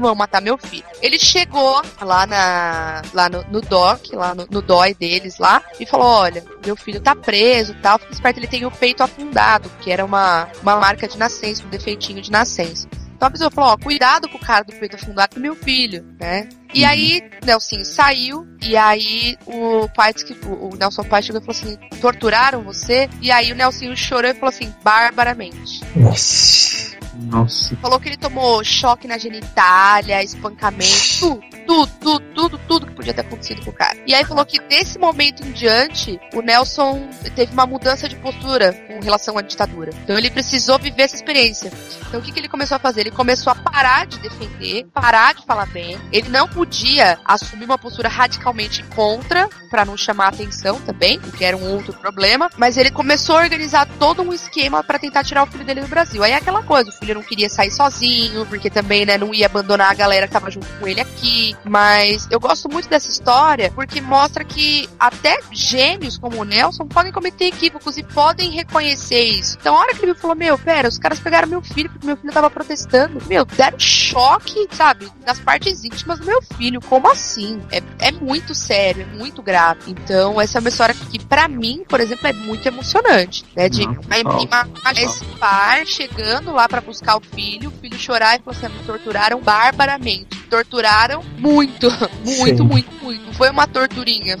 Vão 0.00 0.14
matar 0.14 0.40
meu 0.40 0.56
filho. 0.56 0.84
Ele 1.02 1.18
chegou 1.18 1.82
lá 2.00 2.26
na 2.26 3.02
lá 3.12 3.28
no, 3.28 3.44
no 3.44 3.60
DOC, 3.60 4.14
lá 4.14 4.34
no, 4.34 4.46
no 4.50 4.62
DOI 4.62 4.94
deles 4.94 5.38
lá, 5.38 5.62
e 5.78 5.84
falou: 5.84 6.06
olha, 6.06 6.42
meu 6.64 6.74
filho 6.74 7.00
tá 7.00 7.14
preso 7.14 7.74
tal. 7.82 7.98
Fica 7.98 8.12
esperto, 8.12 8.38
ele 8.38 8.46
tem 8.46 8.64
o 8.64 8.70
peito 8.70 9.02
afundado, 9.02 9.70
que 9.80 9.90
era 9.90 10.04
uma, 10.04 10.48
uma 10.62 10.76
marca 10.76 11.06
de 11.06 11.18
nascença, 11.18 11.64
um 11.64 11.68
defeitinho 11.68 12.22
de 12.22 12.30
nascença. 12.30 12.88
Então 13.20 13.28
a 13.28 13.30
pessoa 13.30 13.50
falou, 13.50 13.72
ó, 13.72 13.76
cuidado 13.76 14.30
com 14.30 14.38
o 14.38 14.40
cara 14.40 14.64
do 14.64 14.72
peito 14.72 14.96
afundado 14.96 15.34
do 15.34 15.42
meu 15.42 15.54
filho, 15.54 16.06
né? 16.18 16.48
E 16.72 16.86
aí, 16.86 17.22
Nelson 17.44 17.84
saiu, 17.84 18.48
e 18.62 18.78
aí 18.78 19.36
o 19.44 19.86
pai 19.94 20.14
que 20.14 20.32
o 20.46 20.74
Nelson 20.74 21.04
pai 21.04 21.22
chegou 21.22 21.38
e 21.38 21.44
falou 21.44 21.60
assim: 21.60 21.76
torturaram 22.00 22.62
você? 22.62 23.10
E 23.20 23.30
aí 23.30 23.52
o 23.52 23.54
Nelson 23.54 23.94
chorou 23.94 24.30
e 24.30 24.34
falou 24.34 24.48
assim, 24.48 24.72
barbaramente. 24.82 25.82
Nossa. 25.94 26.98
Nossa. 27.20 27.76
Falou 27.76 28.00
que 28.00 28.08
ele 28.08 28.16
tomou 28.16 28.64
choque 28.64 29.06
na 29.06 29.18
genitália, 29.18 30.22
espancamento, 30.22 31.40
tudo, 31.70 31.86
tudo, 32.00 32.20
tudo, 32.34 32.60
tudo 32.66 32.86
que 32.86 32.94
podia 32.94 33.14
ter 33.14 33.20
acontecido 33.20 33.64
com 33.64 33.70
o 33.70 33.72
cara. 33.72 33.96
E 34.04 34.12
aí 34.12 34.24
falou 34.24 34.44
que 34.44 34.58
desse 34.62 34.98
momento 34.98 35.46
em 35.46 35.52
diante, 35.52 36.18
o 36.34 36.42
Nelson 36.42 37.08
teve 37.36 37.52
uma 37.52 37.64
mudança 37.64 38.08
de 38.08 38.16
postura 38.16 38.72
com 38.72 38.98
relação 38.98 39.38
à 39.38 39.42
ditadura. 39.42 39.92
Então 40.02 40.18
ele 40.18 40.30
precisou 40.30 40.80
viver 40.80 41.02
essa 41.02 41.14
experiência. 41.14 41.70
Então 42.08 42.18
o 42.18 42.22
que, 42.24 42.32
que 42.32 42.40
ele 42.40 42.48
começou 42.48 42.74
a 42.74 42.80
fazer? 42.80 43.02
Ele 43.02 43.12
começou 43.12 43.52
a 43.52 43.54
parar 43.54 44.04
de 44.04 44.18
defender, 44.18 44.84
parar 44.92 45.32
de 45.32 45.46
falar 45.46 45.66
bem. 45.66 45.96
Ele 46.10 46.28
não 46.28 46.48
podia 46.48 47.20
assumir 47.24 47.66
uma 47.66 47.78
postura 47.78 48.08
radicalmente 48.08 48.82
contra, 48.96 49.48
para 49.70 49.84
não 49.84 49.96
chamar 49.96 50.28
atenção 50.28 50.80
também, 50.80 51.18
o 51.18 51.30
que 51.30 51.44
era 51.44 51.56
um 51.56 51.72
outro 51.72 51.92
problema. 51.92 52.50
Mas 52.56 52.76
ele 52.76 52.90
começou 52.90 53.36
a 53.36 53.42
organizar 53.42 53.86
todo 54.00 54.22
um 54.22 54.32
esquema 54.32 54.82
para 54.82 54.98
tentar 54.98 55.22
tirar 55.22 55.44
o 55.44 55.46
filho 55.46 55.64
dele 55.64 55.82
do 55.82 55.88
Brasil. 55.88 56.24
Aí 56.24 56.32
é 56.32 56.36
aquela 56.36 56.64
coisa, 56.64 56.90
o 56.90 56.92
filho 56.92 57.14
não 57.14 57.22
queria 57.22 57.48
sair 57.48 57.70
sozinho, 57.70 58.44
porque 58.46 58.68
também, 58.68 59.06
né, 59.06 59.16
não 59.16 59.32
ia 59.32 59.46
abandonar 59.46 59.92
a 59.92 59.94
galera 59.94 60.26
que 60.26 60.32
tava 60.32 60.50
junto 60.50 60.66
com 60.80 60.88
ele 60.88 61.00
aqui. 61.00 61.54
Mas 61.64 62.26
eu 62.30 62.40
gosto 62.40 62.68
muito 62.68 62.88
dessa 62.88 63.10
história 63.10 63.70
porque 63.74 64.00
mostra 64.00 64.44
que 64.44 64.88
até 64.98 65.40
gênios 65.52 66.16
como 66.18 66.40
o 66.40 66.44
Nelson 66.44 66.86
podem 66.86 67.12
cometer 67.12 67.46
equívocos 67.46 67.96
e 67.96 68.02
podem 68.02 68.50
reconhecer 68.50 69.22
isso. 69.22 69.56
Então, 69.60 69.76
a 69.76 69.80
hora 69.80 69.94
que 69.94 70.04
ele 70.04 70.14
falou: 70.14 70.36
Meu, 70.36 70.58
pera, 70.58 70.88
os 70.88 70.98
caras 70.98 71.20
pegaram 71.20 71.48
meu 71.48 71.62
filho 71.62 71.90
porque 71.90 72.06
meu 72.06 72.16
filho 72.16 72.32
tava 72.32 72.50
protestando. 72.50 73.20
Meu, 73.26 73.44
deram 73.44 73.78
choque, 73.78 74.68
sabe, 74.72 75.10
nas 75.26 75.38
partes 75.38 75.84
íntimas 75.84 76.18
do 76.18 76.26
meu 76.26 76.40
filho. 76.42 76.80
Como 76.80 77.10
assim? 77.10 77.60
É, 77.70 77.82
é 77.98 78.12
muito 78.12 78.54
sério, 78.54 79.02
é 79.02 79.16
muito 79.16 79.42
grave. 79.42 79.90
Então, 79.90 80.40
essa 80.40 80.58
é 80.58 80.60
uma 80.60 80.68
história 80.68 80.94
que, 80.94 81.18
pra 81.24 81.48
mim, 81.48 81.84
por 81.88 82.00
exemplo, 82.00 82.26
é 82.26 82.32
muito 82.32 82.66
emocionante. 82.66 83.44
Né? 83.54 83.68
De 83.68 83.86
Não, 83.86 83.94
imaginar 84.02 84.68
esse 84.96 85.24
pai 85.38 85.84
chegando 85.86 86.52
lá 86.52 86.68
pra 86.68 86.80
buscar 86.80 87.16
o 87.16 87.20
filho, 87.20 87.68
o 87.68 87.72
filho 87.72 87.98
chorar 87.98 88.38
e 88.38 88.42
falar 88.42 88.56
assim: 88.56 88.78
me 88.78 88.84
torturaram 88.84 89.40
barbaramente. 89.40 90.39
Torturaram 90.50 91.22
muito, 91.38 91.88
muito, 92.26 92.62
Sim. 92.62 92.62
muito, 92.64 92.90
muito. 93.02 93.32
Foi 93.34 93.48
uma 93.48 93.66
torturinha. 93.66 94.36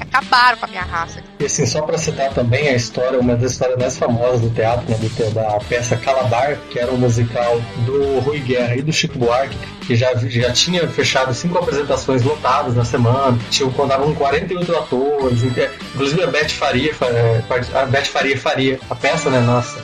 Acabaram 0.00 0.56
com 0.58 0.64
a 0.64 0.68
minha 0.68 0.82
raça. 0.82 1.22
E 1.38 1.44
assim, 1.44 1.64
só 1.66 1.82
pra 1.82 1.96
citar 1.98 2.30
também 2.32 2.68
a 2.68 2.72
história, 2.74 3.18
uma 3.20 3.36
das 3.36 3.52
histórias 3.52 3.78
mais 3.78 3.96
famosas 3.96 4.40
do 4.40 4.50
teatro, 4.50 4.84
né, 4.90 4.96
do 4.98 5.30
da 5.34 5.58
peça 5.68 5.96
Calabar, 5.96 6.56
que 6.70 6.78
era 6.78 6.90
um 6.90 6.96
musical 6.96 7.60
do 7.86 8.18
Rui 8.20 8.40
Guerra 8.40 8.74
e 8.76 8.82
do 8.82 8.92
Chico 8.92 9.18
Buarque, 9.18 9.56
que 9.86 9.94
já, 9.94 10.14
já 10.14 10.50
tinha 10.52 10.88
fechado 10.88 11.32
cinco 11.32 11.58
apresentações 11.58 12.22
lotadas 12.22 12.74
na 12.74 12.84
semana, 12.84 13.38
tinha, 13.50 13.70
contavam 13.70 14.08
com 14.08 14.14
48 14.16 14.76
atores, 14.76 15.42
inclusive 15.44 16.22
a 16.24 16.26
Beth 16.26 16.48
Faria, 16.50 16.94
fa- 16.94 17.06
é, 17.06 17.42
a 17.74 17.86
Beth 17.86 18.04
Faria 18.06 18.36
Faria, 18.38 18.80
a 18.90 18.94
peça, 18.94 19.30
né, 19.30 19.40
nossa. 19.40 19.78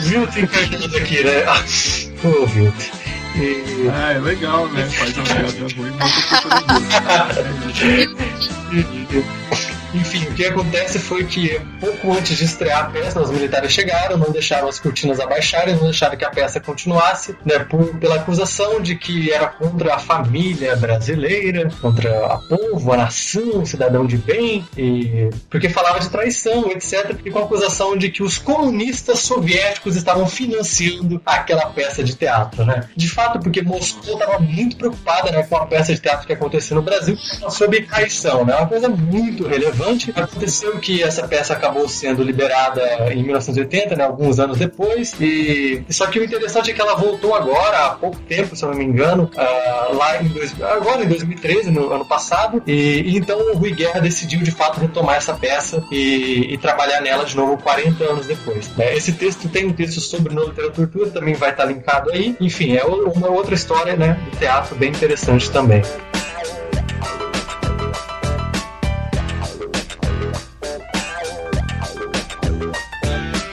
Viu, 0.00 0.26
tem 0.26 0.46
perdido 0.46 0.96
aqui, 0.96 1.22
né? 1.22 1.44
Ah, 2.24 2.28
Ô, 2.28 2.46
viu. 2.46 2.72
E... 3.34 3.88
Ah, 3.92 4.12
é 4.12 4.18
legal, 4.18 4.68
né? 4.68 4.88
Faz 4.90 5.16
uma 5.16 5.24
piada 5.24 5.74
ruim, 5.74 5.92
mas 5.98 6.12
Enfim, 9.94 10.24
o 10.24 10.34
que 10.34 10.44
acontece 10.44 10.98
foi 10.98 11.24
que 11.24 11.60
pouco 11.80 12.12
antes 12.12 12.36
de 12.36 12.44
estrear 12.44 12.82
a 12.82 12.84
peça, 12.84 13.20
os 13.20 13.30
militares 13.30 13.72
chegaram, 13.72 14.16
não 14.16 14.30
deixaram 14.30 14.68
as 14.68 14.78
cortinas 14.78 15.20
abaixarem, 15.20 15.74
não 15.76 15.84
deixaram 15.84 16.16
que 16.16 16.24
a 16.24 16.30
peça 16.30 16.60
continuasse, 16.60 17.36
né, 17.44 17.58
por, 17.58 17.96
pela 17.98 18.16
acusação 18.16 18.80
de 18.80 18.96
que 18.96 19.32
era 19.32 19.46
contra 19.46 19.94
a 19.94 19.98
família 19.98 20.74
brasileira, 20.76 21.68
contra 21.80 22.26
a 22.26 22.38
povo, 22.38 22.92
a 22.92 22.96
nação, 22.96 23.62
o 23.62 23.66
cidadão 23.66 24.06
de 24.06 24.16
bem, 24.16 24.64
e 24.76 25.28
porque 25.50 25.68
falava 25.68 26.00
de 26.00 26.08
traição, 26.08 26.70
etc. 26.70 27.18
E 27.24 27.30
com 27.30 27.38
a 27.38 27.42
acusação 27.42 27.96
de 27.96 28.10
que 28.10 28.22
os 28.22 28.38
comunistas 28.38 29.20
soviéticos 29.20 29.96
estavam 29.96 30.26
financiando 30.26 31.20
aquela 31.24 31.66
peça 31.66 32.02
de 32.02 32.14
teatro, 32.14 32.64
né? 32.64 32.88
De 32.96 33.08
fato, 33.08 33.40
porque 33.40 33.62
Moscou 33.62 34.14
estava 34.14 34.38
muito 34.38 34.76
preocupada 34.76 35.30
né, 35.30 35.42
com 35.42 35.56
a 35.56 35.66
peça 35.66 35.94
de 35.94 36.00
teatro 36.00 36.26
que 36.26 36.32
aconteceu 36.32 36.76
no 36.76 36.82
Brasil 36.82 37.16
sobre 37.48 37.82
traição, 37.82 38.44
né? 38.44 38.54
Uma 38.56 38.66
coisa 38.66 38.88
muito 38.88 39.46
relevante. 39.46 39.81
Aconteceu 40.14 40.78
que 40.78 41.02
essa 41.02 41.26
peça 41.26 41.52
acabou 41.52 41.88
sendo 41.88 42.22
liberada 42.22 43.12
em 43.12 43.22
1980, 43.22 43.96
né? 43.96 44.04
Alguns 44.04 44.38
anos 44.38 44.58
depois. 44.58 45.14
E 45.20 45.84
só 45.90 46.06
que 46.06 46.18
o 46.18 46.24
interessante 46.24 46.70
é 46.70 46.74
que 46.74 46.80
ela 46.80 46.94
voltou 46.94 47.34
agora, 47.34 47.86
há 47.86 47.90
pouco 47.90 48.18
tempo, 48.20 48.54
se 48.54 48.64
eu 48.64 48.70
não 48.70 48.76
me 48.76 48.84
engano, 48.84 49.30
ah, 49.36 49.88
lá 49.92 50.22
em 50.22 50.28
dois, 50.28 50.54
agora 50.62 51.04
em 51.04 51.08
2013, 51.08 51.70
no 51.70 51.92
ano 51.92 52.04
passado. 52.04 52.62
E, 52.66 53.02
e 53.02 53.16
então 53.16 53.38
o 53.52 53.56
Rui 53.56 53.72
Guerra 53.72 54.00
decidiu 54.00 54.42
de 54.42 54.50
fato 54.50 54.80
retomar 54.80 55.16
essa 55.16 55.34
peça 55.34 55.82
e, 55.90 56.54
e 56.54 56.58
trabalhar 56.58 57.00
nela 57.00 57.24
de 57.24 57.36
novo 57.36 57.56
40 57.58 58.04
anos 58.04 58.26
depois. 58.26 58.68
né? 58.76 58.94
Esse 58.96 59.12
texto 59.12 59.48
tem 59.48 59.66
um 59.66 59.72
texto 59.72 60.00
sobre 60.00 60.34
no 60.34 60.44
literatura, 60.44 61.10
também 61.10 61.34
vai 61.34 61.50
estar 61.50 61.64
linkado 61.64 62.10
aí. 62.10 62.36
Enfim, 62.40 62.76
é 62.76 62.84
uma 62.84 63.28
outra 63.28 63.54
história 63.54 63.96
né, 63.96 64.18
do 64.30 64.38
teatro 64.38 64.74
bem 64.76 64.90
interessante 64.90 65.50
também. 65.50 65.82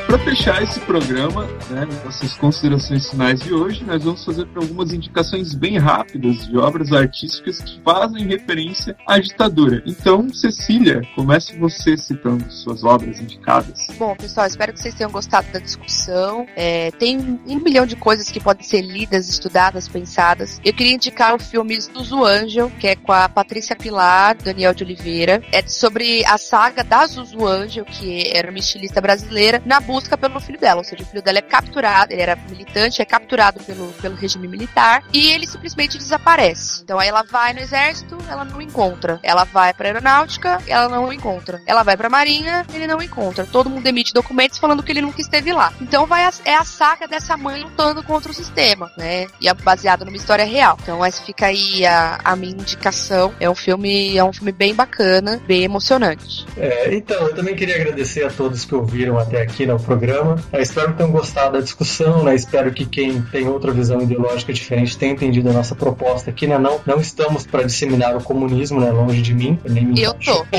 Para 0.10 0.18
fechar 0.18 0.64
esse 0.64 0.80
programa, 0.80 1.46
né, 1.70 1.88
essas 2.08 2.34
considerações 2.34 3.08
finais 3.08 3.40
de 3.42 3.54
hoje, 3.54 3.84
nós 3.84 4.04
vamos 4.04 4.26
fazer 4.26 4.48
algumas 4.56 4.92
indicações 4.92 5.54
bem 5.54 5.78
rápidas 5.78 6.48
de 6.48 6.58
obras 6.58 6.92
artísticas 6.92 7.62
que 7.62 7.80
fazem 7.84 8.26
referência 8.26 8.98
à 9.06 9.20
ditadura. 9.20 9.84
Então, 9.86 10.28
Cecília, 10.34 11.04
comece 11.16 11.56
você 11.60 11.96
citando 11.96 12.52
suas 12.52 12.84
obras 12.84 13.22
indicadas. 13.22 13.86
Bom, 14.00 14.16
pessoal, 14.16 14.48
espero 14.48 14.74
que 14.74 14.80
vocês 14.80 14.96
tenham 14.96 15.12
gostado 15.12 15.48
da 15.52 15.60
discussão. 15.60 16.48
É, 16.56 16.90
tem 16.98 17.40
um 17.46 17.60
milhão 17.60 17.86
de 17.86 17.96
coisas 17.96 18.32
que 18.32 18.40
podem 18.40 18.64
ser 18.64 18.82
lidas, 18.82 19.30
estudadas, 19.30 19.88
pensadas. 19.88 20.60
Eu 20.66 20.74
queria 20.74 20.96
indicar 20.96 21.36
o 21.36 21.40
filme 21.40 21.80
Zuzu 21.80 22.26
Angel, 22.26 22.72
que 22.80 22.88
é 22.88 22.96
com 22.96 23.12
a 23.12 23.30
Patrícia 23.30 23.76
Pilar, 23.76 24.36
Daniel 24.44 24.74
de 24.74 24.84
Oliveira. 24.84 25.40
É 25.52 25.62
sobre 25.68 26.26
a 26.26 26.40
saga 26.40 26.84
da 26.84 27.06
Zuzu 27.06 27.46
Angel, 27.46 27.86
que 27.86 28.28
era 28.36 28.50
uma 28.50 28.58
estilista 28.58 29.00
brasileira, 29.00 29.62
na 29.64 29.80
busca 29.80 29.99
pelo 30.08 30.40
filho 30.40 30.60
dela. 30.60 30.80
Ou 30.80 30.84
seja, 30.84 31.04
o 31.04 31.06
filho 31.06 31.22
dela 31.22 31.40
é 31.40 31.42
capturado, 31.42 32.14
ele 32.14 32.22
era 32.22 32.36
militante, 32.50 33.02
é 33.02 33.06
capturado 33.06 33.60
pelo, 33.64 33.88
pelo 33.94 34.16
regime 34.16 34.48
militar, 34.48 35.04
e 35.14 35.30
ele 35.32 35.48
simplesmente 35.48 35.98
desaparece. 35.98 36.82
Então 36.84 37.00
aí 37.00 37.08
ela 37.08 37.24
vai 37.24 37.54
no 37.54 37.60
exército, 37.60 38.18
ela 38.30 38.44
não 38.46 38.62
encontra. 38.62 39.20
Ela 39.24 39.44
vai 39.44 39.74
pra 39.74 39.88
aeronáutica, 39.88 40.62
ela 40.68 40.88
não 40.90 41.12
encontra. 41.12 41.62
Ela 41.66 41.84
vai 41.84 41.98
pra 41.98 42.10
marinha, 42.10 42.66
ele 42.74 42.88
não 42.88 43.02
encontra. 43.02 43.46
Todo 43.46 43.70
mundo 43.70 43.86
emite 43.86 44.14
documentos 44.14 44.58
falando 44.58 44.84
que 44.84 44.92
ele 44.92 45.02
nunca 45.02 45.22
esteve 45.22 45.52
lá. 45.54 45.74
Então 45.82 46.06
vai 46.06 46.24
a- 46.24 46.34
é 46.46 46.56
a 46.56 46.64
saga 46.64 47.08
dessa 47.08 47.36
mãe 47.38 47.62
lutando 47.64 48.04
contra 48.04 48.32
o 48.32 48.36
sistema, 48.36 48.92
né? 48.98 49.28
E 49.42 49.48
é 49.48 49.54
baseado 49.54 50.06
numa 50.06 50.18
história 50.18 50.46
real. 50.46 50.78
Então 50.82 51.04
essa 51.04 51.22
fica 51.24 51.48
aí 51.48 51.86
a, 51.86 52.20
a 52.24 52.36
minha 52.36 52.54
indicação. 52.54 53.34
É 53.40 53.50
um 53.50 53.56
filme, 53.56 54.18
é 54.18 54.24
um 54.24 54.34
filme 54.34 54.52
bem 54.52 54.74
bacana, 54.74 55.42
bem 55.48 55.64
emocionante. 55.64 56.46
É, 56.58 56.94
então, 56.94 57.28
eu 57.28 57.36
também 57.36 57.56
queria 57.56 57.76
agradecer 57.76 58.24
a 58.26 58.30
todos 58.30 58.66
que 58.66 58.76
ouviram 58.76 59.18
até 59.18 59.42
aqui 59.42 59.66
no 59.66 59.80
programa. 59.90 60.36
Eu 60.54 60.62
espero 60.62 60.92
que 60.92 60.98
tenham 60.98 61.12
gostado 61.12 61.54
da 61.54 61.62
discussão, 61.62 62.24
né? 62.24 62.36
Espero 62.36 62.72
que 62.72 62.86
quem 62.86 63.24
tem 63.24 63.48
outra 63.48 63.72
visão 63.72 64.00
ideológica 64.00 64.54
diferente 64.54 64.96
tenha 64.96 65.14
entendido 65.14 65.50
a 65.50 65.54
nossa 65.54 65.74
proposta 65.74 66.30
aqui, 66.30 66.46
né? 66.46 66.60
Não, 66.60 66.80
não 66.86 67.02
estamos 67.02 67.48
para 67.48 67.64
disseminar 67.64 68.16
o 68.16 68.22
comunismo, 68.22 68.80
né? 68.80 68.92
Longe 68.92 69.24
de 69.24 69.34
mim, 69.34 69.60
nem 69.68 69.88
me 69.88 70.00
Eu 70.00 70.14
tô. 70.14 70.46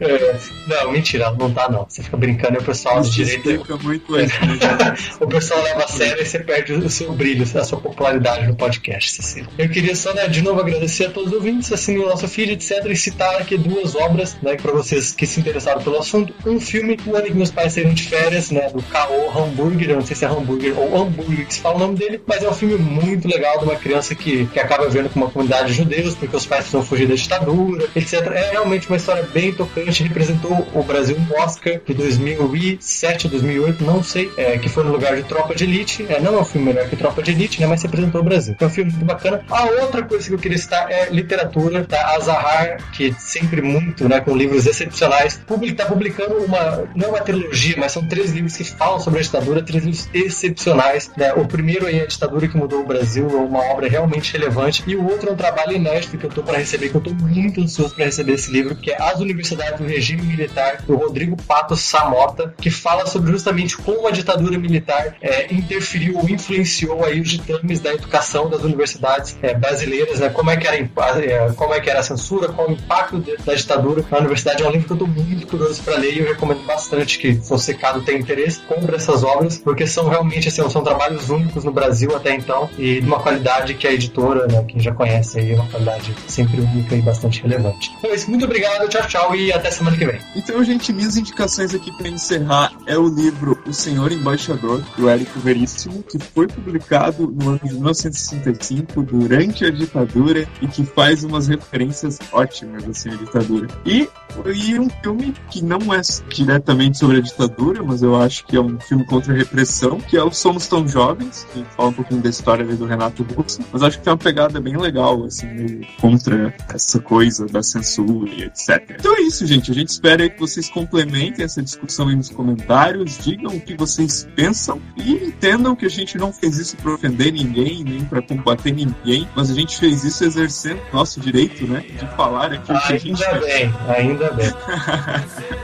É, 0.00 0.36
não, 0.66 0.92
mentira, 0.92 1.30
não 1.32 1.50
tá 1.50 1.68
não. 1.68 1.86
Você 1.88 2.02
fica 2.02 2.16
brincando 2.16 2.54
e 2.54 2.58
o 2.58 2.62
pessoal 2.62 3.00
de 3.00 3.22
antes, 3.22 4.40
né? 4.40 4.94
o 5.20 5.26
pessoal 5.26 5.62
leva 5.62 5.84
a 5.84 5.88
sério 5.88 6.22
e 6.22 6.26
você 6.26 6.38
perde 6.38 6.72
o 6.72 6.90
seu 6.90 7.12
brilho, 7.12 7.46
a 7.54 7.64
sua 7.64 7.80
popularidade 7.80 8.46
no 8.46 8.54
podcast, 8.54 9.12
Cecília. 9.12 9.48
Eu 9.58 9.68
queria 9.68 9.94
só, 9.94 10.12
né, 10.14 10.26
de 10.28 10.42
novo 10.42 10.60
agradecer 10.60 11.06
a 11.06 11.10
todos 11.10 11.30
os 11.30 11.36
ouvintes, 11.36 11.72
assinem 11.72 12.02
o 12.02 12.08
nosso 12.08 12.26
feed, 12.28 12.52
etc. 12.52 12.84
E 12.86 12.96
citar 12.96 13.40
aqui 13.40 13.56
duas 13.56 13.94
obras, 13.94 14.36
né, 14.42 14.56
pra 14.56 14.72
vocês 14.72 15.12
que 15.12 15.26
se 15.26 15.40
interessaram 15.40 15.82
pelo 15.82 15.98
assunto. 15.98 16.34
Um 16.46 16.60
filme, 16.60 16.98
O 17.06 17.16
Ano 17.16 17.26
que 17.26 17.34
Meus 17.34 17.50
Pais 17.50 17.72
Saíram 17.72 17.92
de 17.92 18.02
Férias, 18.04 18.50
né, 18.50 18.68
do 18.70 18.82
K.O. 18.82 19.38
Hambúrguer, 19.38 19.90
eu 19.90 19.96
não 19.96 20.06
sei 20.06 20.16
se 20.16 20.24
é 20.24 20.28
hambúrguer 20.28 20.78
ou 20.78 21.02
hambúrguer 21.02 21.46
que 21.46 21.54
se 21.54 21.60
fala 21.60 21.76
o 21.76 21.78
nome 21.78 21.96
dele, 21.96 22.20
mas 22.26 22.42
é 22.42 22.48
um 22.48 22.54
filme 22.54 22.76
muito 22.76 23.28
legal 23.28 23.58
de 23.58 23.64
uma 23.64 23.76
criança 23.76 24.14
que, 24.14 24.46
que 24.46 24.60
acaba 24.60 24.88
vendo 24.88 25.08
com 25.10 25.20
uma 25.20 25.30
comunidade 25.30 25.68
de 25.68 25.74
judeus, 25.74 26.14
porque 26.14 26.36
os 26.36 26.46
pais 26.46 26.62
precisam 26.62 26.82
fugir 26.82 27.06
da 27.06 27.14
ditadura, 27.14 27.88
etc. 27.94 28.14
É 28.32 28.50
realmente 28.52 28.88
uma 28.88 28.96
história 28.96 29.19
bem 29.22 29.52
tocante, 29.52 30.02
representou 30.02 30.66
o 30.74 30.82
Brasil 30.82 31.16
no 31.18 31.36
Oscar 31.36 31.80
de 31.86 31.94
2007, 31.94 33.28
2008, 33.28 33.84
não 33.84 34.02
sei, 34.02 34.30
é, 34.36 34.58
que 34.58 34.68
foi 34.68 34.84
no 34.84 34.92
lugar 34.92 35.16
de 35.16 35.22
Tropa 35.22 35.54
de 35.54 35.64
Elite. 35.64 36.06
É, 36.08 36.20
não 36.20 36.34
é 36.36 36.40
um 36.40 36.44
filme 36.44 36.66
melhor 36.72 36.88
que 36.88 36.96
Tropa 36.96 37.22
de 37.22 37.30
Elite, 37.30 37.60
né, 37.60 37.66
mas 37.66 37.82
representou 37.82 38.20
o 38.20 38.24
Brasil. 38.24 38.56
É 38.58 38.66
um 38.66 38.70
filme 38.70 38.90
muito 38.90 39.04
bacana. 39.04 39.42
A 39.50 39.64
outra 39.64 40.02
coisa 40.02 40.26
que 40.26 40.34
eu 40.34 40.38
queria 40.38 40.58
citar 40.58 40.90
é 40.90 41.08
literatura, 41.10 41.84
da 41.84 42.16
Azahar, 42.16 42.78
que 42.92 43.14
sempre 43.18 43.62
muito, 43.62 44.08
né, 44.08 44.20
com 44.20 44.36
livros 44.36 44.66
excepcionais, 44.66 45.40
está 45.62 45.84
publicando 45.86 46.34
uma, 46.44 46.84
não 46.94 47.08
é 47.08 47.10
uma 47.10 47.20
trilogia, 47.20 47.76
mas 47.78 47.92
são 47.92 48.04
três 48.06 48.32
livros 48.32 48.56
que 48.56 48.64
falam 48.64 49.00
sobre 49.00 49.20
a 49.20 49.22
ditadura, 49.22 49.62
três 49.62 49.84
livros 49.84 50.08
excepcionais. 50.12 51.10
Né? 51.16 51.32
O 51.34 51.46
primeiro 51.46 51.88
é 51.88 52.02
A 52.02 52.06
Ditadura 52.06 52.48
que 52.48 52.56
Mudou 52.56 52.80
o 52.80 52.86
Brasil, 52.86 53.28
é 53.30 53.34
uma 53.34 53.60
obra 53.70 53.88
realmente 53.88 54.32
relevante, 54.32 54.82
e 54.86 54.96
o 54.96 55.06
outro 55.08 55.30
é 55.30 55.32
um 55.32 55.36
trabalho 55.36 55.72
inédito 55.72 56.16
que 56.16 56.24
eu 56.24 56.28
estou 56.28 56.44
para 56.44 56.58
receber, 56.58 56.88
que 56.88 56.94
eu 56.94 56.98
estou 56.98 57.14
muito 57.14 57.60
ansioso 57.60 57.94
para 57.94 58.04
receber 58.04 58.34
esse 58.34 58.50
livro, 58.50 58.74
que 58.76 58.90
é 58.90 59.00
As 59.10 59.20
Universidades 59.20 59.78
do 59.78 59.86
Regime 59.86 60.22
Militar, 60.22 60.82
do 60.86 60.96
Rodrigo 60.96 61.36
Pato 61.36 61.76
Samota, 61.76 62.54
que 62.60 62.70
fala 62.70 63.06
sobre 63.06 63.32
justamente 63.32 63.76
como 63.76 64.06
a 64.06 64.10
ditadura 64.10 64.58
militar 64.58 65.16
é, 65.20 65.52
interferiu 65.52 66.18
ou 66.18 66.28
influenciou 66.28 67.04
aí 67.04 67.20
os 67.20 67.28
ditames 67.28 67.80
da 67.80 67.92
educação 67.92 68.48
das 68.48 68.62
universidades 68.62 69.36
é, 69.42 69.54
brasileiras, 69.54 70.20
né? 70.20 70.28
como, 70.28 70.50
é 70.50 70.56
que 70.56 70.66
era, 70.66 70.76
é, 70.76 71.52
como 71.56 71.74
é 71.74 71.80
que 71.80 71.90
era 71.90 72.00
a 72.00 72.02
censura, 72.02 72.48
qual 72.48 72.68
o 72.68 72.72
impacto 72.72 73.18
da 73.44 73.54
ditadura 73.54 74.04
na 74.10 74.18
universidade. 74.18 74.62
É 74.62 74.68
um 74.68 74.70
livro 74.70 74.86
que 74.86 74.92
eu 74.92 75.06
estou 75.06 75.08
muito 75.08 75.46
curioso 75.46 75.82
para 75.82 75.96
ler 75.96 76.14
e 76.14 76.18
eu 76.20 76.26
recomendo 76.26 76.64
bastante 76.64 77.18
que 77.18 77.32
você, 77.32 77.74
caso 77.74 78.00
tenha 78.02 78.18
interesse, 78.18 78.60
compre 78.60 78.96
essas 78.96 79.22
obras, 79.24 79.58
porque 79.58 79.86
são 79.86 80.08
realmente 80.08 80.48
assim, 80.48 80.68
são 80.68 80.82
trabalhos 80.82 81.30
únicos 81.30 81.64
no 81.64 81.72
Brasil 81.72 82.14
até 82.14 82.34
então 82.34 82.68
e 82.78 83.00
de 83.00 83.06
uma 83.06 83.20
qualidade 83.20 83.74
que 83.74 83.86
a 83.86 83.92
editora, 83.92 84.46
né, 84.46 84.64
quem 84.66 84.80
já 84.80 84.92
conhece 84.92 85.38
aí, 85.38 85.52
é 85.52 85.54
uma 85.54 85.68
qualidade 85.68 86.14
sempre 86.26 86.60
única 86.60 86.94
e 86.94 87.02
bastante 87.02 87.42
relevante. 87.42 87.92
Então 87.98 88.10
é 88.10 88.14
isso, 88.14 88.28
muito 88.28 88.44
obrigado, 88.44 88.88
tchau, 88.88 88.99
tchau 89.06 89.34
e 89.34 89.52
até 89.52 89.70
semana 89.70 89.96
que 89.96 90.06
vem. 90.06 90.20
Então, 90.34 90.62
gente, 90.64 90.92
minhas 90.92 91.16
indicações 91.16 91.74
aqui 91.74 91.92
para 91.96 92.08
encerrar 92.08 92.72
é 92.86 92.96
o 92.96 93.08
livro 93.08 93.58
O 93.66 93.72
Senhor 93.72 94.12
Embaixador, 94.12 94.82
do 94.96 95.08
Érico 95.08 95.38
Veríssimo, 95.40 96.02
que 96.02 96.18
foi 96.18 96.46
publicado 96.46 97.26
no 97.26 97.50
ano 97.50 97.60
de 97.62 97.72
1965, 97.74 99.02
durante 99.02 99.64
a 99.64 99.70
ditadura, 99.70 100.46
e 100.60 100.66
que 100.66 100.84
faz 100.84 101.24
umas 101.24 101.48
referências 101.48 102.18
ótimas 102.32 102.88
assim, 102.88 103.10
à 103.10 103.14
ditadura. 103.16 103.68
E, 103.84 104.08
e 104.54 104.78
um 104.78 104.88
filme 105.02 105.34
que 105.50 105.62
não 105.62 105.92
é 105.92 106.00
diretamente 106.28 106.98
sobre 106.98 107.18
a 107.18 107.20
ditadura, 107.20 107.82
mas 107.82 108.02
eu 108.02 108.20
acho 108.20 108.44
que 108.46 108.56
é 108.56 108.60
um 108.60 108.78
filme 108.80 109.04
contra 109.04 109.32
a 109.32 109.36
repressão, 109.36 110.00
que 110.00 110.16
é 110.16 110.22
o 110.22 110.32
Somos 110.32 110.66
Tão 110.66 110.86
Jovens, 110.86 111.46
que 111.52 111.64
fala 111.76 111.90
um 111.90 111.92
pouquinho 111.92 112.22
da 112.22 112.28
história 112.28 112.64
do 112.64 112.86
Renato 112.86 113.22
Russo, 113.22 113.60
mas 113.72 113.82
acho 113.82 113.98
que 113.98 114.04
tem 114.04 114.12
uma 114.12 114.18
pegada 114.18 114.60
bem 114.60 114.76
legal, 114.76 115.24
assim, 115.24 115.46
meio 115.46 115.86
contra 116.00 116.54
essa 116.72 117.00
coisa 117.00 117.46
da 117.46 117.62
censura 117.62 118.30
e 118.30 118.44
etc. 118.44 118.89
Então 118.98 119.16
é 119.16 119.20
isso, 119.22 119.46
gente. 119.46 119.70
A 119.70 119.74
gente 119.74 119.88
espera 119.88 120.28
que 120.28 120.38
vocês 120.38 120.68
complementem 120.68 121.44
essa 121.44 121.62
discussão 121.62 122.08
aí 122.08 122.16
nos 122.16 122.28
comentários, 122.28 123.18
digam 123.18 123.56
o 123.56 123.60
que 123.60 123.74
vocês 123.74 124.26
pensam 124.34 124.80
e 124.96 125.12
entendam 125.12 125.76
que 125.76 125.86
a 125.86 125.90
gente 125.90 126.18
não 126.18 126.32
fez 126.32 126.58
isso 126.58 126.76
para 126.76 126.92
ofender 126.92 127.32
ninguém, 127.32 127.84
nem 127.84 128.04
para 128.04 128.22
combater 128.22 128.72
ninguém, 128.72 129.28
mas 129.34 129.50
a 129.50 129.54
gente 129.54 129.78
fez 129.78 130.04
isso 130.04 130.24
exercendo 130.24 130.80
nosso 130.92 131.20
direito, 131.20 131.66
né, 131.66 131.80
de 131.80 132.06
falar 132.16 132.52
aqui 132.52 132.72
o 132.72 132.80
que 132.80 132.92
a 132.92 132.98
gente 132.98 133.24
Ainda 133.24 133.46
bem, 133.46 133.74
ainda 133.88 134.32
bem. 134.32 134.50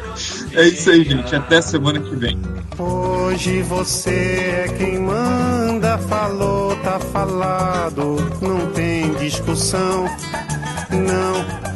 É 0.54 0.66
isso 0.68 0.90
aí, 0.90 1.04
gente. 1.04 1.34
Até 1.34 1.60
semana 1.60 2.00
que 2.00 2.16
vem. 2.16 2.40
Hoje 2.78 3.62
você 3.62 4.64
é 4.64 4.74
quem 4.76 4.98
manda, 4.98 5.98
falou, 5.98 6.74
tá 6.76 6.98
falado, 6.98 8.16
não 8.40 8.70
tem 8.72 9.14
discussão, 9.16 10.06
não. 10.90 11.75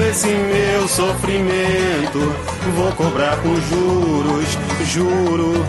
esse 0.00 0.28
meu 0.28 0.88
sofrimento, 0.88 2.18
vou 2.76 2.92
cobrar 2.92 3.36
com 3.38 3.60
juros, 3.60 4.56
juro. 4.92 5.64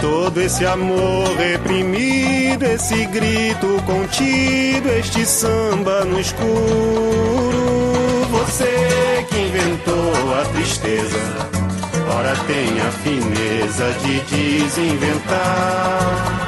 Todo 0.00 0.40
esse 0.40 0.64
amor 0.64 1.36
reprimido, 1.36 2.64
esse 2.64 3.04
grito 3.06 3.82
contido, 3.84 4.88
este 4.90 5.26
samba 5.26 6.04
no 6.04 6.20
escuro. 6.20 7.58
Você 8.30 9.26
que 9.28 9.40
inventou 9.40 10.12
a 10.40 10.44
tristeza, 10.52 11.18
ora 12.16 12.36
tem 12.46 12.80
a 12.80 12.92
fineza 12.92 13.92
de 14.02 14.20
desinventar. 14.20 16.47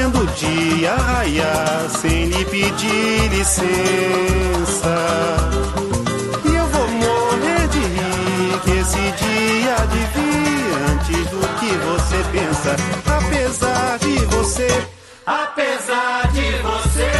vendo 0.00 0.20
o 0.20 0.26
dia 0.28 0.94
raiar 0.94 1.90
sem 2.00 2.26
lhe 2.26 2.44
pedir 2.46 3.28
licença. 3.28 4.94
E 6.44 6.56
eu 6.56 6.66
vou 6.68 6.88
morrer 6.88 7.68
de 7.68 7.78
rir 7.80 8.60
que 8.64 8.70
esse 8.70 8.96
dia 8.96 9.76
de 9.92 10.02
vir 10.14 10.74
antes 10.90 11.30
do 11.30 11.40
que 11.58 11.70
você 11.88 12.18
pensa. 12.32 12.76
Apesar 13.18 13.98
de 13.98 14.14
você, 14.26 14.88
apesar 15.26 16.28
de 16.32 16.50
você, 16.62 17.19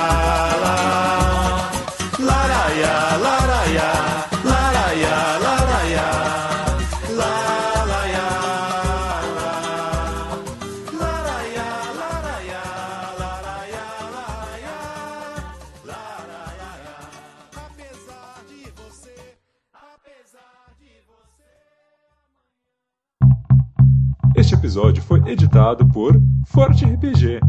episódio 24.71 25.03
foi 25.03 25.19
editado 25.29 25.85
por 25.85 26.17
Forte 26.45 26.85
RPG. 26.85 27.41